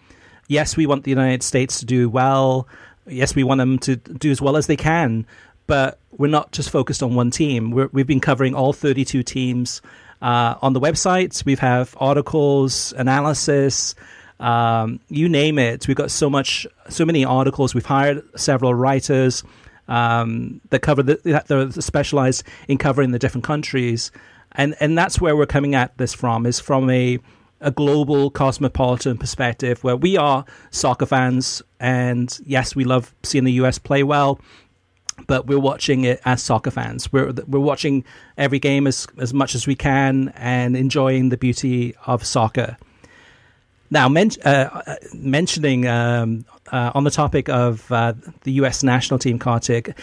Yes, 0.47 0.75
we 0.75 0.85
want 0.85 1.03
the 1.03 1.11
United 1.11 1.43
States 1.43 1.79
to 1.79 1.85
do 1.85 2.09
well. 2.09 2.67
Yes, 3.07 3.35
we 3.35 3.43
want 3.43 3.59
them 3.59 3.79
to 3.79 3.95
do 3.95 4.31
as 4.31 4.41
well 4.41 4.57
as 4.57 4.67
they 4.67 4.75
can. 4.75 5.25
But 5.67 5.99
we're 6.17 6.27
not 6.27 6.51
just 6.51 6.71
focused 6.71 7.03
on 7.03 7.13
one 7.13 7.29
team. 7.29 7.71
we 7.71 8.01
have 8.01 8.07
been 8.07 8.19
covering 8.19 8.55
all 8.55 8.73
32 8.73 9.21
teams 9.21 9.81
uh, 10.21 10.55
on 10.61 10.73
the 10.73 10.79
website. 10.79 11.45
We 11.45 11.55
have 11.55 11.95
articles, 11.99 12.93
analysis, 12.97 13.93
um, 14.39 14.99
you 15.09 15.29
name 15.29 15.59
it. 15.59 15.87
We've 15.87 15.97
got 15.97 16.11
so 16.11 16.29
much, 16.29 16.65
so 16.89 17.05
many 17.05 17.25
articles. 17.25 17.75
We've 17.75 17.85
hired 17.85 18.23
several 18.39 18.73
writers 18.73 19.43
um, 19.89 20.61
that 20.69 20.79
cover 20.79 21.03
the, 21.03 21.19
that 21.25 21.51
are 21.51 21.81
specialized 21.81 22.43
in 22.69 22.77
covering 22.77 23.11
the 23.11 23.19
different 23.19 23.43
countries, 23.43 24.11
and 24.53 24.75
and 24.79 24.97
that's 24.97 25.19
where 25.19 25.35
we're 25.35 25.45
coming 25.45 25.75
at 25.75 25.97
this 25.97 26.13
from 26.13 26.45
is 26.45 26.59
from 26.59 26.89
a 26.89 27.19
a 27.61 27.71
global 27.71 28.31
cosmopolitan 28.31 29.17
perspective 29.17 29.83
where 29.83 29.97
we 29.97 30.15
are 30.15 30.45
soccer 30.71 31.05
fans 31.05 31.61
and 31.81 32.39
yes 32.45 32.73
we 32.73 32.85
love 32.85 33.13
seeing 33.21 33.43
the 33.43 33.51
US 33.51 33.77
play 33.77 34.01
well 34.01 34.39
but 35.27 35.47
we're 35.47 35.59
watching 35.59 36.03
it 36.03 36.21
as 36.25 36.41
soccer 36.41 36.71
fans. 36.71 37.11
We're 37.11 37.31
we're 37.47 37.59
watching 37.59 38.03
every 38.37 38.59
game 38.59 38.87
as 38.87 39.07
as 39.17 39.33
much 39.33 39.55
as 39.55 39.67
we 39.67 39.75
can 39.75 40.29
and 40.35 40.75
enjoying 40.77 41.29
the 41.29 41.37
beauty 41.37 41.95
of 42.05 42.25
soccer 42.25 42.77
now, 43.89 44.07
men- 44.09 44.31
uh, 44.45 44.81
uh, 44.85 44.95
mentioning 45.13 45.87
um, 45.87 46.45
uh, 46.71 46.91
on 46.93 47.03
the 47.03 47.11
topic 47.11 47.49
of 47.49 47.91
uh, 47.91 48.13
the 48.43 48.53
U.S. 48.53 48.83
national 48.83 49.19
team, 49.19 49.39
Kartik, 49.39 49.97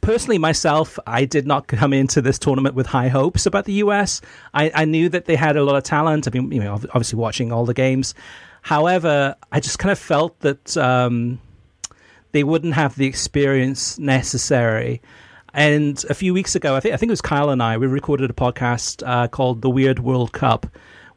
personally, 0.00 0.38
myself, 0.38 0.98
I 1.06 1.24
did 1.24 1.46
not 1.46 1.66
come 1.66 1.92
into 1.92 2.20
this 2.20 2.38
tournament 2.38 2.74
with 2.74 2.86
high 2.86 3.08
hopes 3.08 3.46
about 3.46 3.64
the 3.64 3.74
U.S. 3.74 4.20
I, 4.54 4.70
I 4.74 4.84
knew 4.84 5.08
that 5.08 5.26
they 5.26 5.36
had 5.36 5.56
a 5.56 5.64
lot 5.64 5.76
of 5.76 5.84
talent. 5.84 6.26
I've 6.26 6.32
been, 6.32 6.50
you 6.52 6.60
know, 6.60 6.74
obviously 6.74 7.18
watching 7.18 7.52
all 7.52 7.64
the 7.64 7.74
games. 7.74 8.14
However, 8.62 9.36
I 9.50 9.60
just 9.60 9.78
kind 9.78 9.92
of 9.92 9.98
felt 9.98 10.38
that 10.40 10.76
um, 10.76 11.40
they 12.32 12.44
wouldn't 12.44 12.74
have 12.74 12.96
the 12.96 13.06
experience 13.06 13.98
necessary. 13.98 15.02
And 15.54 16.02
a 16.08 16.14
few 16.14 16.32
weeks 16.32 16.54
ago, 16.54 16.76
I 16.76 16.80
think 16.80 16.94
I 16.94 16.96
think 16.96 17.10
it 17.10 17.12
was 17.12 17.20
Kyle 17.20 17.50
and 17.50 17.62
I, 17.62 17.76
we 17.76 17.86
recorded 17.86 18.30
a 18.30 18.34
podcast 18.34 19.02
uh, 19.06 19.28
called 19.28 19.60
"The 19.60 19.68
Weird 19.68 19.98
World 19.98 20.32
Cup." 20.32 20.66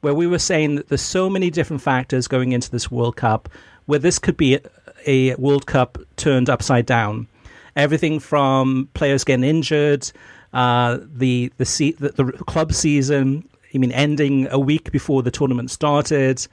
Where 0.05 0.13
we 0.13 0.27
were 0.27 0.37
saying 0.37 0.75
that 0.75 0.87
there's 0.87 1.01
so 1.01 1.31
many 1.31 1.49
different 1.49 1.81
factors 1.81 2.27
going 2.27 2.51
into 2.51 2.69
this 2.69 2.91
World 2.91 3.15
Cup 3.15 3.49
where 3.87 3.97
this 3.97 4.19
could 4.19 4.37
be 4.37 4.59
a 5.07 5.33
World 5.33 5.65
Cup 5.65 5.97
turned 6.15 6.47
upside 6.47 6.85
down. 6.85 7.27
Everything 7.75 8.19
from 8.19 8.87
players 8.93 9.23
getting 9.23 9.43
injured, 9.43 10.11
uh, 10.53 10.99
the 11.11 11.51
the, 11.57 11.65
se- 11.65 11.93
the, 11.97 12.09
the 12.09 12.31
club 12.33 12.71
season, 12.71 13.49
I 13.73 13.79
mean, 13.79 13.91
ending 13.91 14.47
a 14.51 14.59
week 14.59 14.91
before 14.91 15.23
the 15.23 15.31
tournament 15.31 15.71
started, 15.71 16.45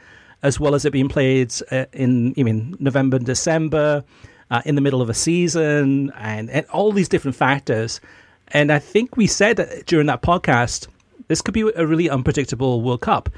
as 0.42 0.59
well 0.59 0.74
as 0.74 0.86
it 0.86 0.92
being 0.94 1.11
played 1.11 1.53
uh, 1.70 1.84
in, 1.92 2.32
I 2.38 2.44
mean, 2.44 2.74
November 2.80 3.18
and 3.18 3.26
December, 3.26 4.03
uh, 4.50 4.62
in 4.64 4.76
the 4.76 4.80
middle 4.80 5.03
of 5.03 5.11
a 5.11 5.14
season, 5.14 6.11
and, 6.16 6.48
and 6.48 6.64
all 6.68 6.90
these 6.90 7.11
different 7.11 7.36
factors. 7.36 8.00
And 8.48 8.72
I 8.72 8.78
think 8.78 9.18
we 9.18 9.26
said 9.26 9.84
during 9.84 10.07
that 10.07 10.22
podcast 10.22 10.88
this 11.33 11.41
could 11.41 11.55
be 11.55 11.62
a 11.74 11.87
really 11.87 12.11
unpredictable 12.11 12.83
World 12.83 13.01
Cup. 13.01 13.30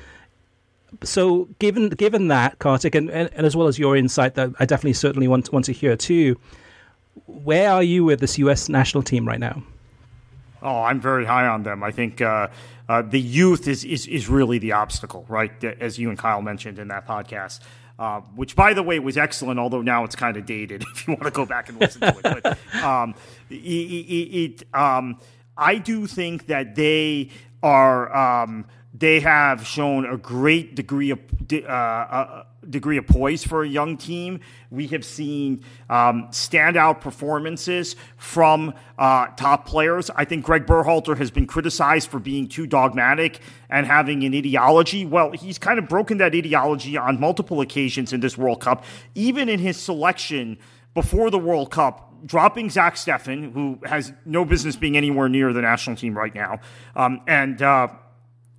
So, 1.04 1.48
given 1.60 1.90
given 1.90 2.26
that, 2.28 2.58
Kartik, 2.58 2.96
and, 2.96 3.08
and, 3.08 3.30
and 3.32 3.46
as 3.46 3.54
well 3.54 3.68
as 3.68 3.78
your 3.78 3.96
insight, 3.96 4.34
that 4.34 4.50
I 4.58 4.66
definitely 4.66 4.94
certainly 4.94 5.28
want 5.28 5.52
want 5.52 5.64
to 5.66 5.72
hear 5.72 5.96
too. 5.96 6.36
Where 7.26 7.70
are 7.70 7.84
you 7.84 8.04
with 8.04 8.18
this 8.18 8.36
U.S. 8.38 8.68
national 8.68 9.04
team 9.04 9.28
right 9.28 9.38
now? 9.38 9.62
Oh, 10.60 10.82
I'm 10.82 11.00
very 11.00 11.24
high 11.24 11.46
on 11.46 11.62
them. 11.62 11.84
I 11.84 11.92
think 11.92 12.20
uh, 12.20 12.48
uh, 12.88 13.02
the 13.02 13.20
youth 13.20 13.68
is, 13.68 13.84
is 13.84 14.08
is 14.08 14.28
really 14.28 14.58
the 14.58 14.72
obstacle, 14.72 15.24
right? 15.28 15.52
As 15.62 15.96
you 15.96 16.08
and 16.08 16.18
Kyle 16.18 16.42
mentioned 16.42 16.80
in 16.80 16.88
that 16.88 17.06
podcast. 17.06 17.60
Uh, 17.96 18.20
which, 18.34 18.56
by 18.56 18.74
the 18.74 18.82
way, 18.82 18.98
was 18.98 19.16
excellent. 19.16 19.60
Although 19.60 19.82
now 19.82 20.02
it's 20.02 20.16
kind 20.16 20.36
of 20.36 20.44
dated. 20.44 20.82
If 20.90 21.06
you 21.06 21.14
want 21.14 21.24
to 21.24 21.30
go 21.30 21.46
back 21.46 21.68
and 21.68 21.80
listen 21.80 22.00
to 22.00 22.08
it, 22.08 22.42
but 22.42 22.82
um, 22.82 23.14
it, 23.50 23.54
it, 23.54 24.64
it 24.64 24.74
um, 24.74 25.20
I 25.56 25.76
do 25.76 26.06
think 26.06 26.46
that 26.46 26.74
they 26.74 27.30
are 27.62 28.14
um, 28.14 28.66
they 28.92 29.20
have 29.20 29.66
shown 29.66 30.06
a 30.06 30.16
great 30.16 30.76
degree 30.76 31.10
of 31.10 31.18
uh, 31.52 31.66
uh, 31.66 32.44
degree 32.70 32.96
of 32.96 33.06
poise 33.06 33.44
for 33.44 33.64
a 33.64 33.68
young 33.68 33.96
team. 33.96 34.40
We 34.70 34.86
have 34.88 35.04
seen 35.04 35.64
um, 35.90 36.28
standout 36.30 37.00
performances 37.00 37.96
from 38.16 38.72
uh, 38.98 39.26
top 39.36 39.66
players. 39.66 40.10
I 40.10 40.24
think 40.24 40.44
Greg 40.44 40.66
Berhalter 40.66 41.16
has 41.18 41.30
been 41.30 41.46
criticized 41.46 42.08
for 42.08 42.20
being 42.20 42.48
too 42.48 42.66
dogmatic 42.66 43.40
and 43.68 43.84
having 43.86 44.22
an 44.24 44.34
ideology. 44.34 45.04
Well, 45.04 45.32
he's 45.32 45.58
kind 45.58 45.78
of 45.78 45.88
broken 45.88 46.18
that 46.18 46.34
ideology 46.34 46.96
on 46.96 47.18
multiple 47.18 47.60
occasions 47.60 48.12
in 48.12 48.20
this 48.20 48.38
World 48.38 48.60
Cup, 48.60 48.84
even 49.14 49.48
in 49.48 49.58
his 49.58 49.76
selection 49.76 50.56
before 50.94 51.30
the 51.30 51.38
World 51.38 51.72
Cup 51.72 52.13
dropping 52.24 52.70
Zach 52.70 52.94
Steffen, 52.94 53.52
who 53.52 53.78
has 53.84 54.12
no 54.24 54.44
business 54.44 54.76
being 54.76 54.96
anywhere 54.96 55.28
near 55.28 55.52
the 55.52 55.62
national 55.62 55.96
team 55.96 56.16
right 56.16 56.34
now, 56.34 56.60
um, 56.96 57.20
and 57.26 57.60
uh, 57.60 57.88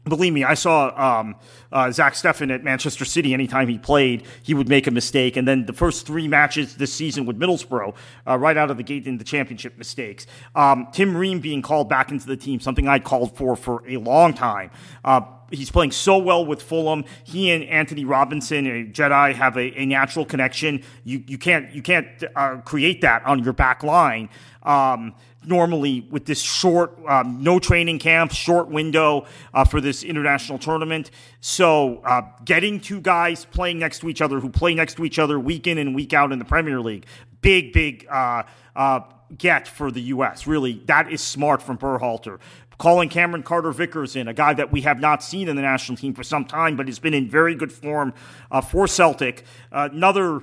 believe 0.06 0.34
me, 0.34 0.44
I 0.44 0.54
saw 0.54 1.20
um, 1.20 1.36
uh, 1.72 1.92
Zach 1.92 2.14
Steffen 2.14 2.54
at 2.54 2.64
Manchester 2.64 3.06
City. 3.06 3.34
Anytime 3.34 3.68
he 3.68 3.78
played, 3.78 4.24
he 4.44 4.54
would 4.54 4.70
make 4.70 4.88
a 4.88 4.92
mistake. 4.92 5.36
And 5.36 5.48
then 5.48 5.66
the 5.66 5.74
first 5.74 6.06
three 6.06 6.28
matches 6.28 6.76
this 6.76 6.94
season 6.94 7.26
with 7.26 7.40
Middlesbrough, 7.40 7.96
uh, 8.28 8.38
right 8.38 8.56
out 8.56 8.72
of 8.72 8.78
the 8.78 8.84
gate 8.84 9.08
in 9.08 9.18
the 9.18 9.24
championship 9.24 9.78
mistakes. 9.78 10.28
Um, 10.56 10.88
Tim 10.92 11.18
Ream 11.18 11.40
being 11.40 11.62
called 11.62 11.90
back 11.90 12.12
into 12.12 12.28
the 12.28 12.38
team, 12.38 12.60
something 12.60 12.88
I 12.88 13.00
called 13.00 13.36
for 13.36 13.56
for 13.56 13.84
a 13.88 13.98
long 13.98 14.34
time. 14.34 14.72
Uh, 15.04 15.22
he's 15.56 15.72
playing 15.72 15.92
so 15.92 16.18
well 16.18 16.46
with 16.46 16.62
Fulham. 16.62 17.06
He 17.24 17.52
and 17.52 17.64
Antonee 17.64 18.06
Robinson, 18.06 18.66
a 18.68 18.86
Jedi, 18.86 19.34
have 19.34 19.58
a, 19.58 19.80
a 19.80 19.86
natural 19.86 20.26
connection. 20.26 20.84
You 21.04 21.24
you 21.28 21.38
can't 21.38 21.74
you 21.74 21.82
can't 21.82 22.08
uh, 22.36 22.58
create 22.58 23.02
that 23.02 23.26
on 23.26 23.44
your 23.44 23.54
back 23.54 23.84
line. 23.84 24.30
Um, 24.64 25.16
normally 25.48 26.02
with 26.10 26.26
this 26.26 26.42
short, 26.42 26.98
um, 27.08 27.44
no 27.44 27.60
training 27.60 28.00
camp, 28.00 28.32
short 28.32 28.68
window 28.68 29.26
uh, 29.54 29.64
for 29.64 29.80
this 29.80 30.04
international 30.04 30.58
tournament. 30.58 31.12
So 31.42 31.98
uh, 32.00 32.24
getting 32.44 32.80
two 32.80 33.00
guys 33.00 33.46
playing 33.46 33.80
next 33.80 34.00
to 34.00 34.10
each 34.10 34.22
other 34.22 34.40
who 34.40 34.50
play 34.50 34.74
next 34.74 34.96
to 34.96 35.06
each 35.06 35.20
other 35.20 35.40
week 35.40 35.68
in 35.68 35.78
and 35.78 35.96
week 35.96 36.14
out 36.14 36.32
in 36.32 36.40
the 36.40 36.46
Premier 36.46 36.82
League, 36.82 37.06
big 37.42 37.74
big 37.74 38.08
uh, 38.10 38.44
uh 38.76 39.02
get 39.38 39.68
for 39.68 39.92
the 39.92 40.02
U.S. 40.02 40.46
Really, 40.46 40.82
that 40.86 41.12
is 41.12 41.22
smart 41.22 41.62
from 41.62 41.78
Berhalter 41.78 42.40
calling 42.78 43.10
Cameron 43.10 43.44
Carter 43.44 43.72
Vickers 43.72 44.16
in, 44.16 44.28
a 44.28 44.34
guy 44.34 44.54
that 44.54 44.72
we 44.72 44.82
have 44.82 45.00
not 45.00 45.24
seen 45.24 45.48
in 45.48 45.56
the 45.56 45.62
national 45.62 45.98
team 45.98 46.14
for 46.14 46.24
some 46.24 46.46
time, 46.46 46.76
but 46.76 46.88
has 46.88 47.00
been 47.00 47.14
in 47.14 47.30
very 47.30 47.56
good 47.56 47.72
form 47.72 48.14
uh, 48.52 48.62
for 48.62 48.88
Celtic. 48.88 49.44
Uh, 49.72 49.90
another 49.92 50.42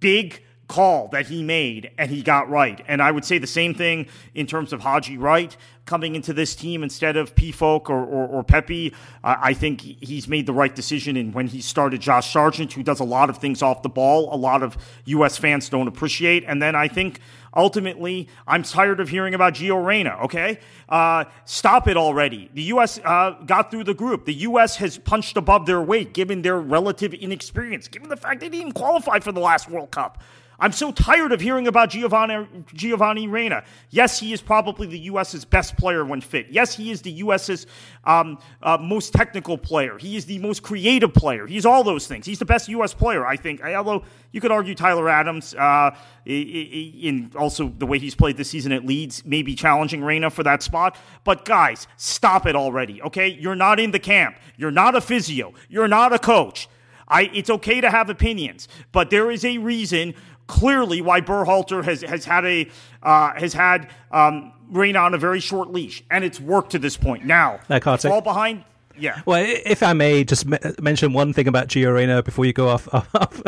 big 0.00 0.43
call 0.68 1.08
that 1.08 1.26
he 1.26 1.42
made 1.42 1.90
and 1.98 2.10
he 2.10 2.22
got 2.22 2.48
right. 2.48 2.82
And 2.88 3.02
I 3.02 3.10
would 3.10 3.24
say 3.24 3.38
the 3.38 3.46
same 3.46 3.74
thing 3.74 4.06
in 4.34 4.46
terms 4.46 4.72
of 4.72 4.80
Haji 4.80 5.18
Wright. 5.18 5.56
coming 5.86 6.14
into 6.14 6.32
this 6.32 6.54
team 6.56 6.82
instead 6.82 7.16
of 7.16 7.34
Pefok 7.34 7.90
or, 7.90 8.04
or, 8.04 8.26
or 8.26 8.42
Pepi. 8.42 8.94
Uh, 9.22 9.36
I 9.38 9.52
think 9.52 9.82
he's 9.82 10.26
made 10.26 10.46
the 10.46 10.52
right 10.52 10.74
decision. 10.74 11.16
And 11.16 11.34
when 11.34 11.46
he 11.46 11.60
started 11.60 12.00
Josh 12.00 12.32
Sargent, 12.32 12.72
who 12.72 12.82
does 12.82 13.00
a 13.00 13.04
lot 13.04 13.28
of 13.28 13.38
things 13.38 13.62
off 13.62 13.82
the 13.82 13.88
ball, 13.88 14.34
a 14.34 14.36
lot 14.36 14.62
of 14.62 14.78
U.S. 15.04 15.36
fans 15.36 15.68
don't 15.68 15.88
appreciate. 15.88 16.44
And 16.46 16.62
then 16.62 16.74
I 16.74 16.88
think 16.88 17.20
ultimately, 17.54 18.28
I'm 18.46 18.62
tired 18.62 18.98
of 19.00 19.10
hearing 19.10 19.34
about 19.34 19.54
Gio 19.54 19.84
Reyna, 19.84 20.18
okay? 20.24 20.58
Uh, 20.88 21.24
stop 21.44 21.86
it 21.86 21.96
already. 21.96 22.50
The 22.54 22.62
U.S. 22.62 22.98
Uh, 23.04 23.32
got 23.44 23.70
through 23.70 23.84
the 23.84 23.94
group. 23.94 24.24
The 24.24 24.34
U.S. 24.34 24.76
has 24.76 24.96
punched 24.96 25.36
above 25.36 25.66
their 25.66 25.82
weight 25.82 26.14
given 26.14 26.42
their 26.42 26.58
relative 26.58 27.12
inexperience, 27.12 27.88
given 27.88 28.08
the 28.08 28.16
fact 28.16 28.40
they 28.40 28.48
didn't 28.48 28.72
qualify 28.72 29.18
for 29.18 29.32
the 29.32 29.40
last 29.40 29.68
World 29.68 29.90
Cup. 29.90 30.22
I'm 30.58 30.72
so 30.72 30.92
tired 30.92 31.32
of 31.32 31.40
hearing 31.40 31.66
about 31.66 31.90
Giovanni, 31.90 32.46
Giovanni 32.72 33.26
Reyna. 33.26 33.64
Yes, 33.90 34.20
he 34.20 34.32
is 34.32 34.40
probably 34.40 34.86
the 34.86 34.98
U.S.'s 35.00 35.44
best 35.44 35.76
player 35.76 36.04
when 36.04 36.20
fit. 36.20 36.46
Yes, 36.50 36.74
he 36.76 36.90
is 36.90 37.02
the 37.02 37.10
U.S.'s 37.12 37.66
um, 38.04 38.38
uh, 38.62 38.78
most 38.78 39.12
technical 39.12 39.58
player. 39.58 39.98
He 39.98 40.16
is 40.16 40.26
the 40.26 40.38
most 40.38 40.62
creative 40.62 41.12
player. 41.12 41.46
He's 41.46 41.66
all 41.66 41.82
those 41.82 42.06
things. 42.06 42.26
He's 42.26 42.38
the 42.38 42.44
best 42.44 42.68
U.S. 42.68 42.94
player, 42.94 43.26
I 43.26 43.36
think. 43.36 43.62
Although 43.62 44.04
you 44.30 44.40
could 44.40 44.52
argue 44.52 44.74
Tyler 44.74 45.08
Adams, 45.08 45.54
uh, 45.54 45.96
in 46.24 47.30
also 47.36 47.72
the 47.76 47.86
way 47.86 47.98
he's 47.98 48.14
played 48.14 48.36
this 48.36 48.50
season 48.50 48.72
at 48.72 48.86
Leeds, 48.86 49.24
may 49.24 49.42
be 49.42 49.54
challenging 49.54 50.02
Reyna 50.02 50.30
for 50.30 50.42
that 50.44 50.62
spot. 50.62 50.96
But 51.24 51.44
guys, 51.44 51.86
stop 51.96 52.46
it 52.46 52.54
already, 52.54 53.02
okay? 53.02 53.28
You're 53.28 53.54
not 53.56 53.80
in 53.80 53.90
the 53.90 53.98
camp. 53.98 54.36
You're 54.56 54.70
not 54.70 54.94
a 54.94 55.00
physio. 55.00 55.52
You're 55.68 55.88
not 55.88 56.12
a 56.12 56.18
coach. 56.18 56.68
I, 57.06 57.30
it's 57.34 57.50
okay 57.50 57.80
to 57.80 57.90
have 57.90 58.08
opinions, 58.08 58.66
but 58.92 59.10
there 59.10 59.30
is 59.30 59.44
a 59.44 59.58
reason 59.58 60.14
clearly 60.46 61.00
why 61.00 61.20
Berhalter 61.20 61.84
has 61.84 62.02
has 62.02 62.24
had 62.24 62.44
a 62.44 62.68
uh, 63.02 63.32
has 63.38 63.52
had 63.52 63.90
um, 64.10 64.52
Reyna 64.70 64.98
on 64.98 65.14
a 65.14 65.18
very 65.18 65.40
short 65.40 65.70
leash, 65.70 66.02
and 66.10 66.24
it's 66.24 66.40
worked 66.40 66.72
to 66.72 66.78
this 66.78 66.96
point. 66.96 67.24
Now, 67.24 67.60
that 67.68 67.82
fall 68.02 68.20
behind. 68.20 68.64
Yeah. 68.98 69.20
Well, 69.26 69.44
if 69.46 69.82
I 69.82 69.92
may 69.92 70.24
just 70.24 70.46
mention 70.80 71.12
one 71.12 71.32
thing 71.32 71.48
about 71.48 71.68
Gio 71.68 71.92
Reyna 71.92 72.22
before 72.22 72.44
you 72.44 72.52
go 72.52 72.68
off 72.68 72.88
off, 73.14 73.42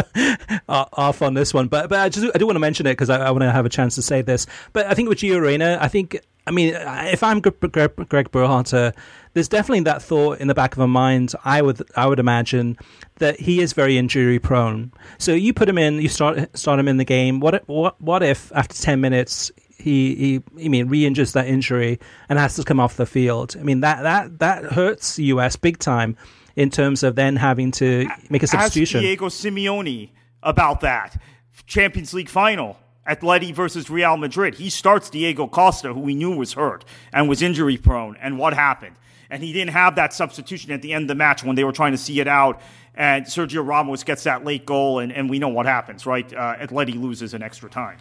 off 0.68 1.22
on 1.22 1.34
this 1.34 1.55
one, 1.55 1.68
but 1.68 1.88
but 1.88 2.01
I 2.01 2.09
just 2.09 2.30
I 2.34 2.38
do 2.38 2.47
want 2.47 2.57
to 2.57 2.61
mention 2.61 2.86
it 2.86 2.92
because 2.92 3.11
I, 3.11 3.26
I 3.26 3.30
want 3.30 3.42
to 3.42 3.53
have 3.53 3.66
a 3.66 3.70
chance 3.70 3.94
to 3.97 4.03
say 4.03 4.22
this. 4.22 4.47
But 4.72 4.86
I 4.86 4.94
think 4.94 5.09
with 5.09 5.18
Gio 5.18 5.40
Reyna, 5.40 5.78
I 5.80 5.88
think 5.88 6.18
I 6.47 6.51
mean 6.51 6.74
if 6.74 7.22
I'm 7.22 7.40
Greg, 7.40 7.72
Greg 8.09 8.30
Berhalter, 8.30 8.94
there's 9.34 9.49
definitely 9.49 9.84
that 9.84 10.03
thought 10.03 10.40
in 10.40 10.49
the 10.49 10.55
back 10.55 10.72
of 10.72 10.78
my 10.78 10.86
mind. 10.86 11.34
I 11.44 11.62
would 11.62 11.82
I 11.97 12.07
would 12.07 12.18
imagine 12.18 12.76
that 13.16 13.38
he 13.38 13.61
is 13.61 13.72
very 13.72 13.99
injury 13.99 14.38
prone. 14.38 14.92
So 15.18 15.32
you 15.32 15.53
put 15.53 15.68
him 15.68 15.78
in, 15.78 16.01
you 16.01 16.09
start 16.09 16.57
start 16.57 16.80
him 16.80 16.88
in 16.88 16.97
the 16.97 17.05
game. 17.05 17.40
What 17.40 17.66
what 17.68 18.01
what 18.01 18.22
if 18.22 18.53
after 18.53 18.74
ten 18.74 19.01
minutes 19.01 19.53
he 19.77 20.14
he 20.14 20.64
I 20.64 20.68
mean 20.68 20.89
re-injures 20.89 21.33
that 21.33 21.47
injury 21.47 21.99
and 22.29 22.39
has 22.39 22.57
to 22.57 22.64
come 22.64 22.81
off 22.81 22.97
the 22.97 23.07
field? 23.07 23.57
I 23.59 23.62
mean 23.62 23.81
that 23.81 24.03
that 24.03 24.39
that 24.39 24.72
hurts 24.72 25.18
US 25.18 25.57
big 25.57 25.79
time 25.79 26.16
in 26.55 26.70
terms 26.70 27.03
of 27.03 27.16
then 27.16 27.37
having 27.37 27.70
to 27.72 28.09
make 28.31 28.43
a 28.43 28.47
substitution. 28.47 28.99
Ask 28.99 29.05
Diego 29.05 29.27
Simeone 29.29 30.11
about 30.43 30.81
that 30.81 31.20
Champions 31.66 32.14
League 32.14 32.29
final. 32.29 32.79
Atleti 33.09 33.55
versus 33.55 33.89
Real 33.89 34.16
Madrid. 34.16 34.57
He 34.57 34.68
starts 34.68 35.09
Diego 35.11 35.47
Costa, 35.47 35.95
who 35.95 36.01
we 36.01 36.16
knew 36.16 36.35
was 36.35 36.55
hurt 36.55 36.85
and 37.12 37.29
was 37.29 37.41
injury 37.41 37.77
prone. 37.77 38.16
And 38.20 38.37
what 38.37 38.53
happened? 38.53 38.97
and 39.31 39.43
he 39.43 39.53
didn't 39.53 39.72
have 39.72 39.97
that 39.97 40.12
substitution 40.12 40.72
at 40.72 40.83
the 40.83 40.93
end 40.93 41.03
of 41.03 41.09
the 41.09 41.14
match 41.14 41.43
when 41.45 41.57
they 41.57 41.64
were 41.64 41.72
trying 41.72 41.93
to 41.93 41.99
see 41.99 42.20
it 42.20 42.29
out. 42.29 42.61
And 42.95 43.27
Sergio 43.27 43.66
Ramos 43.66 44.05
gets 44.05 44.24
that 44.24 44.45
late 44.45 44.64
goal, 44.64 45.01
and, 45.01 45.12
and 45.12 45.29
we 45.29 45.39
know 45.39 45.49
what 45.49 45.66
happens, 45.66 46.07
right? 46.07 46.31
Uh, 46.33 46.57
Atleti 46.57 47.01
loses 47.01 47.35
in 47.35 47.43
extra 47.43 47.68
time. 47.68 47.99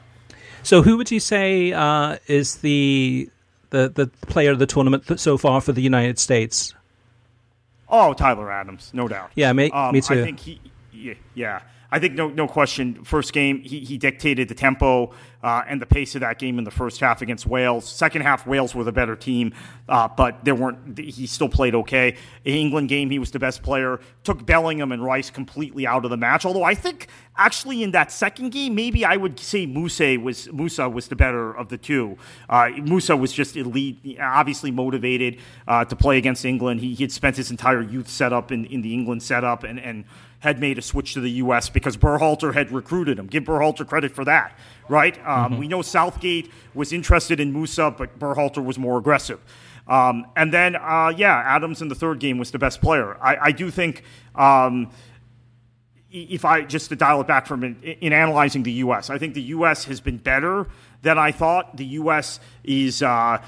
So, 0.65 0.81
who 0.81 0.97
would 0.97 1.11
you 1.11 1.19
say 1.19 1.73
uh, 1.73 2.17
is 2.25 2.55
the, 2.55 3.29
the 3.69 3.87
the 3.87 4.07
player 4.27 4.49
of 4.49 4.57
the 4.57 4.65
tournament 4.65 5.19
so 5.19 5.37
far 5.37 5.61
for 5.61 5.71
the 5.73 5.81
United 5.81 6.17
States? 6.17 6.73
Oh, 7.87 8.13
Tyler 8.13 8.51
Adams, 8.51 8.89
no 8.91 9.07
doubt. 9.07 9.29
Yeah, 9.35 9.53
me, 9.53 9.69
um, 9.69 9.93
me 9.93 10.01
too. 10.01 10.21
I 10.21 10.23
think 10.23 10.39
he, 10.39 10.59
yeah, 10.91 11.13
yeah. 11.35 11.61
I 11.91 11.99
think 11.99 12.13
no 12.13 12.29
no 12.29 12.47
question. 12.47 13.03
First 13.03 13.33
game, 13.33 13.61
he, 13.61 13.79
he 13.79 13.97
dictated 13.97 14.47
the 14.47 14.55
tempo 14.55 15.13
uh, 15.43 15.63
and 15.67 15.79
the 15.79 15.85
pace 15.85 16.15
of 16.15 16.21
that 16.21 16.39
game 16.39 16.57
in 16.57 16.63
the 16.63 16.71
first 16.71 16.99
half 16.99 17.21
against 17.21 17.45
Wales. 17.45 17.87
Second 17.87 18.23
half, 18.23 18.47
Wales 18.47 18.73
were 18.73 18.83
the 18.83 18.91
better 18.91 19.15
team, 19.15 19.53
uh, 19.87 20.07
but 20.07 20.43
there 20.43 20.55
weren't. 20.55 20.97
He 20.97 21.27
still 21.27 21.49
played 21.49 21.75
okay. 21.75 22.15
The 22.43 22.59
England 22.59 22.89
game, 22.89 23.11
he 23.11 23.19
was 23.19 23.29
the 23.29 23.39
best 23.39 23.61
player. 23.61 23.99
Took 24.23 24.45
Bellingham 24.45 24.91
and 24.91 25.03
Rice 25.03 25.29
completely 25.29 25.85
out 25.85 26.03
of 26.03 26.09
the 26.09 26.17
match. 26.17 26.45
Although 26.45 26.63
I 26.63 26.73
think 26.73 27.07
actually 27.37 27.83
in 27.83 27.91
that 27.91 28.11
second 28.11 28.49
game, 28.49 28.73
maybe 28.73 29.05
I 29.05 29.17
would 29.17 29.39
say 29.39 29.67
Musah 29.67 30.21
was 30.21 30.47
Musah 30.47 30.91
was 30.91 31.07
the 31.09 31.15
better 31.15 31.51
of 31.51 31.69
the 31.69 31.77
two. 31.77 32.17
Uh, 32.49 32.69
Musah 32.77 33.19
was 33.19 33.31
just 33.31 33.55
elite, 33.55 34.17
obviously 34.19 34.71
motivated 34.71 35.39
uh, 35.67 35.85
to 35.85 35.95
play 35.95 36.17
against 36.17 36.43
England. 36.43 36.79
He, 36.79 36.95
he 36.95 37.03
had 37.03 37.11
spent 37.11 37.37
his 37.37 37.51
entire 37.51 37.81
youth 37.81 38.09
setup 38.09 38.51
in, 38.51 38.65
in 38.65 38.81
the 38.81 38.93
England 38.93 39.21
setup 39.21 39.63
and 39.63 39.79
and 39.79 40.05
had 40.45 40.59
made 40.59 40.77
a 40.77 40.81
switch 40.81 41.15
to 41.15 41.19
the 41.19 41.31
U.S. 41.31 41.69
because 41.69 41.97
Berhalter 41.97 42.53
had 42.53 42.71
recruited 42.71 43.19
him. 43.19 43.25
Give 43.27 43.43
Berhalter 43.43 43.85
credit 43.85 44.13
for 44.13 44.23
that, 44.25 44.57
right? 44.87 45.17
Um, 45.17 45.25
mm-hmm. 45.25 45.57
We 45.57 45.67
know 45.67 45.81
Southgate 45.81 46.51
was 46.73 46.93
interested 46.93 47.39
in 47.39 47.51
Musah, 47.51 47.97
but 47.97 48.17
Berhalter 48.19 48.63
was 48.63 48.77
more 48.77 48.97
aggressive. 48.97 49.41
Um, 49.87 50.27
and 50.35 50.53
then, 50.53 50.75
uh, 50.75 51.11
yeah, 51.15 51.35
Adams 51.35 51.81
in 51.81 51.87
the 51.87 51.95
third 51.95 52.19
game 52.19 52.37
was 52.37 52.51
the 52.51 52.59
best 52.59 52.79
player. 52.79 53.17
I, 53.21 53.37
I 53.47 53.51
do 53.51 53.69
think. 53.69 54.03
Um, 54.35 54.91
if 56.11 56.45
I 56.45 56.61
just 56.61 56.87
to 56.89 56.95
dial 56.95 57.19
it 57.19 57.27
back 57.27 57.45
from 57.45 57.61
in, 57.65 57.75
in, 57.81 58.13
analyzing 58.13 58.63
the 58.63 58.71
U.S., 58.71 59.09
I 59.09 59.17
think 59.17 59.33
the 59.33 59.41
U.S. 59.41 59.83
has 59.83 59.99
been 59.99 60.15
better 60.15 60.65
than 61.01 61.17
I 61.17 61.33
thought. 61.33 61.75
The 61.75 61.85
U.S. 61.99 62.39
is 62.63 63.03
uh, 63.03 63.41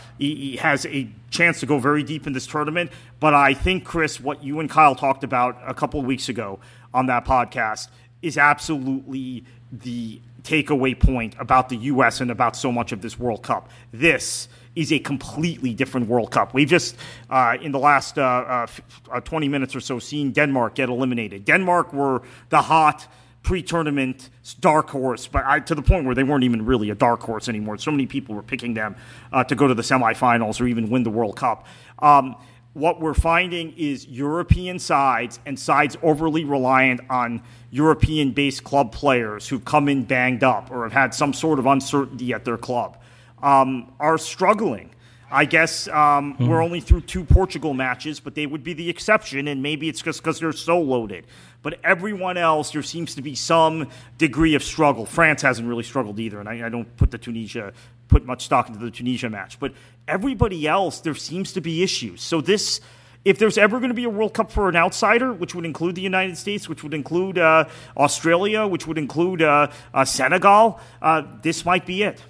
has 0.59 0.85
a 0.85 1.07
chance 1.29 1.61
to 1.61 1.65
go 1.65 1.79
very 1.79 2.03
deep 2.03 2.27
in 2.27 2.33
this 2.33 2.45
tournament, 2.45 2.91
but 3.21 3.33
I 3.33 3.53
think 3.53 3.85
Chris, 3.85 4.19
what 4.19 4.43
you 4.43 4.59
and 4.59 4.69
Kyle 4.69 4.95
talked 4.95 5.23
about 5.23 5.57
a 5.65 5.73
couple 5.73 5.99
of 5.99 6.05
weeks 6.05 6.27
ago, 6.27 6.59
on 6.93 7.07
that 7.07 7.25
podcast 7.25 7.89
is 8.21 8.37
absolutely 8.37 9.43
the 9.71 10.21
takeaway 10.43 10.97
point 10.97 11.35
about 11.39 11.69
the 11.69 11.77
U.S. 11.77 12.21
and 12.21 12.31
about 12.31 12.55
so 12.55 12.71
much 12.71 12.91
of 12.91 13.01
this 13.01 13.19
World 13.19 13.43
Cup. 13.43 13.69
This 13.91 14.47
is 14.75 14.93
a 14.93 14.99
completely 14.99 15.73
different 15.73 16.07
World 16.07 16.31
Cup. 16.31 16.53
We've 16.53 16.67
just, 16.67 16.95
uh, 17.29 17.57
in 17.61 17.71
the 17.71 17.79
last 17.79 18.17
uh, 18.17 18.21
uh, 18.21 18.67
uh 19.11 19.19
20 19.21 19.49
minutes 19.49 19.75
or 19.75 19.79
so, 19.79 19.99
seen 19.99 20.31
Denmark 20.31 20.75
get 20.75 20.89
eliminated. 20.89 21.45
Denmark 21.45 21.93
were 21.93 22.21
the 22.49 22.61
hot 22.61 23.07
pre-tournament 23.43 24.29
dark 24.59 24.89
horse, 24.89 25.25
but 25.27 25.43
I, 25.45 25.59
to 25.61 25.73
the 25.73 25.81
point 25.81 26.05
where 26.05 26.13
they 26.13 26.23
weren't 26.23 26.43
even 26.43 26.65
really 26.65 26.89
a 26.89 26.95
dark 26.95 27.21
horse 27.21 27.47
anymore. 27.49 27.77
So 27.77 27.91
many 27.91 28.05
people 28.05 28.35
were 28.35 28.43
picking 28.43 28.73
them 28.73 28.95
uh, 29.31 29.43
to 29.45 29.55
go 29.55 29.67
to 29.67 29.73
the 29.73 29.81
semifinals 29.81 30.61
or 30.61 30.67
even 30.67 30.89
win 30.89 31.03
the 31.03 31.09
World 31.09 31.37
Cup. 31.37 31.65
Um, 31.99 32.35
what 32.77 33.01
we're 33.01 33.15
finding 33.15 33.73
is 33.75 34.05
European 34.07 34.77
sides 34.77 35.39
and 35.47 35.59
sides 35.59 35.97
overly 36.03 36.45
reliant 36.45 37.01
on 37.09 37.41
European 37.71 38.31
based 38.31 38.63
club 38.63 38.91
players 38.91 39.47
who've 39.47 39.65
come 39.65 39.89
in 39.89 40.03
banged 40.03 40.43
up 40.43 40.69
or 40.69 40.83
have 40.83 40.93
had 40.93 41.13
some 41.13 41.33
sort 41.33 41.57
of 41.57 41.65
uncertainty 41.65 42.33
at 42.33 42.45
their 42.45 42.57
club 42.57 42.97
um, 43.41 43.91
are 43.99 44.17
struggling. 44.17 44.91
I 45.29 45.43
guess 45.43 45.89
um, 45.89 46.35
mm-hmm. 46.35 46.47
we're 46.47 46.63
only 46.63 46.79
through 46.79 47.01
two 47.01 47.25
Portugal 47.25 47.73
matches, 47.73 48.19
but 48.19 48.35
they 48.35 48.45
would 48.45 48.63
be 48.63 48.73
the 48.73 48.89
exception, 48.89 49.49
and 49.49 49.61
maybe 49.61 49.89
it's 49.89 50.01
just 50.01 50.21
because 50.21 50.39
they're 50.39 50.53
so 50.53 50.79
loaded. 50.79 51.25
But 51.63 51.79
everyone 51.83 52.37
else, 52.37 52.71
there 52.71 52.83
seems 52.83 53.15
to 53.15 53.21
be 53.21 53.35
some 53.35 53.89
degree 54.17 54.55
of 54.55 54.63
struggle. 54.63 55.05
France 55.05 55.41
hasn't 55.41 55.67
really 55.67 55.83
struggled 55.83 56.19
either, 56.19 56.39
and 56.39 56.47
I, 56.47 56.67
I 56.67 56.69
don't 56.69 56.95
put 56.95 57.11
the 57.11 57.17
Tunisia 57.17 57.73
put 58.07 58.25
much 58.25 58.45
stock 58.45 58.67
into 58.67 58.79
the 58.79 58.91
Tunisia 58.91 59.29
match. 59.29 59.59
But 59.59 59.73
everybody 60.07 60.67
else, 60.67 61.01
there 61.01 61.15
seems 61.15 61.53
to 61.53 61.61
be 61.61 61.83
issues. 61.83 62.21
So 62.21 62.41
this, 62.41 62.79
if 63.25 63.39
there's 63.39 63.57
ever 63.57 63.79
going 63.79 63.89
to 63.89 63.95
be 63.95 64.05
a 64.05 64.09
World 64.09 64.33
Cup 64.33 64.51
for 64.51 64.69
an 64.69 64.75
outsider, 64.75 65.33
which 65.33 65.53
would 65.53 65.65
include 65.65 65.95
the 65.95 66.01
United 66.01 66.37
States, 66.37 66.69
which 66.69 66.83
would 66.83 66.93
include 66.93 67.37
uh, 67.37 67.65
Australia, 67.95 68.65
which 68.67 68.87
would 68.87 68.97
include 68.97 69.41
uh, 69.41 69.69
uh, 69.93 70.05
Senegal, 70.05 70.79
uh, 71.01 71.23
this 71.41 71.65
might 71.65 71.85
be 71.85 72.03
it. 72.03 72.21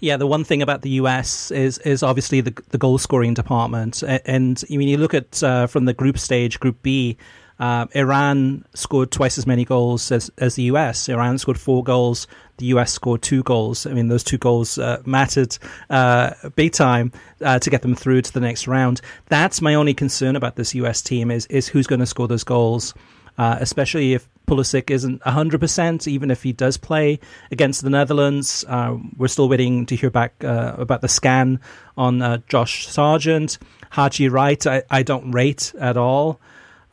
Yeah, 0.00 0.16
the 0.16 0.26
one 0.26 0.44
thing 0.44 0.62
about 0.62 0.82
the 0.82 0.90
US 0.90 1.50
is 1.50 1.78
is 1.78 2.02
obviously 2.02 2.42
the 2.42 2.52
the 2.68 2.76
goal 2.78 2.98
scoring 2.98 3.32
department, 3.32 4.02
and 4.02 4.62
I 4.70 4.76
mean 4.76 4.88
you 4.88 4.98
look 4.98 5.14
at 5.14 5.42
uh, 5.42 5.66
from 5.66 5.86
the 5.86 5.94
group 5.94 6.18
stage, 6.18 6.60
Group 6.60 6.82
B. 6.82 7.16
Uh, 7.58 7.86
Iran 7.92 8.66
scored 8.74 9.10
twice 9.10 9.38
as 9.38 9.46
many 9.46 9.64
goals 9.64 10.12
as, 10.12 10.30
as 10.36 10.56
the 10.56 10.64
US. 10.64 11.08
Iran 11.08 11.38
scored 11.38 11.58
four 11.58 11.82
goals. 11.82 12.26
The 12.58 12.66
US 12.66 12.92
scored 12.92 13.22
two 13.22 13.42
goals. 13.42 13.86
I 13.86 13.92
mean, 13.92 14.08
those 14.08 14.24
two 14.24 14.38
goals 14.38 14.78
uh, 14.78 15.02
mattered 15.04 15.56
uh, 15.90 16.32
big 16.54 16.72
time 16.72 17.12
uh, 17.40 17.58
to 17.58 17.70
get 17.70 17.82
them 17.82 17.94
through 17.94 18.22
to 18.22 18.32
the 18.32 18.40
next 18.40 18.66
round. 18.66 19.00
That's 19.26 19.60
my 19.60 19.74
only 19.74 19.94
concern 19.94 20.36
about 20.36 20.56
this 20.56 20.74
US 20.74 21.02
team 21.02 21.30
is 21.30 21.46
is 21.46 21.68
who's 21.68 21.86
going 21.86 22.00
to 22.00 22.06
score 22.06 22.28
those 22.28 22.44
goals. 22.44 22.94
Uh, 23.38 23.58
especially 23.60 24.14
if 24.14 24.26
Pulisic 24.46 24.90
isn't 24.90 25.20
100%, 25.22 26.08
even 26.08 26.30
if 26.30 26.42
he 26.42 26.52
does 26.52 26.78
play 26.78 27.18
against 27.50 27.82
the 27.82 27.90
Netherlands. 27.90 28.64
Uh, 28.66 28.96
we're 29.18 29.28
still 29.28 29.48
waiting 29.48 29.84
to 29.86 29.96
hear 29.96 30.08
back 30.08 30.42
uh, 30.42 30.74
about 30.78 31.02
the 31.02 31.08
scan 31.08 31.60
on 31.98 32.22
uh, 32.22 32.38
Josh 32.48 32.86
Sargent. 32.86 33.58
Haji 33.90 34.28
Wright, 34.28 34.66
I, 34.66 34.82
I, 34.90 35.02
don't 35.02 35.32
rate 35.32 35.74
at 35.78 35.96
all. 35.96 36.40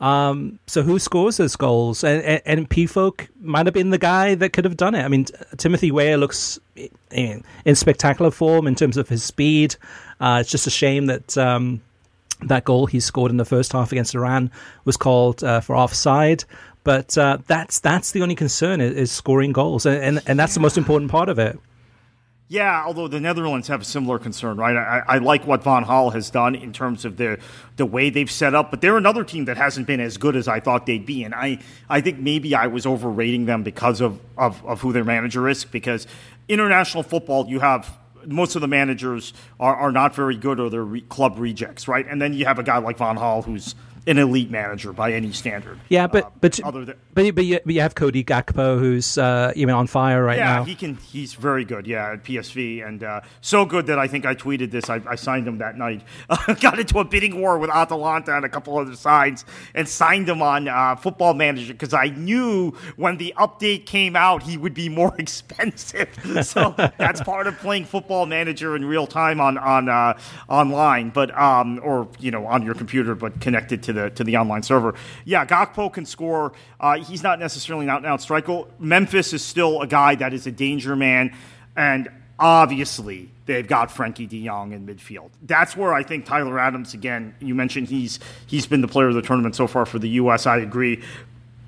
Um, 0.00 0.58
so 0.66 0.82
who 0.82 0.98
scores 0.98 1.36
those 1.36 1.56
goals? 1.56 2.04
And, 2.04 2.22
and, 2.22 2.42
and 2.44 2.70
Pefok 2.70 3.28
might 3.40 3.66
have 3.66 3.74
been 3.74 3.90
the 3.90 3.98
guy 3.98 4.34
that 4.34 4.52
could 4.52 4.64
have 4.64 4.76
done 4.76 4.94
it. 4.94 5.02
I 5.02 5.08
mean, 5.08 5.26
Timothy 5.56 5.90
Weah 5.90 6.16
looks 6.16 6.58
in, 7.10 7.44
in 7.64 7.74
spectacular 7.74 8.30
form 8.30 8.66
in 8.66 8.74
terms 8.74 8.96
of 8.96 9.08
his 9.08 9.22
speed. 9.22 9.76
Uh, 10.20 10.38
it's 10.40 10.50
just 10.50 10.66
a 10.66 10.70
shame 10.70 11.06
that 11.06 11.38
um, 11.38 11.80
that 12.42 12.64
goal 12.64 12.86
he 12.86 13.00
scored 13.00 13.30
in 13.30 13.36
the 13.36 13.44
first 13.44 13.72
half 13.72 13.92
against 13.92 14.14
Iran 14.14 14.50
was 14.84 14.96
called 14.96 15.42
uh, 15.42 15.60
for 15.60 15.76
offside. 15.76 16.44
But 16.82 17.16
uh, 17.16 17.38
that's 17.46 17.80
that's 17.80 18.10
the 18.10 18.22
only 18.22 18.34
concern 18.34 18.80
is, 18.80 18.94
is 18.94 19.12
scoring 19.12 19.52
goals, 19.52 19.86
and, 19.86 19.96
and, 20.02 20.22
and 20.26 20.38
that's 20.38 20.52
the 20.52 20.60
most 20.60 20.76
important 20.76 21.10
part 21.10 21.30
of 21.30 21.38
it. 21.38 21.58
Yeah, 22.48 22.84
although 22.84 23.08
the 23.08 23.20
Netherlands 23.20 23.68
have 23.68 23.80
a 23.80 23.84
similar 23.84 24.18
concern, 24.18 24.58
right? 24.58 24.76
I, 24.76 25.02
I, 25.14 25.18
like 25.18 25.46
what 25.46 25.64
Van 25.64 25.84
Gaal 25.84 26.12
has 26.12 26.28
done 26.28 26.54
in 26.54 26.74
terms 26.74 27.06
of 27.06 27.16
the 27.16 27.38
the 27.76 27.86
way 27.86 28.10
they've 28.10 28.30
set 28.30 28.54
up, 28.54 28.70
but 28.70 28.82
they're 28.82 28.98
another 28.98 29.24
team 29.24 29.46
that 29.46 29.56
hasn't 29.56 29.86
been 29.86 29.98
as 29.98 30.18
good 30.18 30.36
as 30.36 30.46
I 30.46 30.60
thought 30.60 30.84
they'd 30.84 31.06
be, 31.06 31.24
and 31.24 31.34
I 31.34 31.58
I 31.88 32.02
think 32.02 32.18
maybe 32.18 32.54
I 32.54 32.66
was 32.66 32.84
overrating 32.84 33.46
them 33.46 33.62
because 33.62 34.02
of 34.02 34.20
of, 34.36 34.64
of 34.66 34.82
who 34.82 34.92
their 34.92 35.04
manager 35.04 35.48
is. 35.48 35.64
Because 35.64 36.06
international 36.46 37.02
football, 37.02 37.48
you 37.48 37.60
have 37.60 37.96
most 38.26 38.56
of 38.56 38.60
the 38.60 38.68
managers 38.68 39.32
are, 39.58 39.76
are 39.76 39.92
not 39.92 40.14
very 40.14 40.36
good 40.36 40.60
or 40.60 40.68
they're 40.68 40.84
re- 40.84 41.00
club 41.00 41.38
rejects, 41.38 41.88
right? 41.88 42.06
And 42.08 42.20
then 42.20 42.34
you 42.34 42.44
have 42.44 42.58
a 42.58 42.62
guy 42.62 42.78
like 42.78 42.98
Van 42.98 43.16
Gaal 43.16 43.44
who's 43.44 43.74
an 44.06 44.18
elite 44.18 44.50
manager 44.50 44.92
by 44.92 45.12
any 45.12 45.32
standard. 45.32 45.78
Yeah, 45.88 46.06
but 46.06 46.24
uh, 46.24 46.30
but 46.40 46.60
other 46.62 46.84
than, 46.84 46.96
but 47.14 47.34
but 47.34 47.44
you, 47.44 47.60
but 47.64 47.74
you 47.74 47.80
have 47.80 47.94
Cody 47.94 48.24
Gakpo 48.24 48.78
who's 48.78 49.16
uh, 49.16 49.52
even 49.56 49.74
on 49.74 49.86
fire 49.86 50.22
right 50.22 50.38
yeah, 50.38 50.44
now. 50.44 50.58
Yeah, 50.60 50.64
he 50.66 50.74
can. 50.74 50.96
He's 50.96 51.34
very 51.34 51.64
good. 51.64 51.86
Yeah, 51.86 52.12
at 52.12 52.24
PSV 52.24 52.86
and 52.86 53.02
uh, 53.02 53.20
so 53.40 53.64
good 53.64 53.86
that 53.86 53.98
I 53.98 54.06
think 54.08 54.26
I 54.26 54.34
tweeted 54.34 54.70
this. 54.70 54.90
I, 54.90 55.00
I 55.06 55.14
signed 55.14 55.48
him 55.48 55.58
that 55.58 55.76
night. 55.78 56.02
got 56.60 56.78
into 56.78 56.98
a 56.98 57.04
bidding 57.04 57.40
war 57.40 57.58
with 57.58 57.70
Atalanta 57.70 58.36
and 58.36 58.44
a 58.44 58.48
couple 58.48 58.78
other 58.78 58.96
sides 58.96 59.44
and 59.74 59.88
signed 59.88 60.28
him 60.28 60.42
on 60.42 60.68
uh, 60.68 60.96
Football 60.96 61.34
Manager 61.34 61.72
because 61.72 61.94
I 61.94 62.06
knew 62.06 62.72
when 62.96 63.16
the 63.16 63.34
update 63.38 63.86
came 63.86 64.16
out 64.16 64.42
he 64.42 64.56
would 64.56 64.74
be 64.74 64.88
more 64.94 65.14
expensive. 65.18 66.08
so 66.42 66.74
that's 66.98 67.22
part 67.22 67.46
of 67.46 67.58
playing 67.58 67.86
Football 67.86 68.26
Manager 68.26 68.76
in 68.76 68.84
real 68.84 69.06
time 69.06 69.40
on 69.40 69.56
on 69.56 69.88
uh, 69.88 70.18
online, 70.48 71.10
but 71.10 71.36
um, 71.38 71.80
or 71.82 72.08
you 72.18 72.30
know 72.30 72.46
on 72.46 72.62
your 72.62 72.74
computer, 72.74 73.14
but 73.14 73.40
connected 73.40 73.82
to 73.84 73.93
the 73.94 74.10
to 74.10 74.24
the 74.24 74.36
online 74.36 74.62
server. 74.62 74.94
Yeah, 75.24 75.46
Gakpo 75.46 75.92
can 75.92 76.04
score. 76.04 76.52
Uh, 76.78 76.98
he's 76.98 77.22
not 77.22 77.38
necessarily 77.38 77.86
an 77.86 77.90
out 77.90 77.98
and 77.98 78.06
out 78.06 78.20
striker. 78.20 78.64
Memphis 78.78 79.32
is 79.32 79.42
still 79.42 79.80
a 79.80 79.86
guy 79.86 80.14
that 80.16 80.34
is 80.34 80.46
a 80.46 80.52
danger 80.52 80.94
man, 80.96 81.34
and 81.76 82.10
obviously 82.38 83.30
they've 83.46 83.66
got 83.66 83.90
Frenkie 83.90 84.28
De 84.28 84.44
Jong 84.44 84.72
in 84.72 84.86
midfield. 84.86 85.30
That's 85.42 85.76
where 85.76 85.94
I 85.94 86.02
think 86.02 86.26
Tyler 86.26 86.58
Adams 86.58 86.94
again. 86.94 87.34
You 87.40 87.54
mentioned 87.54 87.88
he's 87.88 88.18
he's 88.46 88.66
been 88.66 88.80
the 88.80 88.88
player 88.88 89.08
of 89.08 89.14
the 89.14 89.22
tournament 89.22 89.54
so 89.54 89.66
far 89.66 89.86
for 89.86 89.98
the 89.98 90.08
U.S. 90.10 90.46
I 90.46 90.58
agree. 90.58 91.02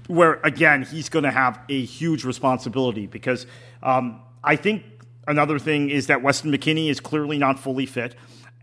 Where 0.09 0.35
again 0.45 0.83
he's 0.83 1.09
going 1.09 1.25
to 1.25 1.31
have 1.31 1.61
a 1.69 1.85
huge 1.85 2.25
responsibility 2.25 3.07
because 3.07 3.47
um, 3.83 4.21
I 4.43 4.57
think 4.57 4.85
another 5.27 5.59
thing 5.59 5.91
is 5.91 6.07
that 6.07 6.23
Weston 6.23 6.53
McKennie 6.53 6.91
is 6.91 7.01
clearly 7.01 7.39
not 7.39 7.59
fully 7.59 7.87
fit 7.87 8.15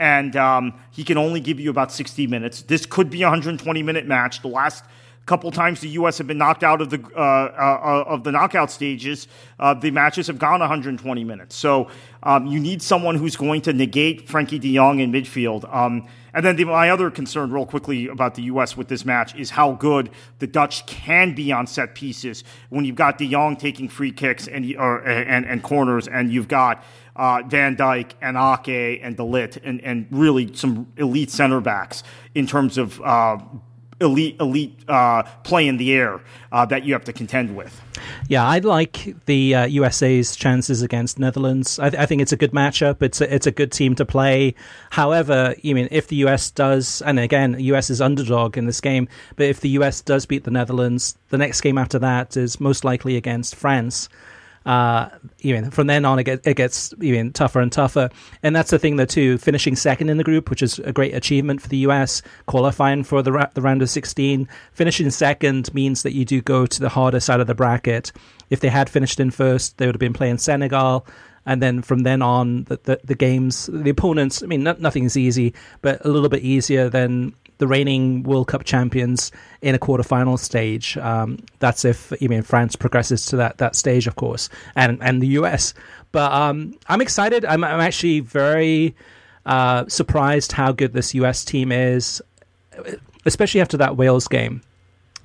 and 0.04 0.36
um, 0.36 0.74
he 0.92 1.02
can 1.06 1.18
only 1.18 1.40
give 1.40 1.62
you 1.62 1.70
about 1.70 1.90
60 1.90 2.28
minutes. 2.28 2.64
This 2.64 2.86
could 2.86 3.10
be 3.10 3.22
a 3.22 3.28
120 3.28 3.82
minute 3.84 4.06
match. 4.06 4.42
The 4.42 4.50
last 4.50 4.84
couple 5.26 5.50
times 5.50 5.80
the 5.80 5.88
U.S. 5.90 6.18
have 6.18 6.28
been 6.28 6.38
knocked 6.38 6.62
out 6.62 6.82
of 6.82 6.90
the 6.90 7.02
uh, 7.16 7.20
uh, 7.20 8.04
of 8.06 8.26
the 8.26 8.32
knockout 8.34 8.70
stages, 8.70 9.30
uh, 9.60 9.74
the 9.74 9.92
matches 9.92 10.28
have 10.28 10.38
gone 10.38 10.60
120 10.60 11.24
minutes. 11.24 11.56
So 11.56 11.90
um, 12.22 12.48
you 12.48 12.60
need 12.60 12.82
someone 12.82 13.16
who's 13.16 13.38
going 13.38 13.62
to 13.62 13.72
negate 13.72 14.28
Frenkie 14.28 14.60
De 14.60 14.76
Jong 14.76 15.00
in 15.00 15.14
midfield. 15.14 15.74
Um, 15.74 16.06
and 16.34 16.46
then 16.46 16.58
the, 16.58 16.66
my 16.66 16.90
other 16.90 17.10
concern, 17.10 17.52
real 17.52 17.66
quickly, 17.66 18.08
about 18.08 18.36
the 18.36 18.42
U.S. 18.44 18.76
with 18.76 18.90
this 18.90 19.06
match 19.06 19.36
is 19.36 19.52
how 19.52 19.74
good 19.74 20.10
the 20.40 20.48
Dutch 20.48 20.86
can 20.86 21.34
be 21.34 21.54
on 21.54 21.68
set 21.68 21.96
pieces 21.96 22.44
when 22.70 22.84
you've 22.84 22.96
got 22.96 23.18
De 23.18 23.30
Jong 23.30 23.56
taking 23.56 23.88
free 23.88 24.12
kicks 24.12 24.48
and 24.48 24.76
or, 24.76 25.00
and, 25.08 25.46
and 25.46 25.64
corners, 25.64 26.10
and 26.10 26.34
you've 26.34 26.50
got 26.50 26.84
uh, 27.16 27.44
Van 27.48 27.76
Dijk 27.76 28.12
and 28.22 28.38
Ake 28.38 29.00
and 29.02 29.16
De 29.18 29.24
Ligt 29.24 29.60
and, 29.64 29.82
and 29.82 30.08
really 30.12 30.54
some 30.56 30.92
elite 30.98 31.32
center 31.32 31.62
backs 31.62 32.04
in 32.36 32.48
terms 32.48 32.78
of 32.78 33.02
uh, 33.02 33.38
elite 34.02 34.36
elite 34.40 34.78
uh, 34.88 35.24
play 35.44 35.68
in 35.68 35.78
the 35.78 35.94
air 35.94 36.22
uh, 36.52 36.66
that 36.66 36.84
you 36.84 36.94
have 36.94 37.06
to 37.06 37.14
contend 37.14 37.56
with. 37.56 37.82
Yeah, 38.28 38.46
I 38.46 38.60
like 38.60 39.16
the 39.26 39.56
uh, 39.56 39.66
USA's 39.66 40.36
chances 40.36 40.82
against 40.82 41.20
Netherlands. 41.20 41.80
I, 41.80 41.90
th- 41.90 42.02
I, 42.02 42.06
think 42.06 42.22
it's 42.22 42.32
a 42.32 42.38
good 42.38 42.52
matchup. 42.52 43.02
It's 43.02 43.22
a, 43.22 43.34
it's 43.34 43.48
a 43.48 43.52
good 43.52 43.72
team 43.72 43.96
to 43.96 44.06
play. 44.06 44.56
However, 44.92 45.56
you 45.62 45.76
mean 45.76 45.88
if 45.92 46.08
the 46.08 46.18
US 46.18 46.52
does, 46.52 47.02
and 47.04 47.20
again, 47.20 47.56
US 47.60 47.90
is 47.90 48.02
underdog 48.02 48.58
in 48.58 48.66
this 48.66 48.82
game, 48.82 49.08
but 49.36 49.46
if 49.46 49.62
the 49.62 49.70
US 49.70 50.02
does 50.02 50.26
beat 50.26 50.44
the 50.44 50.52
Netherlands, 50.52 51.18
the 51.30 51.38
next 51.38 51.62
game 51.62 51.78
after 51.78 52.00
that 52.00 52.36
is 52.36 52.60
most 52.60 52.84
likely 52.84 53.16
against 53.16 53.56
France 53.56 54.10
uh, 54.66 55.10
even 55.40 55.72
from 55.72 55.88
then 55.88 56.06
on, 56.06 56.20
it, 56.20 56.24
get, 56.24 56.46
it 56.46 56.56
gets 56.56 56.94
even 57.02 57.34
tougher 57.34 57.60
and 57.60 57.72
tougher. 57.72 58.10
And 58.42 58.56
that's 58.56 58.72
the 58.72 58.80
thing, 58.80 58.96
though, 58.96 59.06
too. 59.06 59.38
Finishing 59.38 59.76
second 59.76 60.10
in 60.10 60.18
the 60.18 60.24
group, 60.24 60.50
which 60.50 60.64
is 60.64 60.80
a 60.80 60.94
great 60.94 61.14
achievement 61.14 61.62
for 61.62 61.68
the 61.68 61.78
US, 61.78 62.22
qualifying 62.46 63.04
for 63.04 63.22
the, 63.22 63.32
ra- 63.32 63.50
the 63.54 63.62
round 63.62 63.82
of 63.82 63.90
16. 63.90 64.48
Finishing 64.74 65.10
second 65.10 65.74
means 65.74 66.04
that 66.04 66.14
you 66.14 66.26
do 66.26 66.42
go 66.42 66.66
to 66.66 66.80
the 66.80 66.90
harder 66.90 67.20
side 67.20 67.40
of 67.40 67.48
the 67.48 67.56
bracket. 67.56 68.12
If 68.50 68.60
they 68.60 68.70
had 68.70 68.90
finished 68.90 69.20
in 69.20 69.32
first, 69.32 69.78
they 69.78 69.86
would 69.86 69.96
have 69.96 70.00
been 70.00 70.14
playing 70.14 70.38
Senegal 70.38 71.06
and 71.46 71.62
then 71.62 71.82
from 71.82 72.00
then 72.00 72.22
on, 72.22 72.64
the, 72.66 72.80
the, 72.84 73.00
the 73.04 73.16
games, 73.16 73.70
the 73.72 73.90
opponents. 73.90 74.42
I 74.42 74.46
mean, 74.46 74.64
nothing 74.64 75.04
is 75.04 75.18
easy, 75.18 75.54
but 75.82 76.04
a 76.06 76.10
little 76.10 76.30
bit 76.30 76.44
easier 76.44 76.90
than 76.90 77.36
the 77.64 77.68
reigning 77.68 78.24
World 78.24 78.50
Cup 78.50 78.66
champions 78.66 79.32
in 79.62 79.74
a 79.74 79.80
quarterfinal 79.80 80.38
stage. 80.38 80.98
Um, 80.98 81.38
that's 81.60 81.86
if 81.86 82.12
I 82.22 82.28
mean 82.28 82.42
France 82.42 82.76
progresses 82.76 83.26
to 83.28 83.38
that 83.38 83.60
that 83.60 83.74
stage, 83.74 84.06
of 84.06 84.18
course, 84.18 84.50
and 84.76 85.02
and 85.02 85.22
the 85.22 85.28
US. 85.40 85.74
But 86.12 86.34
um, 86.34 86.78
I'm 86.88 87.00
excited. 87.00 87.46
I'm, 87.46 87.64
I'm 87.64 87.80
actually 87.80 88.20
very 88.20 88.96
uh, 89.46 89.86
surprised 89.88 90.52
how 90.52 90.74
good 90.74 90.92
this 90.92 91.14
US 91.14 91.46
team 91.46 91.72
is, 91.72 92.22
especially 93.26 93.62
after 93.62 93.78
that 93.78 93.96
Wales 93.96 94.28
game. 94.28 94.62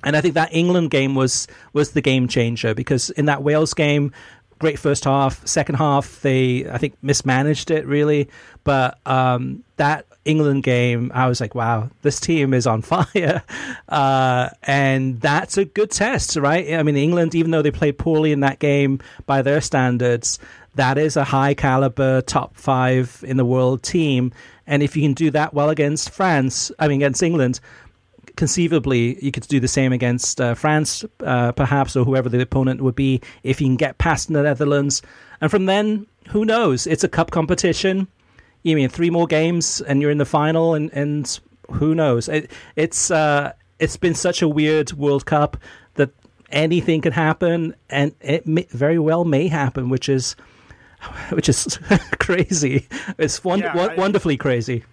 And 0.05 0.15
I 0.15 0.21
think 0.21 0.35
that 0.35 0.53
England 0.53 0.91
game 0.91 1.13
was 1.13 1.45
was 1.73 1.91
the 1.91 2.01
game 2.01 2.29
changer 2.29 2.73
because 2.73 3.09
in 3.09 3.25
that 3.25 3.43
Wales 3.43 3.73
game, 3.73 4.13
great 4.59 4.79
first 4.79 5.03
half. 5.03 5.45
Second 5.45 5.75
half, 5.75 6.21
they 6.21 6.69
I 6.71 6.77
think 6.77 6.95
mismanaged 7.01 7.69
it 7.69 7.85
really, 7.85 8.29
but 8.63 8.97
um, 9.05 9.65
that 9.75 10.05
England 10.25 10.63
game, 10.63 11.11
I 11.13 11.27
was 11.27 11.41
like, 11.41 11.55
wow, 11.55 11.89
this 12.01 12.19
team 12.19 12.53
is 12.53 12.67
on 12.67 12.81
fire, 12.83 13.43
uh, 13.87 14.49
and 14.63 15.19
that's 15.21 15.57
a 15.57 15.65
good 15.65 15.91
test, 15.91 16.35
right? 16.35 16.73
I 16.73 16.83
mean, 16.83 16.95
England, 16.95 17.35
even 17.35 17.51
though 17.51 17.61
they 17.61 17.71
played 17.71 17.97
poorly 17.97 18.31
in 18.31 18.41
that 18.41 18.59
game 18.59 18.99
by 19.25 19.41
their 19.41 19.61
standards, 19.61 20.39
that 20.75 20.97
is 20.97 21.17
a 21.17 21.23
high 21.23 21.53
caliber 21.53 22.21
top 22.21 22.55
five 22.55 23.23
in 23.27 23.37
the 23.37 23.45
world 23.45 23.83
team, 23.83 24.31
and 24.67 24.83
if 24.83 24.95
you 24.95 25.01
can 25.01 25.13
do 25.13 25.31
that 25.31 25.53
well 25.53 25.69
against 25.69 26.11
France, 26.11 26.71
I 26.79 26.87
mean 26.87 26.97
against 26.97 27.23
England 27.23 27.59
conceivably 28.39 29.21
you 29.23 29.31
could 29.31 29.45
do 29.49 29.59
the 29.59 29.67
same 29.67 29.91
against 29.91 30.39
uh, 30.39 30.55
France, 30.55 31.03
uh, 31.25 31.51
perhaps, 31.51 31.97
or 31.97 32.05
whoever 32.05 32.29
the 32.29 32.41
opponent 32.41 32.81
would 32.81 32.95
be 32.95 33.21
if 33.43 33.59
you 33.59 33.67
can 33.67 33.75
get 33.75 33.97
past 33.97 34.31
the 34.31 34.41
Netherlands. 34.41 35.01
And 35.41 35.51
from 35.51 35.65
then, 35.65 36.07
who 36.29 36.45
knows? 36.45 36.87
It's 36.87 37.03
a 37.03 37.09
cup 37.09 37.31
competition. 37.31 38.07
You 38.63 38.75
mean 38.75 38.89
three 38.89 39.09
more 39.09 39.27
games 39.27 39.81
and 39.81 40.01
you're 40.01 40.11
in 40.11 40.17
the 40.17 40.25
final, 40.25 40.73
and, 40.73 40.91
and 40.93 41.39
who 41.71 41.95
knows? 41.95 42.27
It, 42.27 42.51
it's 42.75 43.09
uh, 43.11 43.53
it's 43.79 43.97
been 43.97 44.15
such 44.15 44.41
a 44.41 44.47
weird 44.47 44.93
World 44.93 45.25
Cup 45.25 45.57
that 45.95 46.11
anything 46.51 47.01
could 47.01 47.13
happen, 47.13 47.75
and 47.89 48.13
it 48.21 48.45
may, 48.45 48.67
very 48.71 48.99
well 48.99 49.23
may 49.25 49.47
happen, 49.47 49.89
which 49.89 50.09
is 50.09 50.35
which 51.29 51.47
is 51.49 51.79
crazy. 52.19 52.87
It's 53.17 53.43
won- 53.43 53.59
yeah, 53.59 53.73
I, 53.75 53.95
wonderfully 53.95 54.37
crazy. 54.37 54.83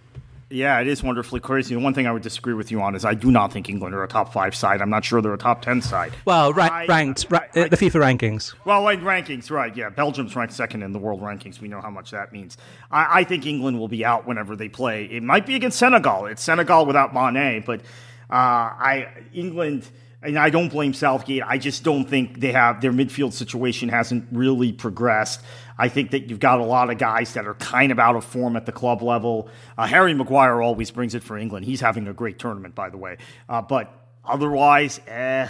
Yeah, 0.49 0.79
it 0.79 0.87
is 0.87 1.03
wonderfully 1.03 1.41
crazy. 1.41 1.75
The 1.75 1.81
one 1.81 1.93
thing 1.93 2.07
I 2.07 2.11
would 2.11 2.23
disagree 2.23 2.53
with 2.53 2.71
you 2.71 2.81
on 2.81 2.95
is 2.95 3.03
I 3.03 3.13
do 3.13 3.31
not 3.31 3.51
think 3.51 3.67
England 3.67 3.93
are 3.93 4.03
a 4.03 4.07
top 4.07 4.31
five 4.31 4.55
side. 4.55 4.81
I'm 4.81 4.89
not 4.89 5.03
sure 5.03 5.21
they're 5.21 5.33
a 5.33 5.37
top 5.37 5.61
ten 5.61 5.81
side. 5.81 6.13
Well, 6.23 6.57
I, 6.57 6.85
ranked, 6.85 7.25
ra- 7.29 7.41
I, 7.53 7.67
the 7.67 7.75
FIFA 7.75 8.17
rankings. 8.17 8.53
Well, 8.63 8.81
like 8.81 9.01
rankings, 9.01 9.51
right? 9.51 9.75
Yeah, 9.75 9.89
Belgium's 9.89 10.35
ranked 10.37 10.53
second 10.53 10.83
in 10.83 10.93
the 10.93 10.99
world 10.99 11.21
rankings. 11.21 11.59
We 11.59 11.67
know 11.67 11.81
how 11.81 11.89
much 11.89 12.11
that 12.11 12.31
means. 12.31 12.57
I, 12.89 13.25
think 13.25 13.45
England 13.45 13.77
will 13.77 13.89
be 13.89 14.05
out 14.05 14.25
whenever 14.25 14.55
they 14.55 14.69
play. 14.69 15.03
It 15.05 15.21
might 15.21 15.45
be 15.45 15.55
against 15.55 15.77
Senegal. 15.77 16.27
It's 16.27 16.41
Senegal 16.41 16.85
without 16.85 17.13
Mane, 17.13 17.63
but 17.65 17.81
uh, 18.29 18.33
I 18.33 19.07
England 19.33 19.89
and 20.23 20.37
I 20.37 20.49
don't 20.49 20.69
blame 20.69 20.93
Southgate. 20.93 21.43
I 21.45 21.57
just 21.57 21.83
don't 21.83 22.05
think 22.05 22.39
they 22.39 22.51
have 22.51 22.81
their 22.81 22.91
midfield 22.91 23.33
situation 23.33 23.89
hasn't 23.89 24.27
really 24.31 24.71
progressed. 24.73 25.41
I 25.77 25.89
think 25.89 26.11
that 26.11 26.29
you've 26.29 26.39
got 26.39 26.59
a 26.59 26.63
lot 26.63 26.89
of 26.89 26.97
guys 26.97 27.33
that 27.33 27.45
are 27.45 27.53
kind 27.55 27.91
of 27.91 27.99
out 27.99 28.15
of 28.15 28.25
form 28.25 28.55
at 28.55 28.65
the 28.65 28.71
club 28.71 29.03
level. 29.03 29.47
Uh, 29.77 29.85
Harry 29.85 30.13
Maguire 30.15 30.61
always 30.61 30.89
brings 30.89 31.13
it 31.13 31.23
for 31.23 31.37
England. 31.37 31.65
He's 31.65 31.81
having 31.81 32.07
a 32.07 32.13
great 32.13 32.39
tournament, 32.39 32.73
by 32.73 32.89
the 32.89 32.97
way. 32.97 33.17
Uh, 33.47 33.61
but 33.61 33.93
otherwise, 34.25 34.99
eh. 35.07 35.47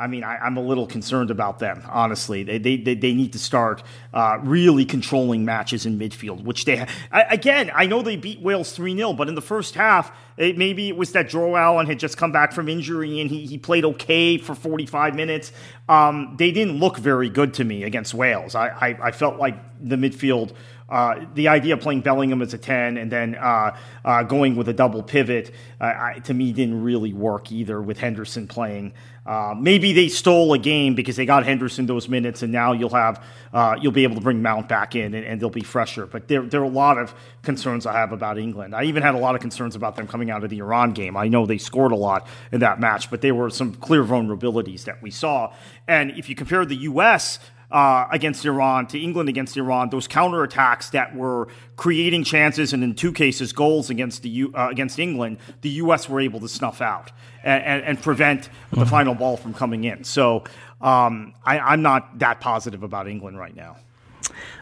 I 0.00 0.06
mean, 0.06 0.24
I, 0.24 0.46
am 0.46 0.56
a 0.56 0.62
little 0.62 0.86
concerned 0.86 1.30
about 1.30 1.58
them, 1.58 1.82
honestly. 1.86 2.42
They, 2.42 2.58
they, 2.58 2.94
they, 2.94 3.12
need 3.12 3.34
to 3.34 3.38
start 3.38 3.82
uh, 4.14 4.38
really 4.42 4.86
controlling 4.86 5.44
matches 5.44 5.84
in 5.84 5.98
midfield, 5.98 6.42
which 6.42 6.64
they, 6.64 6.86
I, 7.12 7.22
again, 7.24 7.70
I 7.74 7.84
know 7.84 8.00
they 8.00 8.16
beat 8.16 8.40
Wales 8.40 8.72
3 8.72 8.96
0, 8.96 9.12
but 9.12 9.28
in 9.28 9.34
the 9.34 9.42
first 9.42 9.74
half, 9.74 10.10
it, 10.38 10.56
maybe 10.56 10.88
it 10.88 10.96
was 10.96 11.12
that 11.12 11.28
Joe 11.28 11.54
Allen 11.54 11.86
had 11.86 11.98
just 11.98 12.16
come 12.16 12.32
back 12.32 12.52
from 12.52 12.66
injury 12.66 13.20
and 13.20 13.28
he, 13.28 13.44
he 13.44 13.58
played 13.58 13.84
okay 13.84 14.38
for 14.38 14.54
45 14.54 15.14
minutes. 15.14 15.52
Um, 15.86 16.34
they 16.38 16.50
didn't 16.50 16.78
look 16.78 16.96
very 16.96 17.28
good 17.28 17.52
to 17.54 17.64
me 17.64 17.82
against 17.82 18.14
Wales. 18.14 18.54
I, 18.54 18.68
I, 18.68 18.98
I 19.08 19.10
felt 19.12 19.36
like 19.36 19.58
the 19.86 19.96
midfield 19.96 20.54
uh, 20.90 21.24
the 21.34 21.46
idea 21.46 21.74
of 21.74 21.80
playing 21.80 22.00
Bellingham 22.00 22.42
as 22.42 22.52
a 22.52 22.58
10 22.58 22.96
and 22.96 23.12
then 23.12 23.36
uh, 23.36 23.76
uh, 24.04 24.24
going 24.24 24.56
with 24.56 24.68
a 24.68 24.72
double 24.72 25.02
pivot, 25.02 25.54
uh, 25.80 25.84
I, 25.84 26.18
to 26.24 26.34
me, 26.34 26.52
didn't 26.52 26.82
really 26.82 27.12
work 27.12 27.52
either 27.52 27.80
with 27.80 27.98
Henderson 27.98 28.48
playing. 28.48 28.92
Uh, 29.30 29.54
maybe 29.56 29.92
they 29.92 30.08
stole 30.08 30.52
a 30.54 30.58
game 30.58 30.96
because 30.96 31.14
they 31.14 31.24
got 31.24 31.44
Henderson 31.44 31.86
those 31.86 32.08
minutes, 32.08 32.42
and 32.42 32.50
now 32.50 32.72
you'll 32.72 32.88
have 32.90 33.24
uh, 33.52 33.76
you'll 33.80 33.92
be 33.92 34.02
able 34.02 34.16
to 34.16 34.20
bring 34.20 34.42
Mount 34.42 34.68
back 34.68 34.96
in, 34.96 35.14
and, 35.14 35.24
and, 35.24 35.40
they'll 35.40 35.48
be 35.48 35.62
fresher. 35.62 36.04
But 36.04 36.26
there 36.26 36.42
there 36.42 36.60
are 36.60 36.64
a 36.64 36.68
lot 36.68 36.98
of 36.98 37.14
concerns 37.42 37.86
I 37.86 37.92
have 37.92 38.10
about 38.10 38.38
England. 38.38 38.74
I 38.74 38.82
even 38.84 39.04
had 39.04 39.14
a 39.14 39.18
lot 39.18 39.36
of 39.36 39.40
concerns 39.40 39.76
about 39.76 39.94
them 39.94 40.08
coming 40.08 40.32
out 40.32 40.42
of 40.42 40.50
the 40.50 40.58
Iran 40.58 40.94
game. 40.94 41.16
I 41.16 41.28
know 41.28 41.46
they 41.46 41.58
scored 41.58 41.92
a 41.92 41.96
lot 41.96 42.26
in 42.50 42.58
that 42.58 42.80
match, 42.80 43.08
but 43.08 43.20
there 43.20 43.32
were 43.32 43.50
some 43.50 43.72
clear 43.72 44.02
vulnerabilities 44.02 44.82
that 44.86 45.00
we 45.00 45.12
saw. 45.12 45.54
And 45.86 46.10
if 46.18 46.28
you 46.28 46.34
compare 46.34 46.64
the 46.64 46.78
U.S 46.78 47.38
uh, 47.70 48.06
against 48.10 48.44
Iran 48.44 48.86
to 48.88 49.00
England 49.00 49.28
against 49.28 49.56
Iran, 49.56 49.90
those 49.90 50.08
counterattacks 50.08 50.90
that 50.90 51.14
were 51.14 51.48
creating 51.76 52.24
chances 52.24 52.72
and 52.72 52.82
in 52.82 52.94
two 52.94 53.12
cases 53.12 53.52
goals 53.52 53.90
against 53.90 54.22
the 54.22 54.28
U, 54.28 54.52
uh, 54.54 54.68
against 54.70 54.98
England, 54.98 55.38
the 55.60 55.70
U.S. 55.70 56.08
were 56.08 56.20
able 56.20 56.40
to 56.40 56.48
snuff 56.48 56.80
out 56.80 57.12
and, 57.44 57.62
and, 57.62 57.84
and 57.84 58.02
prevent 58.02 58.42
mm-hmm. 58.42 58.80
the 58.80 58.86
final 58.86 59.14
ball 59.14 59.36
from 59.36 59.54
coming 59.54 59.84
in. 59.84 60.04
So 60.04 60.44
um, 60.80 61.34
I, 61.44 61.74
am 61.74 61.82
not 61.82 62.18
that 62.18 62.40
positive 62.40 62.82
about 62.82 63.06
England 63.06 63.38
right 63.38 63.54
now. 63.54 63.76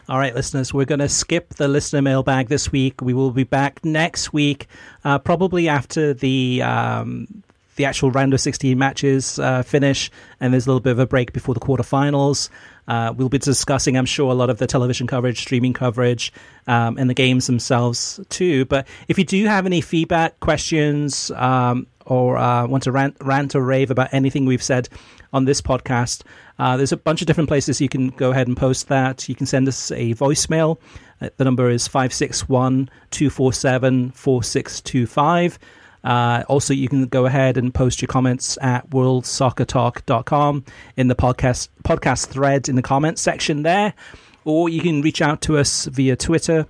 All 0.07 0.17
right, 0.17 0.33
listeners, 0.33 0.73
we're 0.73 0.85
going 0.85 0.99
to 0.99 1.09
skip 1.09 1.55
the 1.55 1.67
listener 1.67 2.01
mailbag 2.01 2.47
this 2.47 2.71
week. 2.71 3.01
We 3.01 3.13
will 3.13 3.31
be 3.31 3.43
back 3.43 3.83
next 3.85 4.33
week, 4.33 4.67
uh, 5.03 5.19
probably 5.19 5.67
after 5.67 6.13
the 6.13 6.63
um, 6.63 7.43
the 7.79 7.85
actual 7.85 8.11
round 8.11 8.33
of 8.33 8.41
16 8.41 8.77
matches 8.77 9.39
uh, 9.39 9.63
finish, 9.63 10.11
and 10.41 10.51
there's 10.51 10.67
a 10.67 10.69
little 10.69 10.81
bit 10.81 10.91
of 10.91 10.99
a 10.99 11.07
break 11.07 11.31
before 11.31 11.53
the 11.53 11.61
quarterfinals. 11.61 12.49
Uh, 12.89 13.13
we'll 13.15 13.29
be 13.29 13.37
discussing, 13.37 13.95
I'm 13.95 14.05
sure, 14.05 14.29
a 14.29 14.33
lot 14.33 14.49
of 14.49 14.57
the 14.57 14.67
television 14.67 15.07
coverage, 15.07 15.39
streaming 15.39 15.71
coverage, 15.71 16.33
um, 16.67 16.97
and 16.97 17.09
the 17.09 17.13
games 17.13 17.47
themselves 17.47 18.19
too. 18.27 18.65
But 18.65 18.85
if 19.07 19.17
you 19.17 19.23
do 19.23 19.45
have 19.45 19.65
any 19.65 19.79
feedback, 19.79 20.41
questions, 20.41 21.31
um, 21.31 21.87
or 22.05 22.35
uh, 22.35 22.67
want 22.67 22.83
to 22.83 22.91
rant, 22.91 23.15
rant 23.21 23.55
or 23.55 23.61
rave 23.61 23.91
about 23.91 24.13
anything 24.13 24.45
we've 24.45 24.61
said 24.61 24.89
on 25.31 25.45
this 25.45 25.61
podcast, 25.61 26.23
uh, 26.57 26.75
there's 26.75 26.91
a 26.91 26.97
bunch 26.97 27.21
of 27.21 27.27
different 27.27 27.47
places 27.47 27.79
you 27.79 27.87
can 27.87 28.09
go 28.09 28.31
ahead 28.31 28.49
and 28.49 28.57
post 28.57 28.89
that. 28.89 29.29
You 29.29 29.35
can 29.35 29.45
send 29.45 29.69
us 29.69 29.89
a 29.91 30.13
voicemail. 30.15 30.79
Uh, 31.21 31.29
the 31.37 31.45
number 31.45 31.69
is 31.69 31.87
561 31.87 32.89
247 33.11 34.11
4625. 34.11 35.59
Uh, 36.03 36.43
also, 36.47 36.73
you 36.73 36.87
can 36.87 37.07
go 37.07 37.25
ahead 37.25 37.57
and 37.57 37.73
post 37.73 38.01
your 38.01 38.07
comments 38.07 38.57
at 38.61 38.89
worldsoccertalk.com 38.89 40.63
in 40.95 41.07
the 41.07 41.15
podcast 41.15 41.67
podcast 41.83 42.27
thread 42.27 42.69
in 42.69 42.75
the 42.75 42.81
comments 42.81 43.21
section 43.21 43.63
there, 43.63 43.93
or 44.45 44.69
you 44.69 44.81
can 44.81 45.01
reach 45.01 45.21
out 45.21 45.41
to 45.41 45.57
us 45.57 45.85
via 45.85 46.15
Twitter, 46.15 46.65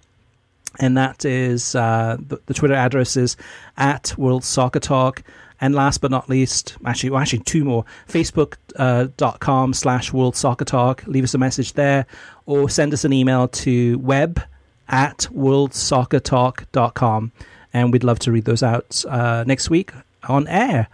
and 0.79 0.97
that 0.97 1.25
is 1.25 1.75
uh, 1.75 2.17
the, 2.19 2.39
the, 2.47 2.53
Twitter 2.53 2.73
address 2.73 3.17
is 3.17 3.37
at 3.77 4.17
World 4.17 4.43
Soccer 4.43 4.79
Talk. 4.79 5.23
And 5.61 5.75
last 5.75 5.99
but 5.99 6.09
not 6.09 6.29
least, 6.29 6.77
actually, 6.85 7.09
well, 7.09 7.19
actually 7.19 7.39
two 7.39 7.65
more, 7.65 7.83
facebook.com 8.07 9.69
uh, 9.69 9.73
slash 9.73 10.13
World 10.13 10.37
Soccer 10.37 10.63
Talk. 10.63 11.03
Leave 11.05 11.25
us 11.25 11.33
a 11.33 11.37
message 11.37 11.73
there 11.73 12.05
or 12.45 12.69
send 12.69 12.93
us 12.93 13.03
an 13.03 13.11
email 13.11 13.49
to 13.49 13.99
web 13.99 14.41
at 14.87 15.27
worldsoccertalk.com 15.33 17.33
and 17.73 17.91
we'd 17.91 18.03
love 18.03 18.19
to 18.19 18.31
read 18.31 18.45
those 18.45 18.63
out 18.63 19.03
uh, 19.07 19.43
next 19.45 19.69
week 19.69 19.91
on 20.27 20.47
air. 20.47 20.87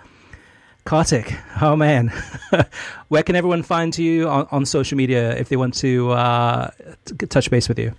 Kartik, 0.86 1.36
oh 1.62 1.76
man, 1.76 2.14
where 3.08 3.24
can 3.24 3.36
everyone 3.36 3.64
find 3.64 3.98
you 3.98 4.30
on, 4.30 4.48
on 4.52 4.66
social 4.66 4.96
media 4.96 5.36
if 5.36 5.50
they 5.50 5.56
want 5.56 5.74
to 5.76 6.12
uh, 6.12 6.70
t- 7.06 7.26
touch 7.26 7.50
base 7.50 7.68
with 7.68 7.80
you? 7.80 7.94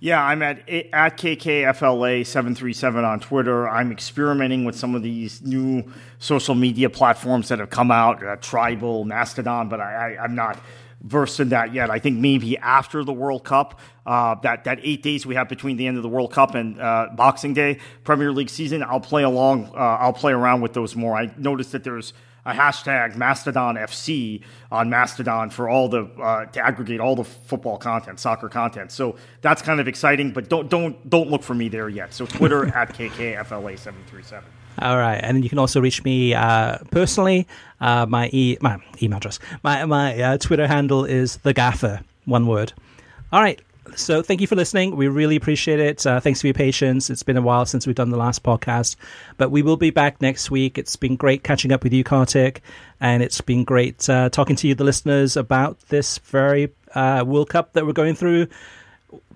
Yeah, 0.00 0.20
I'm 0.20 0.42
at 0.42 0.68
at 0.68 1.16
KKFLA 1.16 2.26
seven 2.26 2.56
three 2.56 2.72
seven 2.72 3.04
on 3.04 3.20
Twitter. 3.20 3.68
I'm 3.68 3.92
experimenting 3.92 4.64
with 4.64 4.74
some 4.74 4.96
of 4.96 5.02
these 5.04 5.42
new 5.42 5.92
social 6.18 6.56
media 6.56 6.90
platforms 6.90 7.46
that 7.50 7.60
have 7.60 7.70
come 7.70 7.92
out, 7.92 8.20
uh, 8.20 8.34
Tribel, 8.38 9.06
Mastodon, 9.06 9.68
but 9.68 9.80
I, 9.80 10.16
I, 10.16 10.24
I'm 10.24 10.34
not 10.34 10.58
versed 11.02 11.40
in 11.40 11.50
that 11.50 11.74
yet. 11.74 11.90
I 11.90 11.98
think 11.98 12.18
maybe 12.18 12.56
after 12.58 13.04
the 13.04 13.12
World 13.12 13.44
Cup, 13.44 13.80
uh, 14.06 14.36
that 14.42 14.64
that 14.64 14.78
eight 14.82 15.02
days 15.02 15.26
we 15.26 15.34
have 15.34 15.48
between 15.48 15.76
the 15.76 15.86
end 15.86 15.96
of 15.96 16.02
the 16.02 16.08
World 16.08 16.32
Cup 16.32 16.54
and 16.54 16.80
uh, 16.80 17.08
Boxing 17.14 17.54
Day, 17.54 17.78
Premier 18.04 18.32
League 18.32 18.50
season, 18.50 18.82
I'll 18.82 19.00
play 19.00 19.22
along. 19.22 19.66
Uh, 19.74 19.78
I'll 19.78 20.12
play 20.12 20.32
around 20.32 20.60
with 20.60 20.72
those 20.72 20.96
more. 20.96 21.16
I 21.16 21.32
noticed 21.36 21.72
that 21.72 21.84
there's 21.84 22.12
a 22.44 22.52
hashtag 22.52 23.16
Mastodon 23.16 23.76
FC 23.76 24.42
on 24.70 24.90
Mastodon 24.90 25.50
for 25.50 25.68
all 25.68 25.88
the 25.88 26.04
uh, 26.20 26.46
to 26.46 26.60
aggregate 26.64 27.00
all 27.00 27.14
the 27.14 27.24
football 27.24 27.78
content, 27.78 28.18
soccer 28.18 28.48
content. 28.48 28.90
So 28.90 29.16
that's 29.42 29.62
kind 29.62 29.80
of 29.80 29.88
exciting. 29.88 30.32
But 30.32 30.48
don't 30.48 30.68
don't 30.68 31.08
don't 31.08 31.30
look 31.30 31.42
for 31.42 31.54
me 31.54 31.68
there 31.68 31.88
yet. 31.88 32.12
So 32.14 32.26
Twitter 32.26 32.66
at 32.76 32.94
KKFLA 32.94 33.78
seven 33.78 34.02
three 34.08 34.22
seven. 34.22 34.48
All 34.80 34.96
right, 34.96 35.20
and 35.22 35.44
you 35.44 35.50
can 35.50 35.58
also 35.58 35.80
reach 35.80 36.02
me 36.02 36.32
uh, 36.34 36.78
personally. 36.90 37.46
Uh, 37.80 38.06
my 38.06 38.28
e- 38.32 38.56
my 38.60 38.78
email 39.02 39.18
address, 39.18 39.38
my 39.62 39.84
my 39.84 40.20
uh, 40.20 40.38
Twitter 40.38 40.66
handle 40.66 41.04
is 41.04 41.36
the 41.38 41.52
Gaffer, 41.52 42.00
one 42.24 42.46
word. 42.46 42.72
All 43.32 43.40
right, 43.42 43.60
so 43.94 44.22
thank 44.22 44.40
you 44.40 44.46
for 44.46 44.56
listening. 44.56 44.96
We 44.96 45.08
really 45.08 45.36
appreciate 45.36 45.80
it. 45.80 46.06
Uh, 46.06 46.20
thanks 46.20 46.40
for 46.40 46.46
your 46.46 46.54
patience. 46.54 47.10
It's 47.10 47.22
been 47.22 47.36
a 47.36 47.42
while 47.42 47.66
since 47.66 47.86
we've 47.86 47.96
done 47.96 48.10
the 48.10 48.16
last 48.16 48.42
podcast, 48.42 48.96
but 49.36 49.50
we 49.50 49.62
will 49.62 49.76
be 49.76 49.90
back 49.90 50.20
next 50.20 50.50
week. 50.50 50.78
It's 50.78 50.96
been 50.96 51.16
great 51.16 51.42
catching 51.42 51.72
up 51.72 51.82
with 51.82 51.92
you, 51.92 52.04
Kartik, 52.04 52.62
and 53.00 53.22
it's 53.22 53.40
been 53.40 53.64
great 53.64 54.08
uh, 54.08 54.28
talking 54.30 54.56
to 54.56 54.68
you, 54.68 54.74
the 54.74 54.84
listeners, 54.84 55.36
about 55.36 55.80
this 55.88 56.18
very 56.18 56.72
uh, 56.94 57.24
World 57.26 57.50
Cup 57.50 57.72
that 57.72 57.86
we're 57.86 57.92
going 57.92 58.14
through 58.14 58.48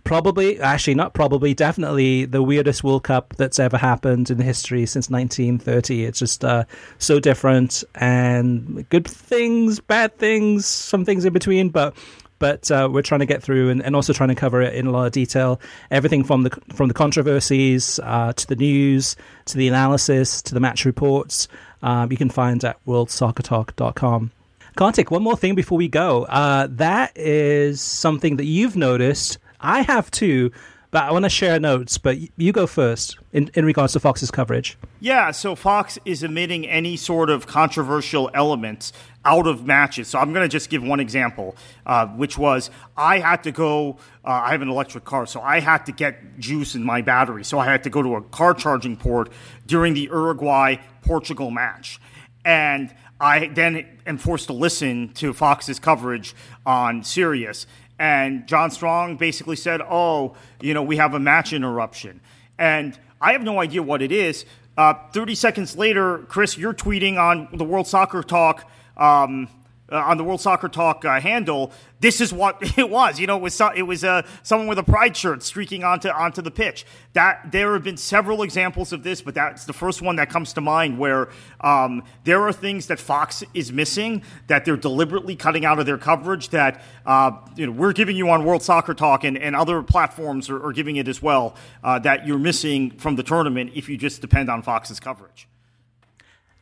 probably, 0.06 0.60
actually, 0.60 0.94
not 0.94 1.12
probably, 1.12 1.52
definitely 1.52 2.24
the 2.24 2.42
weirdest 2.42 2.84
World 2.84 3.02
Cup 3.02 3.34
that's 3.36 3.58
ever 3.58 3.76
happened 3.76 4.30
in 4.30 4.38
history 4.38 4.86
since 4.86 5.10
1930. 5.10 6.04
It's 6.04 6.18
just 6.18 6.44
uh, 6.44 6.64
so 6.98 7.20
different 7.20 7.84
and 7.96 8.88
good 8.88 9.06
things, 9.06 9.80
bad 9.80 10.16
things, 10.16 10.64
some 10.64 11.04
things 11.04 11.24
in 11.24 11.32
between, 11.32 11.68
but. 11.68 11.94
But 12.38 12.70
uh, 12.70 12.88
we're 12.92 13.02
trying 13.02 13.20
to 13.20 13.26
get 13.26 13.42
through 13.42 13.70
and, 13.70 13.82
and 13.82 13.96
also 13.96 14.12
trying 14.12 14.28
to 14.28 14.34
cover 14.34 14.60
it 14.60 14.74
in 14.74 14.86
a 14.86 14.90
lot 14.90 15.06
of 15.06 15.12
detail. 15.12 15.60
Everything 15.90 16.22
from 16.24 16.42
the 16.42 16.50
from 16.74 16.88
the 16.88 16.94
controversies 16.94 17.98
uh, 18.02 18.32
to 18.34 18.46
the 18.46 18.56
news 18.56 19.16
to 19.46 19.56
the 19.56 19.68
analysis 19.68 20.42
to 20.42 20.54
the 20.54 20.60
match 20.60 20.84
reports. 20.84 21.48
Um, 21.82 22.10
you 22.10 22.16
can 22.16 22.30
find 22.30 22.62
at 22.64 22.84
worldsoccertalk.com. 22.86 24.32
Kartik, 24.76 25.10
one 25.10 25.22
more 25.22 25.36
thing 25.36 25.54
before 25.54 25.78
we 25.78 25.88
go. 25.88 26.24
Uh, 26.24 26.68
that 26.70 27.16
is 27.16 27.80
something 27.80 28.36
that 28.36 28.44
you've 28.44 28.76
noticed 28.76 29.38
I 29.60 29.82
have 29.82 30.10
too, 30.10 30.52
but 30.96 31.02
I 31.02 31.12
want 31.12 31.26
to 31.26 31.28
share 31.28 31.60
notes. 31.60 31.98
But 31.98 32.16
you 32.38 32.52
go 32.52 32.66
first 32.66 33.18
in, 33.34 33.50
in 33.52 33.66
regards 33.66 33.92
to 33.92 34.00
Fox's 34.00 34.30
coverage. 34.30 34.78
Yeah, 34.98 35.30
so 35.30 35.54
Fox 35.54 35.98
is 36.06 36.24
omitting 36.24 36.66
any 36.66 36.96
sort 36.96 37.28
of 37.28 37.46
controversial 37.46 38.30
elements 38.32 38.94
out 39.22 39.46
of 39.46 39.66
matches. 39.66 40.08
So 40.08 40.18
I'm 40.18 40.32
going 40.32 40.42
to 40.42 40.48
just 40.48 40.70
give 40.70 40.82
one 40.82 40.98
example, 40.98 41.54
uh, 41.84 42.06
which 42.06 42.38
was 42.38 42.70
I 42.96 43.18
had 43.18 43.42
to 43.42 43.52
go. 43.52 43.98
Uh, 44.24 44.40
I 44.44 44.52
have 44.52 44.62
an 44.62 44.70
electric 44.70 45.04
car, 45.04 45.26
so 45.26 45.42
I 45.42 45.60
had 45.60 45.84
to 45.84 45.92
get 45.92 46.38
juice 46.38 46.74
in 46.74 46.82
my 46.82 47.02
battery. 47.02 47.44
So 47.44 47.58
I 47.58 47.66
had 47.66 47.84
to 47.84 47.90
go 47.90 48.02
to 48.02 48.14
a 48.14 48.22
car 48.22 48.54
charging 48.54 48.96
port 48.96 49.30
during 49.66 49.92
the 49.92 50.04
Uruguay 50.04 50.76
Portugal 51.02 51.50
match, 51.50 52.00
and 52.42 52.90
I 53.20 53.48
then 53.48 53.84
am 54.06 54.16
forced 54.16 54.46
to 54.46 54.54
listen 54.54 55.12
to 55.14 55.34
Fox's 55.34 55.78
coverage 55.78 56.34
on 56.64 57.04
Sirius 57.04 57.66
and 57.98 58.46
John 58.46 58.70
Strong 58.70 59.16
basically 59.16 59.56
said, 59.56 59.80
"Oh, 59.82 60.34
you 60.60 60.74
know, 60.74 60.82
we 60.82 60.96
have 60.96 61.14
a 61.14 61.20
match 61.20 61.52
interruption," 61.52 62.20
and 62.58 62.98
I 63.20 63.32
have 63.32 63.42
no 63.42 63.60
idea 63.60 63.82
what 63.82 64.02
it 64.02 64.12
is. 64.12 64.44
Uh, 64.76 64.94
Thirty 65.12 65.34
seconds 65.34 65.76
later, 65.76 66.18
Chris, 66.28 66.58
you're 66.58 66.74
tweeting 66.74 67.16
on 67.18 67.48
the 67.56 67.64
World 67.64 67.86
Soccer 67.86 68.22
Talk. 68.22 68.68
Um, 68.96 69.48
uh, 69.90 69.96
on 69.96 70.16
the 70.16 70.24
World 70.24 70.40
Soccer 70.40 70.68
Talk 70.68 71.04
uh, 71.04 71.20
handle, 71.20 71.72
this 72.00 72.20
is 72.20 72.32
what 72.32 72.58
it 72.78 72.90
was. 72.90 73.20
You 73.20 73.26
know, 73.26 73.36
it 73.36 73.42
was 73.42 73.54
so, 73.54 73.70
it 73.74 73.82
was 73.82 74.04
uh, 74.04 74.22
someone 74.42 74.68
with 74.68 74.78
a 74.78 74.82
pride 74.82 75.16
shirt 75.16 75.42
streaking 75.42 75.84
onto 75.84 76.08
onto 76.08 76.42
the 76.42 76.50
pitch. 76.50 76.84
That 77.12 77.52
there 77.52 77.72
have 77.74 77.84
been 77.84 77.96
several 77.96 78.42
examples 78.42 78.92
of 78.92 79.02
this, 79.02 79.22
but 79.22 79.34
that's 79.34 79.64
the 79.64 79.72
first 79.72 80.02
one 80.02 80.16
that 80.16 80.28
comes 80.28 80.52
to 80.54 80.60
mind 80.60 80.98
where 80.98 81.28
um, 81.60 82.02
there 82.24 82.42
are 82.42 82.52
things 82.52 82.86
that 82.88 82.98
Fox 82.98 83.44
is 83.54 83.72
missing 83.72 84.22
that 84.48 84.64
they're 84.64 84.76
deliberately 84.76 85.36
cutting 85.36 85.64
out 85.64 85.78
of 85.78 85.86
their 85.86 85.98
coverage. 85.98 86.50
That 86.50 86.82
uh, 87.04 87.32
you 87.56 87.66
know 87.66 87.72
we're 87.72 87.92
giving 87.92 88.16
you 88.16 88.28
on 88.30 88.44
World 88.44 88.62
Soccer 88.62 88.94
Talk 88.94 89.24
and, 89.24 89.38
and 89.38 89.54
other 89.54 89.82
platforms 89.82 90.50
are, 90.50 90.64
are 90.64 90.72
giving 90.72 90.96
it 90.96 91.08
as 91.08 91.22
well. 91.22 91.54
Uh, 91.82 91.98
that 92.00 92.26
you're 92.26 92.38
missing 92.38 92.90
from 92.98 93.16
the 93.16 93.22
tournament 93.22 93.72
if 93.74 93.88
you 93.88 93.96
just 93.96 94.20
depend 94.20 94.50
on 94.50 94.62
Fox's 94.62 95.00
coverage. 95.00 95.48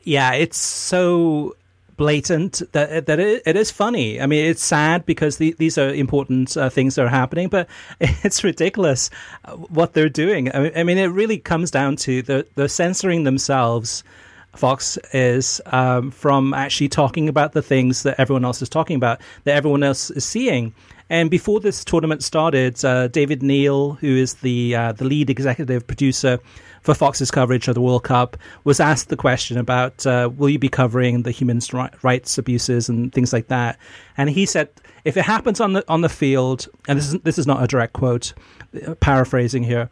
Yeah, 0.03 0.35
it's 0.35 0.59
so 0.59 1.57
blatant 1.97 2.63
that 2.73 3.07
that 3.07 3.21
it, 3.21 3.57
is 3.57 3.71
funny. 3.71 4.21
I 4.21 4.27
mean, 4.27 4.45
it's 4.45 4.65
sad 4.65 5.07
because 5.07 5.39
the, 5.39 5.55
these 5.59 5.79
are 5.79 5.93
important 5.93 6.57
uh, 6.57 6.69
things 6.69 6.95
that 6.95 7.05
are 7.05 7.09
happening, 7.09 7.49
but 7.49 7.69
it's 8.01 8.45
ridiculous 8.45 9.11
uh, 9.45 9.53
what 9.53 9.93
they're 9.95 10.09
doing. 10.09 10.55
I 10.55 10.83
mean, 10.83 10.99
it 10.99 11.07
really 11.07 11.39
comes 11.39 11.71
down 11.71 11.97
to 11.97 12.23
the 12.23 12.47
the 12.55 12.69
censoring 12.69 13.25
themselves. 13.25 14.05
Fox 14.57 14.99
is 15.13 15.61
um, 15.67 16.13
from 16.13 16.55
actually 16.55 16.89
talking 16.89 17.29
about 17.29 17.53
the 17.55 17.63
things 17.63 18.05
that 18.05 18.21
everyone 18.21 18.45
else 18.45 18.63
is 18.63 18.69
talking 18.69 18.95
about, 18.95 19.21
that 19.43 19.57
everyone 19.57 19.83
else 19.83 20.11
is 20.11 20.25
seeing. 20.25 20.73
And 21.11 21.31
before 21.31 21.61
this 21.61 21.85
tournament 21.85 22.23
started, 22.23 22.83
uh, 22.85 23.09
David 23.09 23.43
Neal, 23.43 23.93
who 23.95 24.17
is 24.17 24.35
the 24.35 24.75
uh, 24.75 24.93
the 24.93 25.05
lead 25.05 25.29
executive 25.29 25.87
producer 25.87 26.39
for 26.81 26.95
Fox's 26.95 27.31
coverage 27.31 27.69
of 27.69 27.75
the 27.75 27.81
World 27.81 28.05
Cup, 28.05 28.37
was 28.65 28.81
asked 28.81 29.11
the 29.11 29.17
question 29.17 29.59
about 29.59 30.07
uh, 30.07 30.31
will 30.35 30.49
you 30.49 30.59
be 30.59 30.69
covering 30.69 31.23
the 31.23 31.31
human 31.31 31.61
rights 32.03 32.39
abuses 32.39 32.89
and 32.89 33.13
things 33.13 33.33
like 33.33 33.49
that, 33.49 33.79
and 34.17 34.31
he 34.31 34.47
said 34.47 34.71
if 35.05 35.17
it 35.17 35.25
happens 35.25 35.61
on 35.61 35.75
the 35.75 35.85
on 35.89 36.01
the 36.01 36.09
field, 36.09 36.69
and 36.89 36.99
this 36.99 37.13
is 37.13 37.21
this 37.21 37.39
is 37.39 37.47
not 37.47 37.63
a 37.63 37.67
direct 37.67 37.93
quote, 37.93 38.33
uh, 38.87 38.95
paraphrasing 38.95 39.63
here. 39.63 39.91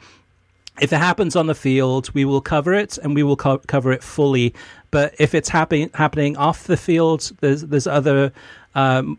If 0.80 0.90
it 0.90 0.96
happens 0.96 1.36
on 1.36 1.46
the 1.46 1.54
field, 1.54 2.08
we 2.14 2.24
will 2.24 2.40
cover 2.40 2.72
it 2.72 2.96
and 2.96 3.14
we 3.14 3.22
will 3.22 3.36
co- 3.36 3.58
cover 3.58 3.92
it 3.92 4.02
fully. 4.02 4.54
But 4.90 5.14
if 5.18 5.34
it's 5.34 5.50
happening 5.50 5.90
happening 5.92 6.38
off 6.38 6.64
the 6.64 6.78
field, 6.78 7.30
there's 7.40 7.62
there's 7.62 7.86
other 7.86 8.32
um, 8.74 9.18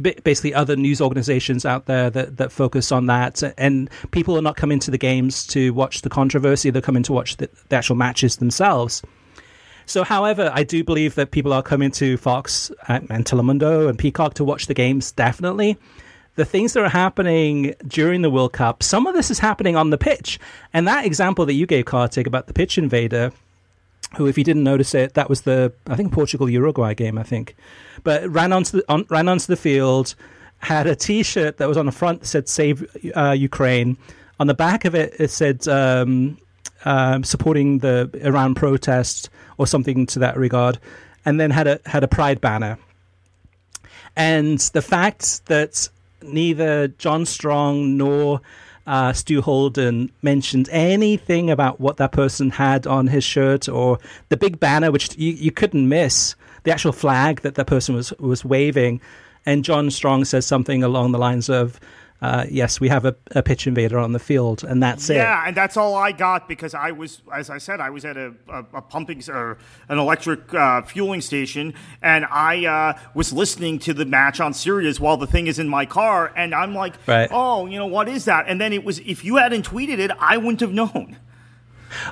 basically 0.00 0.54
other 0.54 0.76
news 0.76 1.00
organizations 1.00 1.64
out 1.64 1.86
there 1.86 2.10
that, 2.10 2.36
that 2.36 2.52
focus 2.52 2.92
on 2.92 3.06
that. 3.06 3.42
And 3.58 3.90
people 4.10 4.36
are 4.36 4.42
not 4.42 4.56
coming 4.56 4.78
to 4.80 4.90
the 4.90 4.98
games 4.98 5.46
to 5.48 5.72
watch 5.72 6.02
the 6.02 6.10
controversy, 6.10 6.70
they're 6.70 6.82
coming 6.82 7.02
to 7.04 7.12
watch 7.12 7.36
the, 7.36 7.48
the 7.68 7.76
actual 7.76 7.96
matches 7.96 8.36
themselves. 8.36 9.02
So, 9.86 10.04
however, 10.04 10.50
I 10.52 10.64
do 10.64 10.84
believe 10.84 11.14
that 11.14 11.30
people 11.30 11.52
are 11.52 11.62
coming 11.62 11.90
to 11.92 12.18
Fox 12.18 12.70
and 12.88 13.08
Telemundo 13.08 13.88
and 13.88 13.98
Peacock 13.98 14.34
to 14.34 14.44
watch 14.44 14.66
the 14.66 14.74
games, 14.74 15.12
definitely. 15.12 15.78
The 16.34 16.44
things 16.44 16.74
that 16.74 16.84
are 16.84 16.90
happening 16.90 17.74
during 17.86 18.20
the 18.20 18.28
World 18.28 18.52
Cup, 18.52 18.82
some 18.82 19.06
of 19.06 19.14
this 19.14 19.30
is 19.30 19.38
happening 19.38 19.76
on 19.76 19.88
the 19.88 19.96
pitch. 19.96 20.38
And 20.74 20.86
that 20.86 21.06
example 21.06 21.46
that 21.46 21.54
you 21.54 21.66
gave, 21.66 21.86
Kartik, 21.86 22.26
about 22.26 22.48
the 22.48 22.52
pitch 22.52 22.76
invader, 22.76 23.32
who, 24.16 24.26
if 24.26 24.38
you 24.38 24.44
didn't 24.44 24.64
notice 24.64 24.94
it, 24.94 25.14
that 25.14 25.28
was 25.28 25.42
the, 25.42 25.72
I 25.86 25.96
think, 25.96 26.12
Portugal 26.12 26.48
Uruguay 26.48 26.94
game, 26.94 27.18
I 27.18 27.22
think 27.22 27.54
but 28.02 28.28
ran 28.28 28.52
onto 28.52 28.78
the 28.78 28.84
on, 28.88 29.06
ran 29.08 29.28
onto 29.28 29.46
the 29.46 29.56
field, 29.56 30.14
had 30.58 30.86
a 30.86 30.96
T-shirt 30.96 31.58
that 31.58 31.68
was 31.68 31.76
on 31.76 31.86
the 31.86 31.92
front 31.92 32.20
that 32.20 32.26
said 32.26 32.48
"Save 32.48 32.86
uh, 33.16 33.32
Ukraine." 33.32 33.96
On 34.40 34.46
the 34.46 34.54
back 34.54 34.84
of 34.84 34.94
it, 34.94 35.14
it 35.18 35.30
said 35.30 35.66
um, 35.68 36.38
um, 36.84 37.24
supporting 37.24 37.78
the 37.78 38.10
Iran 38.22 38.54
protest 38.54 39.30
or 39.56 39.66
something 39.66 40.06
to 40.06 40.20
that 40.20 40.36
regard, 40.36 40.78
and 41.24 41.40
then 41.40 41.50
had 41.50 41.66
a 41.66 41.80
had 41.86 42.04
a 42.04 42.08
pride 42.08 42.40
banner. 42.40 42.78
And 44.16 44.58
the 44.58 44.82
fact 44.82 45.46
that 45.46 45.88
neither 46.22 46.88
John 46.88 47.24
Strong 47.24 47.96
nor 47.96 48.40
uh, 48.88 49.12
Stu 49.12 49.42
Holden 49.42 50.10
mentioned 50.22 50.68
anything 50.72 51.50
about 51.50 51.78
what 51.78 51.98
that 51.98 52.10
person 52.10 52.48
had 52.48 52.86
on 52.86 53.06
his 53.06 53.22
shirt 53.22 53.68
or 53.68 53.98
the 54.30 54.36
big 54.36 54.58
banner, 54.58 54.90
which 54.90 55.16
you, 55.18 55.32
you 55.32 55.52
couldn't 55.52 55.88
miss, 55.88 56.34
the 56.62 56.72
actual 56.72 56.92
flag 56.92 57.42
that 57.42 57.54
that 57.56 57.66
person 57.66 57.94
was 57.94 58.12
was 58.14 58.46
waving, 58.46 59.00
and 59.44 59.62
John 59.62 59.90
Strong 59.90 60.24
says 60.24 60.46
something 60.46 60.82
along 60.82 61.12
the 61.12 61.18
lines 61.18 61.48
of. 61.48 61.78
Uh, 62.20 62.44
yes, 62.50 62.80
we 62.80 62.88
have 62.88 63.04
a, 63.04 63.14
a, 63.36 63.44
pitch 63.44 63.68
invader 63.68 63.96
on 63.96 64.10
the 64.12 64.18
field, 64.18 64.64
and 64.64 64.82
that's 64.82 65.08
yeah, 65.08 65.14
it. 65.14 65.18
Yeah, 65.18 65.44
and 65.46 65.56
that's 65.56 65.76
all 65.76 65.94
I 65.94 66.10
got 66.10 66.48
because 66.48 66.74
I 66.74 66.90
was, 66.90 67.22
as 67.32 67.48
I 67.48 67.58
said, 67.58 67.80
I 67.80 67.90
was 67.90 68.04
at 68.04 68.16
a, 68.16 68.34
a, 68.48 68.58
a 68.74 68.82
pumping 68.82 69.22
or 69.28 69.56
an 69.88 69.98
electric 69.98 70.52
uh, 70.52 70.82
fueling 70.82 71.20
station, 71.20 71.74
and 72.02 72.24
I 72.24 72.66
uh, 72.66 72.98
was 73.14 73.32
listening 73.32 73.78
to 73.80 73.94
the 73.94 74.04
match 74.04 74.40
on 74.40 74.52
Sirius 74.52 74.98
while 74.98 75.16
the 75.16 75.28
thing 75.28 75.46
is 75.46 75.60
in 75.60 75.68
my 75.68 75.86
car, 75.86 76.32
and 76.34 76.56
I'm 76.56 76.74
like, 76.74 76.94
right. 77.06 77.28
oh, 77.30 77.66
you 77.66 77.78
know, 77.78 77.86
what 77.86 78.08
is 78.08 78.24
that? 78.24 78.46
And 78.48 78.60
then 78.60 78.72
it 78.72 78.82
was, 78.82 78.98
if 79.00 79.24
you 79.24 79.36
hadn't 79.36 79.68
tweeted 79.68 80.00
it, 80.00 80.10
I 80.18 80.38
wouldn't 80.38 80.60
have 80.60 80.72
known. 80.72 81.18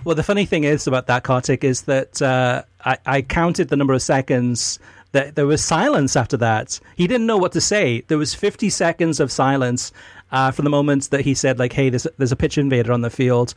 Well, 0.04 0.14
the 0.14 0.22
funny 0.22 0.46
thing 0.46 0.64
is 0.64 0.86
about 0.86 1.08
that, 1.08 1.24
Kartik, 1.24 1.64
is 1.64 1.82
that 1.82 2.22
uh, 2.22 2.62
I, 2.84 2.98
I 3.04 3.22
counted 3.22 3.68
the 3.68 3.76
number 3.76 3.92
of 3.92 4.02
seconds 4.02 4.78
that 5.12 5.34
there 5.34 5.46
was 5.46 5.64
silence 5.64 6.16
after 6.16 6.36
that. 6.36 6.80
He 6.96 7.06
didn't 7.06 7.26
know 7.26 7.38
what 7.38 7.52
to 7.52 7.60
say. 7.60 8.02
There 8.08 8.18
was 8.18 8.34
50 8.34 8.68
seconds 8.70 9.20
of 9.20 9.32
silence 9.32 9.92
uh, 10.32 10.50
from 10.50 10.64
the 10.64 10.70
moment 10.70 11.10
that 11.10 11.20
he 11.20 11.34
said, 11.34 11.58
like, 11.58 11.72
hey, 11.72 11.88
there's, 11.88 12.06
there's 12.18 12.32
a 12.32 12.36
pitch 12.36 12.58
invader 12.58 12.92
on 12.92 13.02
the 13.02 13.10
field, 13.10 13.54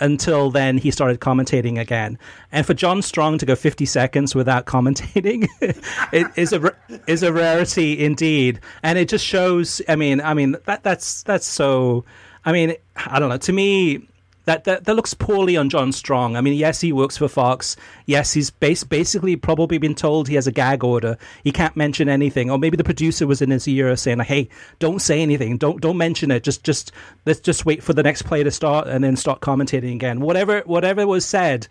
until 0.00 0.50
then 0.50 0.78
he 0.78 0.90
started 0.90 1.20
commentating 1.20 1.78
again. 1.78 2.18
And 2.52 2.66
for 2.66 2.74
John 2.74 3.02
Strong 3.02 3.38
to 3.38 3.46
go 3.46 3.54
50 3.54 3.86
seconds 3.86 4.34
without 4.34 4.66
commentating 4.66 5.48
is 6.36 6.52
a 6.52 6.74
is 7.06 7.22
a 7.22 7.32
rarity 7.32 8.04
indeed. 8.04 8.60
And 8.82 8.98
it 8.98 9.08
just 9.08 9.24
shows. 9.24 9.82
I 9.88 9.96
mean, 9.96 10.20
I 10.20 10.34
mean 10.34 10.56
that 10.66 10.82
that's 10.82 11.22
that's 11.22 11.46
so. 11.46 12.04
I 12.44 12.52
mean, 12.52 12.74
I 12.96 13.18
don't 13.18 13.28
know. 13.28 13.36
To 13.38 13.52
me, 13.52 14.06
that, 14.44 14.64
that 14.64 14.84
that 14.84 14.94
looks 14.94 15.14
poorly 15.14 15.56
on 15.56 15.68
John 15.68 15.92
Strong. 15.92 16.36
I 16.36 16.40
mean, 16.40 16.54
yes, 16.54 16.80
he 16.80 16.92
works 16.92 17.18
for 17.18 17.28
Fox. 17.28 17.76
Yes, 18.06 18.32
he's 18.32 18.50
bas- 18.50 18.84
basically 18.84 19.36
probably 19.36 19.78
been 19.78 19.94
told 19.94 20.28
he 20.28 20.34
has 20.34 20.46
a 20.46 20.52
gag 20.52 20.82
order. 20.82 21.18
He 21.44 21.52
can't 21.52 21.76
mention 21.76 22.08
anything, 22.08 22.50
or 22.50 22.58
maybe 22.58 22.76
the 22.76 22.84
producer 22.84 23.26
was 23.26 23.42
in 23.42 23.50
his 23.50 23.68
ear 23.68 23.94
saying, 23.96 24.20
"Hey, 24.20 24.48
don't 24.78 25.00
say 25.00 25.20
anything. 25.20 25.58
Don't 25.58 25.80
don't 25.80 25.98
mention 25.98 26.30
it. 26.30 26.42
Just 26.42 26.64
just 26.64 26.92
let's 27.26 27.40
just 27.40 27.66
wait 27.66 27.82
for 27.82 27.92
the 27.92 28.02
next 28.02 28.22
play 28.22 28.42
to 28.42 28.50
start 28.50 28.88
and 28.88 29.04
then 29.04 29.16
start 29.16 29.40
commentating 29.40 29.94
again." 29.94 30.20
Whatever 30.20 30.60
whatever 30.60 31.06
was 31.06 31.24
said. 31.26 31.68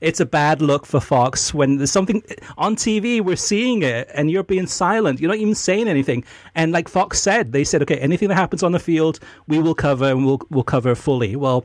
It's 0.00 0.20
a 0.20 0.26
bad 0.26 0.62
look 0.62 0.86
for 0.86 1.00
Fox 1.00 1.52
when 1.52 1.78
there's 1.78 1.90
something 1.90 2.22
on 2.56 2.76
TV, 2.76 3.20
we're 3.20 3.34
seeing 3.34 3.82
it, 3.82 4.08
and 4.14 4.30
you're 4.30 4.44
being 4.44 4.68
silent. 4.68 5.18
You're 5.18 5.26
not 5.26 5.38
even 5.38 5.56
saying 5.56 5.88
anything. 5.88 6.22
And 6.54 6.70
like 6.70 6.88
Fox 6.88 7.20
said, 7.20 7.50
they 7.50 7.64
said, 7.64 7.82
okay, 7.82 7.96
anything 7.96 8.28
that 8.28 8.36
happens 8.36 8.62
on 8.62 8.70
the 8.70 8.78
field, 8.78 9.18
we 9.48 9.58
will 9.58 9.74
cover 9.74 10.04
and 10.04 10.24
we'll, 10.24 10.40
we'll 10.50 10.62
cover 10.62 10.94
fully. 10.94 11.34
Well, 11.34 11.64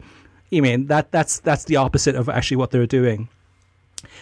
you 0.53 0.61
mean 0.61 0.87
that 0.87 1.11
that's 1.11 1.39
that's 1.39 1.65
the 1.65 1.77
opposite 1.77 2.15
of 2.15 2.29
actually 2.29 2.57
what 2.57 2.71
they're 2.71 2.85
doing. 2.85 3.29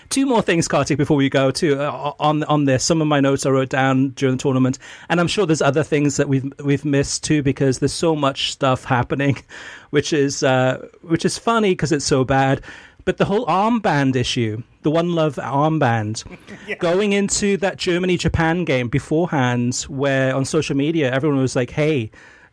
Two 0.10 0.26
more 0.26 0.42
things, 0.42 0.68
Kartik, 0.68 0.98
before 0.98 1.18
we 1.18 1.30
go 1.30 1.52
too 1.52 1.80
uh, 1.80 2.14
on 2.20 2.44
on 2.44 2.66
this. 2.66 2.84
Some 2.84 3.02
of 3.02 3.08
my 3.08 3.20
notes 3.20 3.46
I 3.46 3.50
wrote 3.50 3.70
down 3.70 4.10
during 4.10 4.36
the 4.36 4.42
tournament, 4.42 4.78
and 5.10 5.20
I'm 5.20 5.28
sure 5.28 5.46
there's 5.46 5.62
other 5.62 5.84
things 5.84 6.18
that 6.18 6.28
we've 6.28 6.52
we've 6.60 6.86
missed 6.86 7.24
too 7.24 7.42
because 7.42 7.80
there's 7.80 7.94
so 7.94 8.16
much 8.16 8.52
stuff 8.52 8.84
happening, 8.84 9.38
which 9.92 10.14
is 10.14 10.44
uh, 10.44 10.86
which 11.02 11.26
is 11.26 11.38
funny 11.38 11.72
because 11.72 11.92
it's 11.92 12.06
so 12.06 12.24
bad. 12.24 12.62
But 13.06 13.18
the 13.18 13.26
whole 13.26 13.46
armband 13.48 14.16
issue, 14.16 14.62
the 14.84 14.92
One 14.92 15.16
Love 15.16 15.36
armband, 15.36 16.26
yeah. 16.68 16.76
going 16.76 17.14
into 17.14 17.58
that 17.58 17.78
Germany 17.78 18.18
Japan 18.18 18.66
game 18.66 18.90
beforehand, 18.90 19.86
where 19.88 20.36
on 20.36 20.46
social 20.46 20.76
media 20.76 21.12
everyone 21.12 21.40
was 21.40 21.56
like, 21.56 21.72
"Hey." 21.72 22.12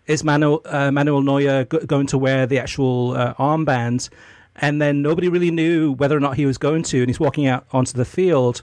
Is 0.08 0.24
Manuel, 0.24 0.62
uh, 0.64 0.90
Manuel 0.90 1.22
Neuer 1.22 1.64
going 1.64 2.08
to 2.08 2.18
wear 2.18 2.46
the 2.46 2.58
actual 2.58 3.12
uh, 3.12 3.34
armband? 3.34 4.08
And 4.56 4.82
then 4.82 5.02
nobody 5.02 5.28
really 5.28 5.52
knew 5.52 5.92
whether 5.92 6.16
or 6.16 6.20
not 6.20 6.36
he 6.36 6.44
was 6.44 6.58
going 6.58 6.82
to, 6.84 6.98
and 6.98 7.08
he's 7.08 7.20
walking 7.20 7.46
out 7.46 7.64
onto 7.70 7.92
the 7.92 8.04
field, 8.04 8.60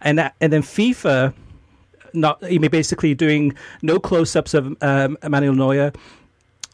and 0.00 0.18
that, 0.18 0.34
and 0.40 0.50
then 0.50 0.62
FIFA, 0.62 1.34
not 2.14 2.40
basically 2.40 3.14
doing 3.14 3.52
no 3.82 3.98
close-ups 3.98 4.54
of 4.54 4.74
um, 4.80 5.18
Manuel 5.28 5.54
Neuer, 5.54 5.92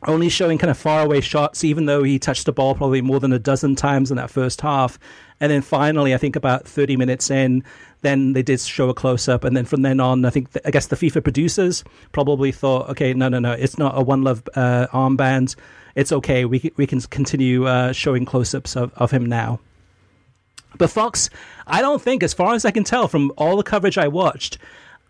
only 0.07 0.29
showing 0.29 0.59
kind 0.59 0.71
of 0.71 0.79
faraway 0.79 1.21
shots, 1.21 1.63
even 1.65 1.87
though 1.87 2.03
he 2.03 2.19
touched 2.19 2.47
the 2.47 2.53
ball 2.53 2.75
probably 2.75 3.03
more 3.03 3.21
than 3.21 3.33
a 3.33 3.39
dozen 3.39 3.77
times 3.77 4.11
in 4.11 4.17
that 4.17 4.31
first 4.31 4.61
half. 4.61 4.99
And 5.41 5.51
then 5.51 5.63
finally, 5.63 6.15
I 6.15 6.19
think 6.19 6.37
about 6.37 6.67
30 6.67 6.97
minutes 6.97 7.31
in, 7.31 7.65
then 8.03 8.33
they 8.33 8.43
did 8.43 8.61
show 8.61 8.89
a 8.89 8.95
close 8.95 9.29
up. 9.29 9.45
And 9.45 9.57
then 9.57 9.65
from 9.65 9.83
then 9.83 10.01
on, 10.01 10.25
I 10.25 10.31
think, 10.31 10.53
th- 10.53 10.65
I 10.67 10.71
guess 10.71 10.87
the 10.87 10.97
FIFA 10.97 11.23
producers 11.23 11.85
probably 12.13 12.53
thought, 12.53 12.89
okay, 12.91 13.13
no, 13.13 13.29
no, 13.29 13.39
no, 13.39 13.53
it's 13.53 13.79
not 13.79 13.97
a 13.97 14.03
One 14.03 14.23
Love 14.23 14.43
uh, 14.55 14.87
armband. 14.93 15.57
It's 15.95 16.13
okay. 16.13 16.45
We, 16.45 16.73
we 16.77 16.87
can 16.87 17.01
continue 17.01 17.67
uh, 17.67 17.93
showing 17.93 18.25
close 18.25 18.55
ups 18.55 18.77
of, 18.77 18.93
of 18.97 19.11
him 19.11 19.27
now. 19.27 19.61
But 20.79 20.91
Fox, 20.91 21.31
I 21.67 21.81
don't 21.83 22.01
think, 22.01 22.23
as 22.23 22.33
far 22.33 22.55
as 22.55 22.65
I 22.65 22.71
can 22.71 22.85
tell 22.85 23.09
from 23.09 23.33
all 23.37 23.57
the 23.57 23.63
coverage 23.63 23.99
I 23.99 24.09
watched, 24.09 24.57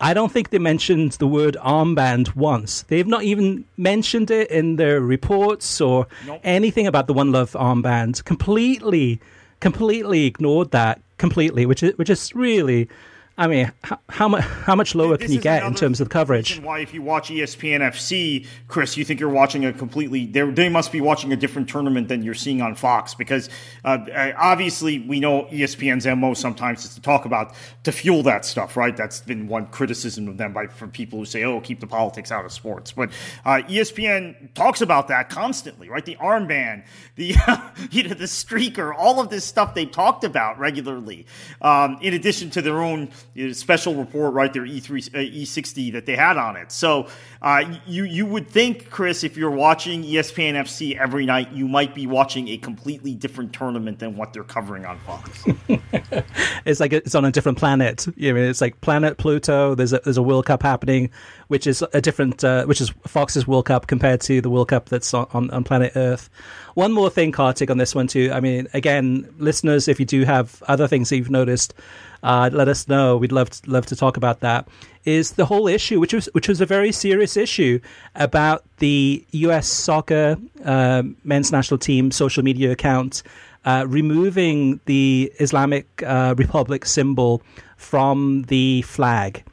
I 0.00 0.14
don't 0.14 0.32
think 0.32 0.50
they 0.50 0.58
mentioned 0.58 1.12
the 1.12 1.26
word 1.26 1.56
armband 1.60 2.34
once. 2.34 2.82
They've 2.88 3.06
not 3.06 3.22
even 3.22 3.66
mentioned 3.76 4.30
it 4.30 4.50
in 4.50 4.76
their 4.76 5.00
reports 5.00 5.80
or 5.80 6.06
nope. 6.26 6.40
anything 6.42 6.86
about 6.86 7.06
the 7.06 7.12
One 7.12 7.32
Love 7.32 7.52
armband. 7.52 8.24
Completely, 8.24 9.20
completely 9.60 10.24
ignored 10.24 10.70
that 10.70 11.02
completely, 11.18 11.66
which 11.66 11.82
is 11.82 11.96
which 11.98 12.08
is 12.08 12.34
really 12.34 12.88
I 13.40 13.46
mean, 13.46 13.72
how, 13.82 13.98
how 14.10 14.28
much 14.28 14.44
how 14.44 14.76
much 14.76 14.94
lower 14.94 15.16
this 15.16 15.24
can 15.24 15.32
you 15.32 15.40
get 15.40 15.62
in 15.62 15.74
terms 15.74 15.98
of 16.02 16.10
coverage? 16.10 16.60
Why, 16.60 16.80
if 16.80 16.92
you 16.92 17.00
watch 17.00 17.30
ESPN 17.30 17.80
FC, 17.80 18.46
Chris, 18.68 18.98
you 18.98 19.04
think 19.06 19.18
you're 19.18 19.30
watching 19.30 19.64
a 19.64 19.72
completely 19.72 20.26
they 20.26 20.68
must 20.68 20.92
be 20.92 21.00
watching 21.00 21.32
a 21.32 21.36
different 21.36 21.66
tournament 21.66 22.08
than 22.08 22.22
you're 22.22 22.34
seeing 22.34 22.60
on 22.60 22.74
Fox 22.74 23.14
because 23.14 23.48
uh, 23.82 23.96
uh 24.14 24.32
obviously 24.36 24.98
we 24.98 25.20
know 25.20 25.44
ESPN's 25.44 26.06
mo 26.18 26.34
sometimes 26.34 26.84
is 26.84 26.94
to 26.96 27.00
talk 27.00 27.24
about 27.24 27.54
to 27.84 27.92
fuel 27.92 28.22
that 28.24 28.44
stuff, 28.44 28.76
right? 28.76 28.94
That's 28.94 29.20
been 29.22 29.48
one 29.48 29.68
criticism 29.68 30.28
of 30.28 30.36
them 30.36 30.52
by 30.52 30.66
from 30.66 30.90
people 30.90 31.18
who 31.18 31.24
say, 31.24 31.42
"Oh, 31.44 31.62
keep 31.62 31.80
the 31.80 31.86
politics 31.86 32.30
out 32.30 32.44
of 32.44 32.52
sports." 32.52 32.92
But 32.92 33.08
uh, 33.46 33.62
ESPN 33.66 34.52
talks 34.52 34.82
about 34.82 35.08
that 35.08 35.30
constantly, 35.30 35.88
right? 35.88 36.04
The 36.04 36.16
armband, 36.16 36.84
the 37.16 37.28
you 37.90 38.02
know 38.02 38.12
the 38.12 38.26
streaker, 38.26 38.94
all 38.94 39.18
of 39.18 39.30
this 39.30 39.46
stuff 39.46 39.74
they 39.74 39.86
talked 39.86 40.24
about 40.24 40.58
regularly, 40.58 41.24
um, 41.62 41.96
in 42.02 42.12
addition 42.12 42.50
to 42.50 42.60
their 42.60 42.82
own 42.82 43.08
special 43.52 43.94
report, 43.94 44.34
right? 44.34 44.52
there 44.52 44.62
E3 44.62 45.14
uh, 45.14 45.18
E60 45.18 45.92
that 45.92 46.06
they 46.06 46.16
had 46.16 46.36
on 46.36 46.56
it. 46.56 46.72
So 46.72 47.08
uh, 47.42 47.76
you 47.86 48.04
you 48.04 48.26
would 48.26 48.48
think, 48.48 48.90
Chris, 48.90 49.24
if 49.24 49.36
you're 49.36 49.50
watching 49.50 50.02
ESPN 50.02 50.54
FC 50.54 50.98
every 50.98 51.26
night, 51.26 51.52
you 51.52 51.66
might 51.68 51.94
be 51.94 52.06
watching 52.06 52.48
a 52.48 52.56
completely 52.58 53.14
different 53.14 53.52
tournament 53.52 53.98
than 53.98 54.16
what 54.16 54.32
they're 54.32 54.44
covering 54.44 54.84
on 54.84 54.98
Fox. 55.00 55.44
it's 56.64 56.80
like 56.80 56.92
it's 56.92 57.14
on 57.14 57.24
a 57.24 57.30
different 57.30 57.58
planet. 57.58 58.06
You 58.16 58.32
know, 58.32 58.40
it's 58.40 58.60
like 58.60 58.80
planet 58.80 59.18
Pluto. 59.18 59.74
There's 59.74 59.92
a 59.92 60.00
there's 60.04 60.16
a 60.16 60.22
World 60.22 60.46
Cup 60.46 60.62
happening, 60.62 61.10
which 61.48 61.66
is 61.66 61.84
a 61.92 62.00
different, 62.00 62.44
uh, 62.44 62.64
which 62.66 62.80
is 62.80 62.90
Fox's 63.06 63.46
World 63.46 63.66
Cup 63.66 63.86
compared 63.86 64.20
to 64.22 64.40
the 64.40 64.50
World 64.50 64.68
Cup 64.68 64.88
that's 64.88 65.12
on, 65.14 65.26
on, 65.32 65.50
on 65.50 65.64
planet 65.64 65.92
Earth. 65.96 66.28
One 66.74 66.92
more 66.92 67.10
thing, 67.10 67.32
Kartik, 67.32 67.70
on 67.70 67.78
this 67.78 67.94
one 67.94 68.06
too. 68.06 68.30
I 68.32 68.40
mean, 68.40 68.68
again, 68.74 69.32
listeners, 69.38 69.88
if 69.88 69.98
you 69.98 70.06
do 70.06 70.24
have 70.24 70.62
other 70.68 70.86
things 70.86 71.08
that 71.08 71.16
you've 71.16 71.30
noticed, 71.30 71.74
uh, 72.22 72.50
let 72.52 72.68
us 72.68 72.88
know. 72.88 73.16
We'd 73.16 73.32
love 73.32 73.50
to, 73.50 73.70
love 73.70 73.86
to 73.86 73.96
talk 73.96 74.16
about 74.16 74.40
that. 74.40 74.68
Is 75.04 75.32
the 75.32 75.46
whole 75.46 75.66
issue, 75.66 75.98
which 75.98 76.12
was 76.12 76.28
which 76.32 76.46
was 76.46 76.60
a 76.60 76.66
very 76.66 76.92
serious 76.92 77.36
issue 77.36 77.80
about 78.14 78.64
the 78.78 79.24
U.S. 79.30 79.66
soccer 79.66 80.36
uh, 80.64 81.02
men's 81.24 81.50
national 81.50 81.78
team 81.78 82.10
social 82.10 82.42
media 82.42 82.70
account 82.70 83.22
uh, 83.64 83.84
removing 83.88 84.80
the 84.86 85.32
Islamic 85.38 85.86
uh, 86.02 86.34
Republic 86.36 86.84
symbol 86.84 87.42
from 87.76 88.42
the 88.48 88.82
flag. 88.82 89.44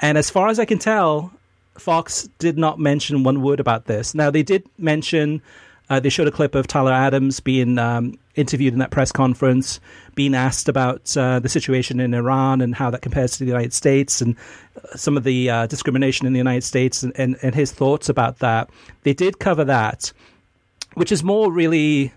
And 0.00 0.18
as 0.18 0.30
far 0.30 0.48
as 0.48 0.58
I 0.58 0.64
can 0.64 0.78
tell, 0.78 1.32
Fox 1.78 2.28
did 2.38 2.58
not 2.58 2.78
mention 2.78 3.24
one 3.24 3.42
word 3.42 3.60
about 3.60 3.86
this. 3.86 4.14
Now 4.14 4.30
they 4.30 4.42
did 4.42 4.64
mention. 4.78 5.42
Uh, 5.90 6.00
they 6.00 6.08
showed 6.08 6.28
a 6.28 6.32
clip 6.32 6.54
of 6.54 6.66
Tyler 6.66 6.92
Adams 6.92 7.40
being 7.40 7.78
um, 7.78 8.18
interviewed 8.34 8.72
in 8.72 8.78
that 8.78 8.90
press 8.90 9.12
conference, 9.12 9.80
being 10.14 10.34
asked 10.34 10.68
about 10.68 11.16
uh, 11.16 11.38
the 11.38 11.48
situation 11.48 12.00
in 12.00 12.14
Iran 12.14 12.60
and 12.60 12.74
how 12.74 12.90
that 12.90 13.02
compares 13.02 13.32
to 13.32 13.38
the 13.40 13.46
United 13.46 13.72
States 13.72 14.20
and 14.20 14.36
some 14.94 15.16
of 15.16 15.24
the 15.24 15.50
uh, 15.50 15.66
discrimination 15.66 16.26
in 16.26 16.32
the 16.32 16.38
United 16.38 16.64
States 16.64 17.02
and, 17.02 17.12
and, 17.16 17.36
and 17.42 17.54
his 17.54 17.72
thoughts 17.72 18.08
about 18.08 18.38
that. 18.38 18.70
They 19.02 19.14
did 19.14 19.38
cover 19.38 19.64
that, 19.64 20.12
which 20.94 21.12
is 21.12 21.22
more 21.22 21.52
really, 21.52 22.12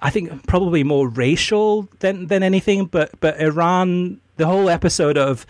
I 0.00 0.10
think, 0.10 0.46
probably 0.46 0.82
more 0.82 1.08
racial 1.08 1.88
than, 2.00 2.26
than 2.26 2.42
anything. 2.42 2.86
But, 2.86 3.12
but 3.20 3.40
Iran, 3.40 4.20
the 4.36 4.46
whole 4.46 4.68
episode 4.68 5.16
of 5.16 5.46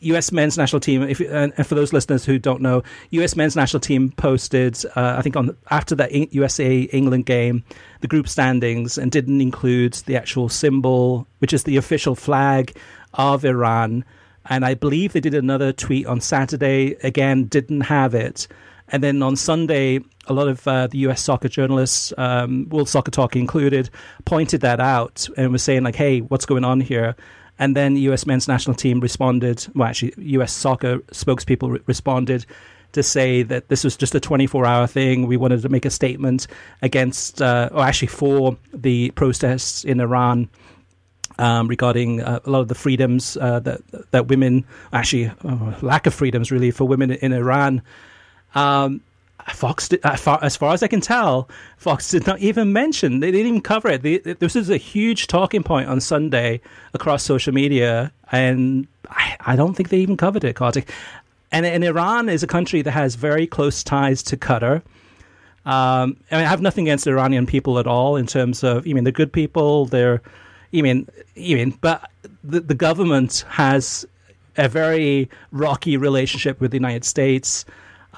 U.S. 0.00 0.32
men's 0.32 0.58
national 0.58 0.80
team. 0.80 1.02
If 1.02 1.20
and 1.20 1.54
for 1.66 1.74
those 1.74 1.92
listeners 1.92 2.24
who 2.24 2.38
don't 2.38 2.60
know, 2.60 2.82
U.S. 3.10 3.36
men's 3.36 3.56
national 3.56 3.80
team 3.80 4.12
posted, 4.12 4.76
uh, 4.96 5.16
I 5.18 5.22
think, 5.22 5.36
on 5.36 5.56
after 5.70 5.94
that 5.96 6.12
USA 6.34 6.80
England 6.82 7.26
game, 7.26 7.64
the 8.00 8.08
group 8.08 8.28
standings, 8.28 8.98
and 8.98 9.10
didn't 9.10 9.40
include 9.40 9.94
the 10.06 10.16
actual 10.16 10.48
symbol, 10.48 11.26
which 11.38 11.52
is 11.52 11.64
the 11.64 11.76
official 11.76 12.14
flag 12.14 12.76
of 13.14 13.44
Iran. 13.44 14.04
And 14.46 14.64
I 14.64 14.74
believe 14.74 15.12
they 15.12 15.20
did 15.20 15.34
another 15.34 15.72
tweet 15.72 16.06
on 16.06 16.20
Saturday. 16.20 16.96
Again, 17.02 17.44
didn't 17.44 17.82
have 17.82 18.14
it. 18.14 18.48
And 18.88 19.02
then 19.02 19.22
on 19.22 19.36
Sunday, 19.36 20.00
a 20.26 20.32
lot 20.32 20.48
of 20.48 20.66
uh, 20.66 20.86
the 20.88 20.98
US 20.98 21.22
soccer 21.22 21.48
journalists, 21.48 22.12
um, 22.18 22.68
World 22.70 22.88
Soccer 22.88 23.10
Talk 23.10 23.36
included, 23.36 23.90
pointed 24.24 24.60
that 24.62 24.80
out 24.80 25.28
and 25.36 25.52
was 25.52 25.62
saying, 25.62 25.84
like, 25.84 25.96
hey, 25.96 26.20
what's 26.20 26.46
going 26.46 26.64
on 26.64 26.80
here? 26.80 27.14
And 27.58 27.76
then 27.76 27.94
the 27.94 28.00
US 28.12 28.26
men's 28.26 28.48
national 28.48 28.74
team 28.74 29.00
responded, 29.00 29.66
well, 29.74 29.88
actually, 29.88 30.14
US 30.16 30.52
soccer 30.52 30.98
spokespeople 31.12 31.72
re- 31.72 31.80
responded 31.86 32.46
to 32.92 33.02
say 33.02 33.42
that 33.42 33.68
this 33.68 33.84
was 33.84 33.96
just 33.96 34.14
a 34.14 34.20
24 34.20 34.66
hour 34.66 34.86
thing. 34.86 35.26
We 35.26 35.36
wanted 35.36 35.62
to 35.62 35.68
make 35.68 35.84
a 35.84 35.90
statement 35.90 36.46
against, 36.82 37.40
uh, 37.40 37.70
or 37.72 37.82
actually 37.82 38.08
for 38.08 38.56
the 38.72 39.10
protests 39.12 39.84
in 39.84 40.00
Iran. 40.00 40.48
Um, 41.38 41.68
regarding 41.68 42.20
uh, 42.20 42.40
a 42.44 42.50
lot 42.50 42.60
of 42.60 42.68
the 42.68 42.74
freedoms 42.74 43.38
uh, 43.38 43.60
that 43.60 43.80
that 44.10 44.28
women 44.28 44.66
actually 44.92 45.32
uh, 45.42 45.72
lack 45.80 46.06
of 46.06 46.12
freedoms 46.12 46.52
really 46.52 46.70
for 46.70 46.84
women 46.84 47.12
in 47.12 47.32
Iran. 47.32 47.80
Um, 48.54 49.00
Fox, 49.48 49.88
did, 49.88 50.00
uh, 50.04 50.16
far, 50.16 50.38
as 50.42 50.56
far 50.56 50.74
as 50.74 50.82
I 50.82 50.88
can 50.88 51.00
tell, 51.00 51.48
Fox 51.76 52.10
did 52.10 52.26
not 52.26 52.40
even 52.40 52.72
mention. 52.72 53.20
They 53.20 53.30
didn't 53.30 53.46
even 53.46 53.60
cover 53.60 53.88
it. 53.88 54.02
They, 54.02 54.18
this 54.18 54.56
is 54.56 54.70
a 54.70 54.76
huge 54.76 55.26
talking 55.26 55.62
point 55.62 55.88
on 55.88 56.00
Sunday 56.00 56.60
across 56.94 57.22
social 57.22 57.52
media, 57.52 58.12
and 58.32 58.86
I, 59.08 59.36
I 59.40 59.56
don't 59.56 59.74
think 59.74 59.88
they 59.88 59.98
even 59.98 60.16
covered 60.16 60.44
it, 60.44 60.56
Kartik. 60.56 60.90
And, 61.52 61.66
and, 61.66 61.82
Iran 61.84 62.28
is 62.28 62.42
a 62.42 62.46
country 62.46 62.82
that 62.82 62.92
has 62.92 63.16
very 63.16 63.46
close 63.46 63.82
ties 63.82 64.22
to 64.24 64.36
Qatar. 64.36 64.82
Um, 65.66 66.16
I, 66.30 66.36
mean, 66.36 66.44
I 66.44 66.48
have 66.48 66.62
nothing 66.62 66.86
against 66.86 67.06
Iranian 67.06 67.46
people 67.46 67.78
at 67.78 67.86
all 67.86 68.16
in 68.16 68.26
terms 68.26 68.62
of, 68.62 68.86
I 68.86 68.92
mean, 68.92 69.04
they're 69.04 69.12
good 69.12 69.32
people. 69.32 69.86
They're, 69.86 70.22
I 70.72 70.82
mean, 70.82 71.08
I 71.36 71.54
mean, 71.54 71.76
but 71.80 72.08
the, 72.44 72.60
the 72.60 72.74
government 72.74 73.44
has 73.48 74.06
a 74.56 74.68
very 74.68 75.28
rocky 75.52 75.96
relationship 75.96 76.60
with 76.60 76.70
the 76.70 76.76
United 76.76 77.04
States. 77.04 77.64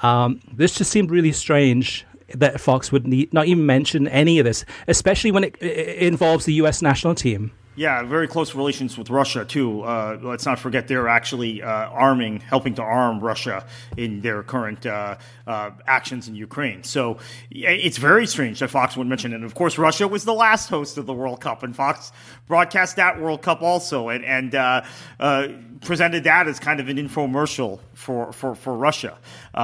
Um, 0.01 0.41
this 0.51 0.75
just 0.75 0.91
seemed 0.91 1.11
really 1.11 1.31
strange 1.31 2.05
that 2.33 2.59
Fox 2.59 2.91
would 2.91 3.07
need, 3.07 3.33
not 3.33 3.47
even 3.47 3.65
mention 3.65 4.07
any 4.07 4.39
of 4.39 4.45
this, 4.45 4.65
especially 4.87 5.31
when 5.31 5.43
it, 5.43 5.61
it 5.61 6.07
involves 6.07 6.45
the 6.45 6.53
U.S. 6.53 6.81
national 6.81 7.15
team. 7.15 7.51
Yeah, 7.75 8.03
very 8.03 8.27
close 8.27 8.53
relations 8.53 8.99
with 8.99 9.09
Russia 9.09 9.45
too. 9.45 9.81
Uh, 9.81 10.19
let's 10.21 10.45
not 10.45 10.59
forget 10.59 10.87
they're 10.87 11.07
actually 11.07 11.63
uh, 11.63 11.67
arming, 11.67 12.39
helping 12.39 12.75
to 12.75 12.83
arm 12.83 13.19
Russia 13.19 13.65
in 13.97 14.21
their 14.21 14.43
current 14.43 14.85
uh, 14.85 15.17
uh 15.47 15.71
actions 15.87 16.27
in 16.27 16.35
Ukraine. 16.35 16.83
So 16.83 17.17
it's 17.49 17.97
very 17.97 18.27
strange 18.27 18.59
that 18.59 18.69
Fox 18.69 18.95
would 18.95 19.07
mention 19.07 19.33
it. 19.33 19.37
And 19.37 19.43
of 19.43 19.55
course, 19.55 19.79
Russia 19.79 20.07
was 20.07 20.23
the 20.23 20.33
last 20.33 20.69
host 20.69 20.99
of 20.99 21.07
the 21.07 21.13
World 21.13 21.41
Cup, 21.41 21.63
and 21.63 21.75
Fox 21.75 22.11
broadcast 22.47 22.95
that 22.97 23.19
World 23.19 23.41
Cup 23.41 23.63
also, 23.63 24.09
and, 24.09 24.23
and 24.23 24.53
uh, 24.53 24.83
uh, 25.19 25.47
presented 25.81 26.25
that 26.25 26.47
as 26.47 26.59
kind 26.59 26.79
of 26.79 26.89
an 26.89 26.97
infomercial 26.97 27.79
for 27.93 28.31
for, 28.33 28.53
for 28.53 28.77
Russia, 28.77 29.17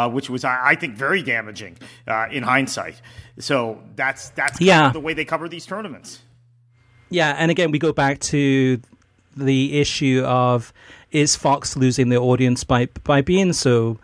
which 0.10 0.32
was 0.32 0.44
I, 0.44 0.70
I, 0.70 0.76
think 0.76 0.96
very 0.96 1.22
damaging 1.22 1.78
in 2.32 2.42
hindsight. 2.42 3.02
So 3.38 3.84
that's 3.96 4.30
that's 4.32 4.60
yeah. 4.60 4.92
the 4.92 5.00
way 5.00 5.14
they 5.14 5.26
cover 5.26 5.48
these 5.48 5.68
tournaments. 5.68 6.22
Yeah, 7.10 7.36
and 7.38 7.50
again, 7.52 7.72
we 7.72 7.80
go 7.80 7.94
back 7.94 8.20
to 8.20 8.80
the 9.36 9.80
issue 9.80 10.24
of 10.26 10.74
is 11.12 11.36
Fox 11.36 11.76
losing 11.76 12.10
the 12.10 12.18
audience 12.18 12.64
by 12.64 12.88
by 13.04 13.22
being 13.22 13.54
so. 13.54 14.00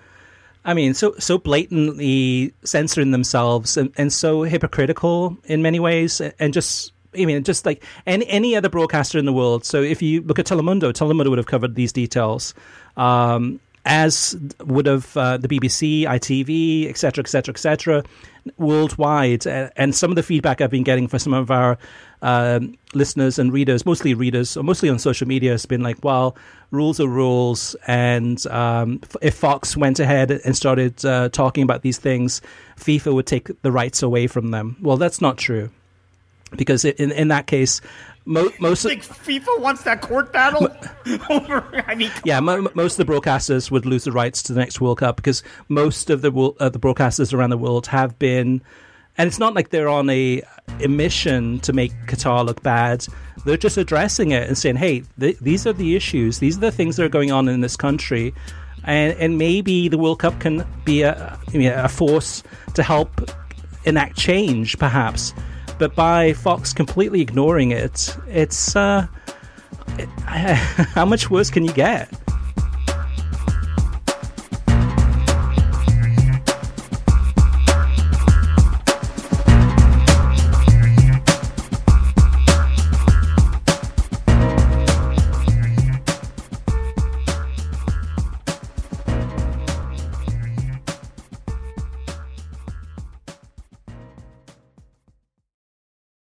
I 0.68 0.74
mean, 0.74 0.96
so 0.96 1.14
so 1.20 1.38
blatantly 1.38 2.52
censoring 2.64 3.12
themselves 3.12 3.78
and, 3.78 3.92
and 3.98 4.12
so 4.12 4.42
hypocritical 4.42 5.38
in 5.46 5.62
many 5.62 5.80
ways, 5.80 6.22
and 6.22 6.54
just 6.54 6.92
I 7.18 7.26
mean, 7.26 7.44
just 7.44 7.66
like 7.66 7.84
any 8.08 8.28
any 8.28 8.56
other 8.56 8.70
broadcaster 8.70 9.20
in 9.20 9.26
the 9.26 9.34
world. 9.34 9.66
So 9.66 9.82
if 9.82 10.02
you 10.02 10.22
look 10.22 10.40
at 10.40 10.46
Telemundo, 10.46 10.92
Telemundo 10.92 11.30
would 11.30 11.38
have 11.38 11.46
covered 11.46 11.76
these 11.76 11.92
details. 11.92 12.54
Um, 12.98 13.60
as 13.86 14.36
would 14.62 14.88
have 14.88 15.16
uh, 15.16 15.38
the 15.38 15.48
BBC, 15.48 16.04
ITV, 16.04 16.90
etc., 16.90 17.22
etc., 17.22 17.54
etc., 17.54 18.04
worldwide. 18.58 19.46
And 19.46 19.96
some 19.96 20.12
of 20.12 20.16
the 20.16 20.24
feedback 20.24 20.60
I've 20.60 20.72
been 20.72 20.84
getting 20.84 21.08
from 21.08 21.20
some 21.20 21.34
of 21.34 21.52
our 21.52 21.78
um, 22.22 22.76
listeners 22.94 23.38
and 23.38 23.54
readers, 23.54 23.86
mostly 23.86 24.16
readers, 24.16 24.58
or 24.58 24.64
mostly 24.64 24.90
on 24.90 24.98
social 24.98 25.28
media, 25.28 25.52
has 25.52 25.66
been 25.66 25.82
like, 25.82 26.04
well, 26.04 26.36
rules 26.72 27.00
are 27.00 27.08
rules. 27.08 27.76
And 27.86 28.46
um, 28.48 29.02
if 29.22 29.36
Fox 29.36 29.78
went 29.78 30.00
ahead 30.00 30.32
and 30.32 30.58
started 30.58 31.06
uh, 31.06 31.30
talking 31.30 31.64
about 31.64 31.84
these 31.84 32.00
things, 32.00 32.42
FIFA 32.78 33.14
would 33.14 33.28
take 33.28 33.62
the 33.62 33.72
rights 33.72 34.02
away 34.02 34.26
from 34.26 34.50
them. 34.50 34.78
Well, 34.82 34.98
that's 34.98 35.22
not 35.22 35.38
true. 35.38 35.70
Because 36.56 36.86
in, 36.86 37.12
in 37.12 37.28
that 37.28 37.48
case, 37.48 37.82
Mo- 38.28 38.50
most 38.60 38.86
like 38.86 39.04
FIFA 39.04 39.60
wants 39.60 39.84
that 39.84 40.02
court 40.02 40.34
battle 40.34 40.68
over. 41.30 41.84
I 41.88 41.94
mean, 41.94 42.12
yeah, 42.24 42.40
mo- 42.40 42.68
most 42.74 43.00
of 43.00 43.06
the 43.06 43.14
broadcasters 43.14 43.70
would 43.70 43.86
lose 43.86 44.06
the 44.06 44.12
rights 44.12 44.42
to 44.44 44.54
the 44.54 44.60
next 44.60 44.82
World 44.82 44.98
Cup 44.98 45.16
because 45.16 45.44
most 45.70 46.10
of 46.10 46.24
the 46.24 46.32
uh, 46.60 46.70
the 46.70 46.80
broadcasters 46.80 47.34
around 47.34 47.52
the 47.52 47.58
world 47.58 47.86
have 47.86 48.18
been, 48.18 48.64
and 49.18 49.28
it's 49.28 49.38
not 49.38 49.54
like 49.54 49.70
they're 49.70 49.88
on 49.88 50.10
a, 50.10 50.42
a 50.84 50.88
mission 50.88 51.60
to 51.60 51.72
make 51.72 51.92
Qatar 52.08 52.44
look 52.44 52.64
bad. 52.64 53.06
They're 53.46 53.58
just 53.58 53.78
addressing 53.78 54.32
it 54.32 54.48
and 54.48 54.58
saying, 54.58 54.78
"Hey, 54.78 55.04
th- 55.20 55.38
these 55.38 55.68
are 55.68 55.74
the 55.74 55.96
issues. 55.96 56.40
These 56.40 56.58
are 56.58 56.62
the 56.62 56.72
things 56.72 56.96
that 56.96 57.06
are 57.06 57.10
going 57.10 57.32
on 57.32 57.48
in 57.48 57.62
this 57.62 57.76
country." 57.76 58.34
And, 58.86 59.18
and 59.20 59.38
maybe 59.38 59.88
the 59.88 59.98
World 59.98 60.20
Cup 60.20 60.40
can 60.40 60.66
be 60.84 61.02
a, 61.04 61.40
a 61.54 61.90
force 61.90 62.44
to 62.76 62.84
help 62.84 63.32
enact 63.86 64.16
change, 64.18 64.78
perhaps 64.78 65.34
but 65.78 65.96
by 65.96 66.34
Fox 66.34 66.74
completely 66.74 67.22
ignoring 67.22 67.72
it, 67.72 68.18
it's 68.28 68.76
uh, 68.76 69.08
it, 69.98 70.10
how 70.26 71.06
much 71.06 71.30
worse 71.30 71.50
can 71.50 71.66
you 71.66 71.74
get? 71.74 72.10